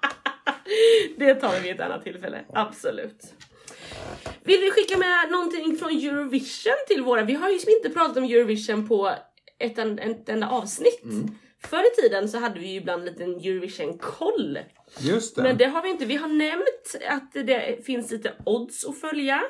Det 1.18 1.36
tar 1.36 1.54
vi 1.54 1.60
vid 1.60 1.72
ett 1.72 1.82
annat 1.82 2.04
tillfälle, 2.04 2.46
absolut. 2.54 3.34
Vill 4.44 4.60
vi 4.62 4.72
skicka 4.72 4.98
med 4.98 5.32
någonting 5.32 5.78
från 5.78 5.90
Eurovision 5.90 6.74
till 6.88 7.04
våra? 7.04 7.24
Vi 7.24 7.34
har 7.34 7.50
ju 7.50 7.60
inte 7.78 7.90
pratat 7.90 8.18
om 8.18 8.24
Eurovision 8.24 8.88
på 8.88 9.16
ett, 9.60 9.78
ett 9.78 10.30
enda 10.30 10.50
avsnitt. 10.50 11.04
Förr 11.64 11.84
i 11.84 12.02
tiden 12.02 12.30
så 12.30 12.38
hade 12.38 12.60
vi 12.60 12.68
ju 12.68 12.78
ibland 12.78 13.02
en 13.02 13.14
liten 13.14 13.36
Eurovision-koll. 13.36 14.60
Just 15.00 15.36
det. 15.36 15.44
Men 15.44 15.58
det 15.58 15.66
har 15.66 15.84
vi 15.84 15.90
inte. 15.90 16.06
Vi 16.06 16.16
har 16.16 16.28
nämnt 16.28 16.96
att 17.08 17.34
det 17.34 17.86
finns 17.86 18.12
lite 18.12 18.34
odds 18.46 18.86
att 18.86 19.00
följa 19.02 19.42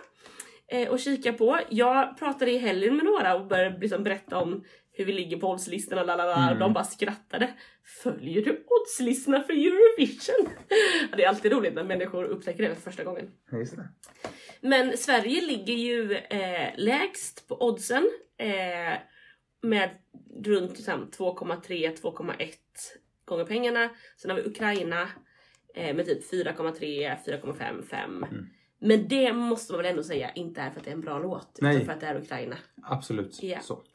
eh, 0.68 0.90
och 0.90 1.00
kika 1.00 1.34
på. 1.34 1.60
Jag 1.70 2.18
pratade 2.18 2.52
i 2.52 2.58
helgen 2.58 2.96
med 2.96 3.06
några 3.06 3.36
och 3.36 3.48
började 3.48 3.80
liksom 3.80 4.04
berätta 4.04 4.38
om 4.38 4.64
hur 4.94 5.06
vi 5.06 5.14
ligger 5.14 5.38
på 5.38 5.50
oddslistorna. 5.50 6.04
lalala, 6.04 6.52
och 6.52 6.60
De 6.60 6.74
bara 6.74 6.84
skrattade. 6.84 7.54
Följer 8.04 8.42
du 8.42 8.66
oddslistorna 8.70 9.44
för 9.44 9.54
Eurovision? 9.54 10.50
Det 11.18 11.24
är 11.24 11.30
alltid 11.30 11.52
roligt 11.52 11.74
när 11.74 11.84
människor 11.84 12.24
upptäcker 12.24 12.70
det 12.70 12.76
för 12.76 12.82
första 12.82 13.04
gången. 13.04 13.32
Just 13.52 13.76
det. 13.76 13.90
Men 14.62 14.98
Sverige 14.98 15.42
ligger 15.42 15.74
ju 15.74 16.16
eh, 16.16 16.70
lägst 16.78 17.48
på 17.48 17.62
oddsen 17.62 18.12
eh, 18.38 18.94
med 19.62 19.90
runt 20.46 20.72
liksom, 20.78 21.10
2,3-2,1 21.18 22.54
gånger 23.26 23.46
pengarna. 23.46 23.90
Sen 24.18 24.32
har 24.32 24.38
vi 24.38 24.44
Ukraina 24.50 25.08
eh, 25.76 25.96
med 25.96 26.06
typ 26.06 26.32
4,3, 26.32 27.16
4,5, 27.28 27.84
5. 27.90 28.26
Men 28.84 29.08
det 29.08 29.34
måste 29.34 29.74
man 29.74 29.82
väl 29.82 29.92
ändå 29.92 30.04
säga 30.04 30.32
inte 30.32 30.62
är 30.62 30.70
för 30.70 30.80
att 30.80 30.84
det 30.86 30.92
är 30.92 30.96
en 30.96 31.02
bra 31.02 31.20
låt 31.20 31.58
Nej. 31.62 31.76
utan 31.76 31.86
för 31.86 31.94
att 31.94 32.00
det 32.00 32.08
är 32.08 32.22
Ukraina. 32.22 32.56
Absolut. 32.84 33.40
Ja. 33.44 33.60
Så. 33.62 33.82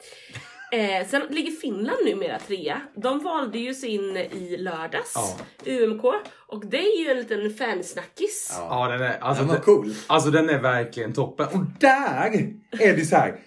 Eh, 0.71 1.07
sen 1.07 1.21
ligger 1.29 1.51
Finland 1.51 1.97
numera 2.05 2.39
trea. 2.39 2.81
De 2.95 3.19
valde 3.23 3.59
ju 3.59 3.73
sin 3.73 4.17
i 4.17 4.57
lördags, 4.57 5.13
Ja. 5.15 5.37
UMK. 5.71 6.03
Och 6.47 6.65
det 6.65 6.77
är 6.77 6.99
ju 7.03 7.11
en 7.11 7.17
liten 7.17 7.49
fansnackis. 7.53 8.55
Ja, 8.59 8.87
den 8.87 9.01
är, 9.01 9.17
alltså, 9.19 9.41
Den 9.43 9.47
var 9.47 9.55
den- 9.55 9.63
cool. 9.63 9.93
Alltså 10.07 10.29
den 10.31 10.49
är 10.49 10.59
verkligen 10.59 11.13
toppen. 11.13 11.47
Och 11.47 11.65
där 11.79 12.53
är 12.71 12.95
det 12.95 13.05
så 13.05 13.15
här. 13.15 13.39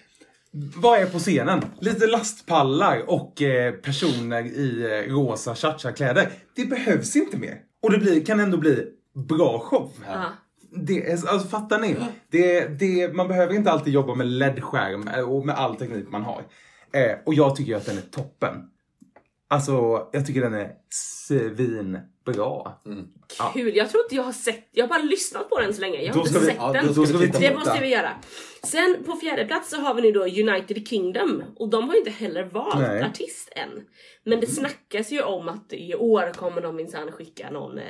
Vad 0.53 0.99
är 0.99 1.05
på 1.05 1.19
scenen? 1.19 1.61
Lite 1.79 2.07
lastpallar 2.07 3.09
och 3.09 3.41
eh, 3.41 3.73
personer 3.73 4.43
i 4.43 4.83
eh, 4.83 5.13
rosa 5.13 5.55
cha-cha-kläder. 5.55 6.31
Det 6.55 6.65
behövs 6.65 7.15
inte 7.15 7.37
mer. 7.37 7.57
Och 7.81 7.91
det 7.91 7.97
blir, 7.97 8.25
kan 8.25 8.39
ändå 8.39 8.57
bli 8.57 8.87
bra 9.13 9.59
show. 9.59 9.91
Ja. 10.07 10.25
Det 10.75 11.11
är, 11.11 11.11
alltså, 11.11 11.47
fattar 11.47 11.79
ni? 11.79 11.95
Det, 12.29 12.67
det, 12.67 13.13
man 13.13 13.27
behöver 13.27 13.53
inte 13.53 13.71
alltid 13.71 13.93
jobba 13.93 14.15
med 14.15 14.27
LED-skärm 14.27 15.07
eh, 15.07 15.29
och 15.29 15.45
med 15.45 15.55
all 15.55 15.75
teknik 15.75 16.05
man 16.11 16.23
har. 16.23 16.43
Eh, 16.93 17.17
och 17.25 17.33
jag 17.33 17.55
tycker 17.55 17.75
att 17.75 17.85
den 17.85 17.97
är 17.97 18.01
toppen. 18.01 18.55
Alltså, 19.51 20.07
jag 20.11 20.25
tycker 20.25 20.41
den 20.41 20.53
är 20.53 20.71
svinbra. 20.89 22.03
Ja. 22.25 22.81
Kul, 23.53 23.75
jag 23.75 23.89
tror 23.89 24.03
inte 24.03 24.15
jag 24.15 24.23
har 24.23 24.31
sett, 24.31 24.69
jag 24.71 24.83
har 24.83 24.89
bara 24.89 25.01
lyssnat 25.01 25.49
på 25.49 25.59
den 25.59 25.73
så 25.73 25.81
länge. 25.81 26.01
Jag 26.01 26.07
har 26.07 26.13
Då 26.13 26.19
inte 26.19 26.31
ska 26.31 26.39
vi- 26.39 26.45
sett 26.45 26.55
ja, 26.59 26.71
den. 26.73 26.93
då 26.93 27.05
ska 27.05 27.17
vi 27.17 27.25
titta 27.27 27.39
det 27.39 27.53
måste 27.53 27.79
vi 27.81 27.87
göra. 27.87 28.09
Sen 28.63 28.97
på 29.05 29.15
fjärde 29.15 29.45
plats 29.45 29.69
så 29.69 29.81
har 29.81 29.93
vi 29.93 30.01
nu 30.01 30.11
då 30.11 30.23
United 30.23 30.87
Kingdom 30.87 31.43
och 31.55 31.69
de 31.69 31.83
har 31.87 31.93
ju 31.93 31.99
inte 31.99 32.11
heller 32.11 32.43
valt 32.43 32.79
Nej. 32.79 33.03
artist 33.03 33.49
än. 33.55 33.69
Men 34.23 34.39
det 34.39 34.47
snackas 34.47 35.11
ju 35.11 35.21
om 35.21 35.49
att 35.49 35.73
i 35.73 35.95
år 35.95 36.33
kommer 36.33 36.61
de 36.61 36.75
minsann 36.75 37.11
skicka 37.11 37.49
någon 37.51 37.77
eh, 37.77 37.85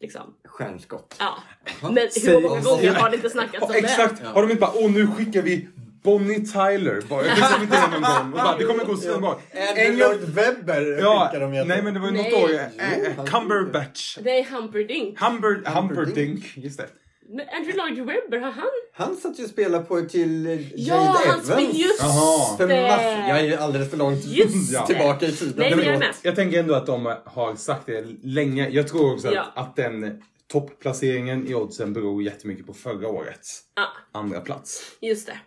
liksom. 0.00 0.34
Stjärnskott. 0.44 1.16
Ja. 1.18 1.34
Men 1.82 1.96
hur 2.26 2.40
många 2.40 2.60
gånger 2.60 2.94
har 2.94 3.10
det 3.10 3.16
inte 3.16 3.30
snackats 3.30 3.64
om 3.64 3.70
Ja, 3.72 3.78
exakt! 3.78 4.22
Har 4.24 4.42
de 4.42 4.50
inte 4.50 4.60
bara 4.60 4.72
åh 4.74 4.90
nu 4.90 5.06
skickar 5.06 5.42
vi 5.42 5.68
Bonnie 6.04 6.46
Tyler. 6.46 7.02
Bara, 7.08 7.26
jag 7.26 7.34
visste 7.36 7.54
inte 7.62 7.76
det 7.76 7.90
någon 7.90 8.02
gång. 8.02 8.32
Och 8.32 8.38
bara, 8.38 8.58
det 8.58 8.64
kommer 8.64 8.84
gå 8.84 8.96
svinbra. 8.96 9.34
Andrew 9.68 9.96
Lloyd 9.96 10.20
Webber 10.34 10.98
Ja, 11.00 11.28
skickar 11.32 11.40
de 11.40 11.52
igen. 11.54 11.68
nej 11.68 11.82
men 11.82 11.94
det 11.94 12.00
var 12.00 12.06
ju 12.06 12.12
något 12.16 12.22
Nej. 12.32 12.44
år. 12.44 12.50
Eh, 12.54 12.92
eh, 12.92 13.12
han- 13.16 13.26
Cumberbatch. 13.26 14.18
är 14.18 14.44
Humperdinck. 14.50 15.20
Humber, 15.20 15.62
Humperdinck. 15.74 16.56
Just 16.56 16.78
det. 16.78 16.86
Men 17.28 17.46
Andrew 17.48 17.76
Lloyd 17.76 17.98
Webber, 18.06 18.38
har 18.38 18.52
han? 18.52 18.70
Han 18.94 19.16
satt 19.16 19.38
ju 19.38 19.44
och 19.44 19.50
spelade 19.50 19.84
på 19.84 20.00
till 20.00 20.46
eh, 20.46 20.52
Ja, 20.52 20.94
Jade 20.94 21.28
han 21.28 21.40
Evans. 21.40 21.74
just. 21.78 22.00
För 22.56 22.68
det. 22.68 22.82
mass- 22.82 23.28
jag 23.28 23.40
är 23.40 23.58
alldeles 23.58 23.90
för 23.90 23.96
långt 23.96 24.24
Just 24.24 24.72
det. 24.72 24.86
tillbaka 24.86 25.26
i 25.26 25.32
tiden. 25.32 25.54
Nej, 25.56 25.76
men 25.76 25.84
jag 25.86 25.98
med. 25.98 26.14
Jag 26.22 26.36
tänker 26.36 26.58
ändå 26.60 26.74
att 26.74 26.86
de 26.86 27.14
har 27.24 27.56
sagt 27.56 27.86
det 27.86 28.04
länge. 28.22 28.68
Jag 28.68 28.88
tror 28.88 29.12
också 29.14 29.34
Ja. 29.34 29.42
att, 29.54 29.58
att 29.68 29.76
den 29.76 30.22
toppplaceringen 30.52 31.46
i 31.46 31.54
oddsen 31.54 31.92
beror 31.92 32.22
jättemycket 32.22 32.66
på 32.66 32.74
förra 32.74 33.08
årets 33.08 33.60
Ja. 33.76 34.18
andra 34.20 34.40
plats. 34.40 34.82
Just 35.00 35.26
det. 35.26 35.38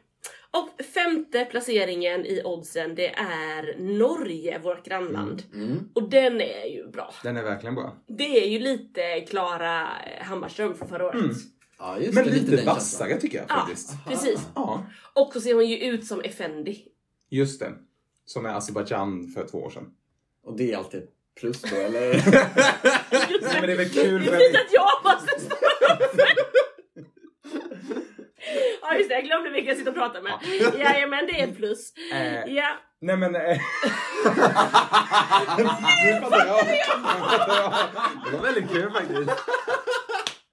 Och 0.52 0.86
femte 0.86 1.46
placeringen 1.46 2.26
i 2.26 2.42
oddsen 2.44 2.96
det 2.96 3.08
är 3.18 3.76
Norge, 3.80 4.60
vårt 4.60 4.86
grannland. 4.86 5.44
Mm. 5.54 5.90
Och 5.96 6.10
den 6.10 6.42
är 6.42 6.66
ju 6.66 6.88
bra. 6.88 7.14
Den 7.24 7.38
är 7.38 7.44
verkligen 7.44 7.76
bra. 7.76 7.96
Det 8.08 8.44
är 8.44 8.48
ju 8.50 8.60
lite 8.60 9.22
Klara 9.22 9.88
Hammarström 10.22 10.76
från 10.76 10.88
förra 10.90 11.06
året. 11.06 11.36
Ja, 11.80 12.00
just 12.00 12.14
Men 12.14 12.24
det, 12.26 12.32
lite 12.32 12.56
den 12.56 12.66
vassare 12.66 13.22
tycker 13.22 13.38
jag 13.38 13.46
Ja, 13.50 13.56
faktiskt. 13.56 13.94
precis. 14.08 14.40
Ja, 14.56 14.86
Och 15.14 15.34
så 15.34 15.42
ser 15.42 15.54
hon 15.54 15.66
ju 15.66 15.78
ut 15.78 16.06
som 16.08 16.22
Effendi. 16.22 16.84
just 17.30 17.60
det. 17.60 17.74
Som 18.26 18.46
är 18.46 18.50
Azerbajdzjan 18.50 19.28
för 19.28 19.48
två 19.48 19.58
år 19.58 19.70
sedan. 19.70 19.92
Och 20.44 20.58
det 20.58 20.72
är 20.74 20.78
alltid 20.78 21.08
plus 21.40 21.62
då, 21.62 21.76
eller? 21.76 22.14
Nej, 23.42 23.54
men 23.54 23.62
det 23.68 23.74
är 23.74 23.78
väl 23.78 23.90
kul 23.90 24.22
Det 24.22 24.28
för 24.28 24.36
att 24.36 24.72
jag 24.74 24.90
måste 25.04 25.40
stå 25.40 25.56
upp. 25.56 26.22
Ja 28.98 29.00
just 29.00 29.10
det, 29.10 29.16
jag 29.16 29.24
glömde 29.24 29.50
vilka 29.50 29.70
jag 29.70 29.78
sitter 29.78 29.92
och 29.92 29.98
pratar 29.98 30.22
med. 30.22 30.34
Jajamän, 30.80 31.26
det 31.28 31.40
är 31.42 31.48
ett 31.48 31.58
plus. 31.58 31.94
Eh, 32.14 32.54
Ja, 32.54 32.68
Nej 33.02 33.18
men... 33.18 33.36
Eh, 33.36 33.42
nu 35.58 36.22
fattar 36.22 36.46
jag. 36.48 36.66
Det 38.32 38.38
var 38.38 38.44
väldigt 38.44 38.72
kul 38.72 38.92
faktiskt. 38.92 39.30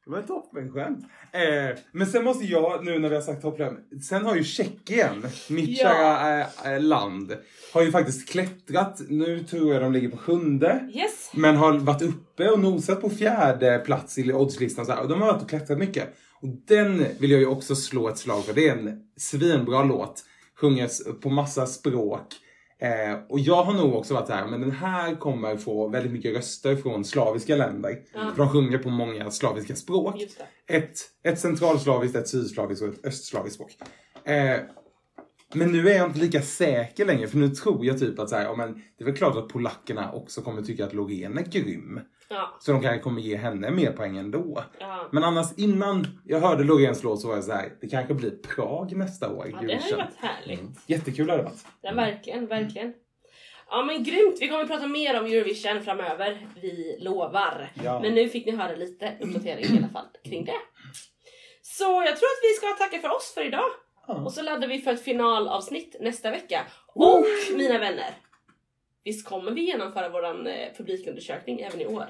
Det 0.04 0.10
var 0.10 0.18
ett 0.18 0.26
toppenskämt. 0.26 0.98
Eh, 1.32 1.76
men 1.92 2.06
sen 2.06 2.24
måste 2.24 2.44
jag, 2.44 2.84
nu 2.84 2.98
när 2.98 3.08
vi 3.08 3.14
har 3.14 3.22
sagt 3.22 3.42
toppen, 3.42 3.76
sen 4.08 4.24
har 4.26 4.36
ju 4.36 4.44
Tjeckien, 4.44 5.26
mitt 5.48 5.78
Ja. 5.80 5.88
kära 5.88 6.40
eh, 6.40 6.72
eh, 6.72 6.80
land, 6.80 7.36
har 7.74 7.82
ju 7.82 7.90
faktiskt 7.92 8.28
klättrat. 8.28 9.00
Nu 9.08 9.38
tror 9.44 9.72
jag 9.72 9.82
de 9.82 9.92
ligger 9.92 10.08
på 10.08 10.16
sjunde. 10.16 10.88
yes. 10.94 11.30
Men 11.34 11.56
har 11.56 11.72
varit 11.72 12.02
uppe 12.02 12.48
och 12.50 12.58
nosat 12.60 13.00
på 13.00 13.10
fjärde 13.10 13.78
plats 13.78 14.18
i 14.18 14.32
oddslistan. 14.32 14.86
Så 14.86 14.92
här, 14.92 15.00
och 15.02 15.08
de 15.08 15.20
har 15.22 15.32
varit 15.32 15.42
och 15.42 15.48
klättrat 15.48 15.78
mycket. 15.78 16.08
Och 16.44 16.50
den 16.66 17.06
vill 17.18 17.30
jag 17.30 17.40
ju 17.40 17.46
också 17.46 17.76
slå 17.76 18.08
ett 18.08 18.18
slag 18.18 18.44
för. 18.44 18.54
Det 18.54 18.68
är 18.68 18.76
en 18.76 19.02
svinbra 19.16 19.84
låt. 19.84 20.24
Sjunges 20.56 21.20
på 21.20 21.30
massa 21.30 21.66
språk. 21.66 22.26
Eh, 22.78 23.18
och 23.28 23.40
jag 23.40 23.64
har 23.64 23.72
nog 23.72 23.94
också 23.94 24.14
varit 24.14 24.28
här, 24.28 24.46
men 24.46 24.60
den 24.60 24.70
här 24.70 25.14
kommer 25.14 25.56
få 25.56 25.88
väldigt 25.88 26.12
mycket 26.12 26.36
röster 26.36 26.76
från 26.76 27.04
slaviska 27.04 27.56
länder. 27.56 27.98
För 28.12 28.36
de 28.36 28.48
sjunger 28.48 28.78
på 28.78 28.90
många 28.90 29.30
slaviska 29.30 29.76
språk. 29.76 30.14
Ett, 30.66 30.98
ett 31.22 31.40
centralslaviskt, 31.40 32.16
ett 32.16 32.28
sydslaviskt 32.28 32.82
och 32.82 32.88
ett 32.88 33.04
östslaviskt 33.06 33.54
språk. 33.54 33.76
Eh, 34.24 34.60
men 35.54 35.72
nu 35.72 35.88
är 35.88 35.96
jag 35.96 36.08
inte 36.08 36.18
lika 36.18 36.42
säker 36.42 37.06
längre 37.06 37.28
för 37.28 37.38
nu 37.38 37.48
tror 37.48 37.86
jag 37.86 37.98
typ 37.98 38.18
att 38.18 38.30
så 38.30 38.36
här, 38.36 38.44
ja, 38.44 38.56
men 38.56 38.74
det 38.74 39.04
är 39.04 39.06
väl 39.06 39.16
klart 39.16 39.36
att 39.36 39.48
polackerna 39.48 40.12
också 40.12 40.42
kommer 40.42 40.62
tycka 40.62 40.84
att 40.84 40.94
Loreen 40.94 41.38
är 41.38 41.42
grym. 41.42 42.00
Ja. 42.28 42.56
Så 42.60 42.72
de 42.72 42.82
kanske 42.82 42.98
kommer 43.00 43.20
ge 43.20 43.36
henne 43.36 43.70
mer 43.70 43.92
poäng 43.92 44.16
ändå. 44.18 44.64
Ja. 44.80 45.08
Men 45.12 45.24
annars 45.24 45.46
innan 45.56 46.06
jag 46.24 46.40
hörde 46.40 46.64
Loreens 46.64 47.02
låt 47.02 47.20
så 47.20 47.28
var 47.28 47.34
jag 47.34 47.44
så 47.44 47.52
här, 47.52 47.72
det 47.80 47.88
kanske 47.88 48.14
blir 48.14 48.30
Prag 48.30 48.96
nästa 48.96 49.30
år. 49.30 49.46
ja, 49.52 49.58
det 49.60 49.72
Eurovision. 49.72 49.98
varit 49.98 50.16
härligt. 50.16 50.80
Jättekul 50.86 51.30
hade 51.30 51.42
det 51.42 51.48
varit. 51.48 51.64
Ja, 51.80 51.92
verkligen, 51.94 52.46
verkligen. 52.46 52.94
Ja 53.70 53.84
men 53.84 54.04
grymt, 54.04 54.36
vi 54.40 54.48
kommer 54.48 54.66
prata 54.66 54.86
mer 54.86 55.20
om 55.20 55.26
Eurovision 55.26 55.82
framöver, 55.82 56.48
vi 56.62 56.96
lovar. 57.00 57.72
Ja. 57.84 58.00
Men 58.00 58.14
nu 58.14 58.28
fick 58.28 58.46
ni 58.46 58.52
höra 58.56 58.76
lite 58.76 59.12
uppdatering 59.20 59.64
i 59.64 59.78
alla 59.78 59.88
fall 59.88 60.06
kring 60.24 60.44
det. 60.44 60.58
Så 61.62 61.84
jag 61.84 62.16
tror 62.16 62.26
att 62.26 62.40
vi 62.42 62.48
ska 62.56 62.84
tacka 62.84 62.98
för 63.08 63.16
oss 63.16 63.32
för 63.34 63.46
idag. 63.46 63.70
Ja. 64.06 64.14
Och 64.14 64.32
så 64.32 64.42
laddar 64.42 64.68
vi 64.68 64.78
för 64.78 64.92
ett 64.92 65.02
finalavsnitt 65.04 65.96
nästa 66.00 66.30
vecka. 66.30 66.60
Och 66.94 67.24
mina 67.56 67.78
vänner, 67.78 68.10
visst 69.04 69.26
kommer 69.26 69.52
vi 69.52 69.60
genomföra 69.60 70.08
våran 70.08 70.46
eh, 70.46 70.68
publikundersökning 70.76 71.60
även 71.60 71.80
i 71.80 71.86
år? 71.86 72.06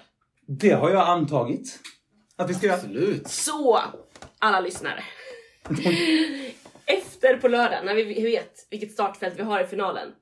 Det 0.46 0.70
har 0.70 0.90
jag 0.90 1.08
antagit. 1.08 1.78
Att 2.36 2.50
vi 2.50 2.54
ska 2.54 2.66
göra. 2.66 2.76
Absolut. 2.76 3.28
Så, 3.28 3.80
alla 4.38 4.60
lyssnare. 4.60 5.04
Efter 6.86 7.36
på 7.36 7.48
lördag, 7.48 7.84
när 7.84 7.94
vi 7.94 8.22
vet 8.22 8.66
vilket 8.70 8.92
startfält 8.92 9.38
vi 9.38 9.42
har 9.42 9.60
i 9.60 9.66
finalen, 9.66 10.12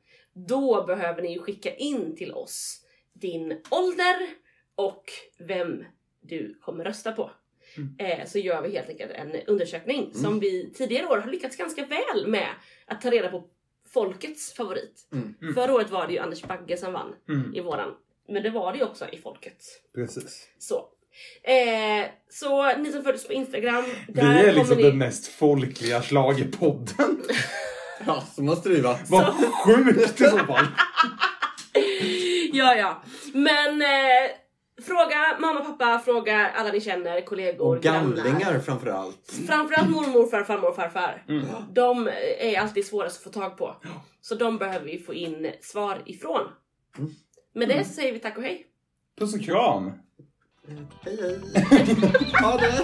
då 0.49 0.85
behöver 0.87 1.23
ni 1.23 1.39
skicka 1.39 1.75
in 1.75 2.17
till 2.17 2.33
oss 2.33 2.81
din 3.13 3.61
ålder 3.71 4.17
och 4.75 5.05
vem 5.39 5.85
du 6.21 6.59
kommer 6.61 6.85
rösta 6.85 7.13
på. 7.13 7.31
Eh, 7.99 8.27
så 8.27 8.39
gör 8.39 8.63
vi 8.63 8.71
helt 8.71 8.89
enkelt 8.89 9.11
en 9.11 9.37
undersökning 9.47 10.15
som 10.15 10.41
vi 10.41 10.73
tidigare 10.75 11.07
år 11.07 11.19
har 11.19 11.31
lyckats 11.31 11.57
ganska 11.57 11.87
väl 11.87 12.27
med 12.27 12.49
att 12.87 13.01
ta 13.01 13.11
reda 13.11 13.29
på 13.29 13.45
folkets 13.95 14.53
favorit. 14.53 15.01
Mm. 15.13 15.55
Förra 15.55 15.75
året 15.75 15.91
var 15.91 16.07
det 16.07 16.13
ju 16.13 16.19
Anders 16.19 16.43
Bagge 16.43 16.77
som 16.77 16.93
vann 16.93 17.15
Mm. 17.29 17.55
i 17.55 17.61
våran. 17.61 17.95
Men 18.29 18.43
det 18.43 18.51
var 18.51 18.73
det 18.73 18.79
ju 18.79 18.85
också 18.85 19.09
i 19.09 19.19
folkets. 19.19 19.69
Precis. 19.95 20.47
Så. 20.59 20.85
Eh, 21.43 22.07
så 22.31 22.77
ni 22.77 22.93
som 22.93 23.03
följer 23.03 23.15
oss 23.21 23.27
på 23.27 23.33
Instagram. 23.33 23.85
Vi 24.09 24.13
där 24.13 24.45
är 24.45 24.53
liksom 24.53 24.77
ni... 24.77 24.83
den 24.83 24.99
mest 24.99 25.27
folkliga 25.27 26.03
schlagerpodden. 26.03 27.23
Ja, 28.07 28.25
så 28.35 28.43
måste 28.43 28.69
det 28.69 28.75
ju 28.75 28.81
vara. 28.81 28.99
Vad 29.09 29.35
sjukt 29.65 30.21
i 30.21 30.25
så 30.25 30.39
fall. 30.39 30.67
Ja, 32.53 32.75
ja. 32.75 33.03
Men 33.35 33.83
eh, 33.83 34.31
fråga 34.85 35.37
mamma, 35.41 35.61
pappa, 35.61 35.99
fråga 36.05 36.51
alla 36.57 36.73
ni 36.73 36.81
känner, 36.81 37.21
kollegor, 37.21 37.77
Och 37.77 37.83
gamlingar 37.83 38.41
grannar. 38.41 38.59
framförallt. 38.59 39.33
Framförallt 39.49 39.91
mormor, 39.91 40.09
morfar, 40.13 40.45
farmor 40.45 40.69
och 40.69 40.77
farfar. 40.77 41.25
Mm. 41.29 41.45
De 41.73 42.09
är 42.39 42.59
alltid 42.61 42.87
svårast 42.87 43.17
att 43.17 43.25
få 43.25 43.41
tag 43.41 43.59
på. 43.59 43.77
Så 44.21 44.35
de 44.35 44.59
behöver 44.59 44.87
vi 44.87 44.99
få 44.99 45.15
in 45.15 45.53
svar 45.61 46.03
ifrån. 46.07 46.41
Med 47.55 47.69
det 47.69 47.85
så 47.85 47.93
säger 47.93 48.13
vi 48.13 48.19
tack 48.19 48.37
och 48.37 48.43
hej. 48.43 48.67
Puss 49.19 49.35
och 49.35 49.41
kram. 49.41 49.93
Hej 51.05 51.19
hej! 51.21 51.41
Ha 52.43 52.57
det! 52.57 52.83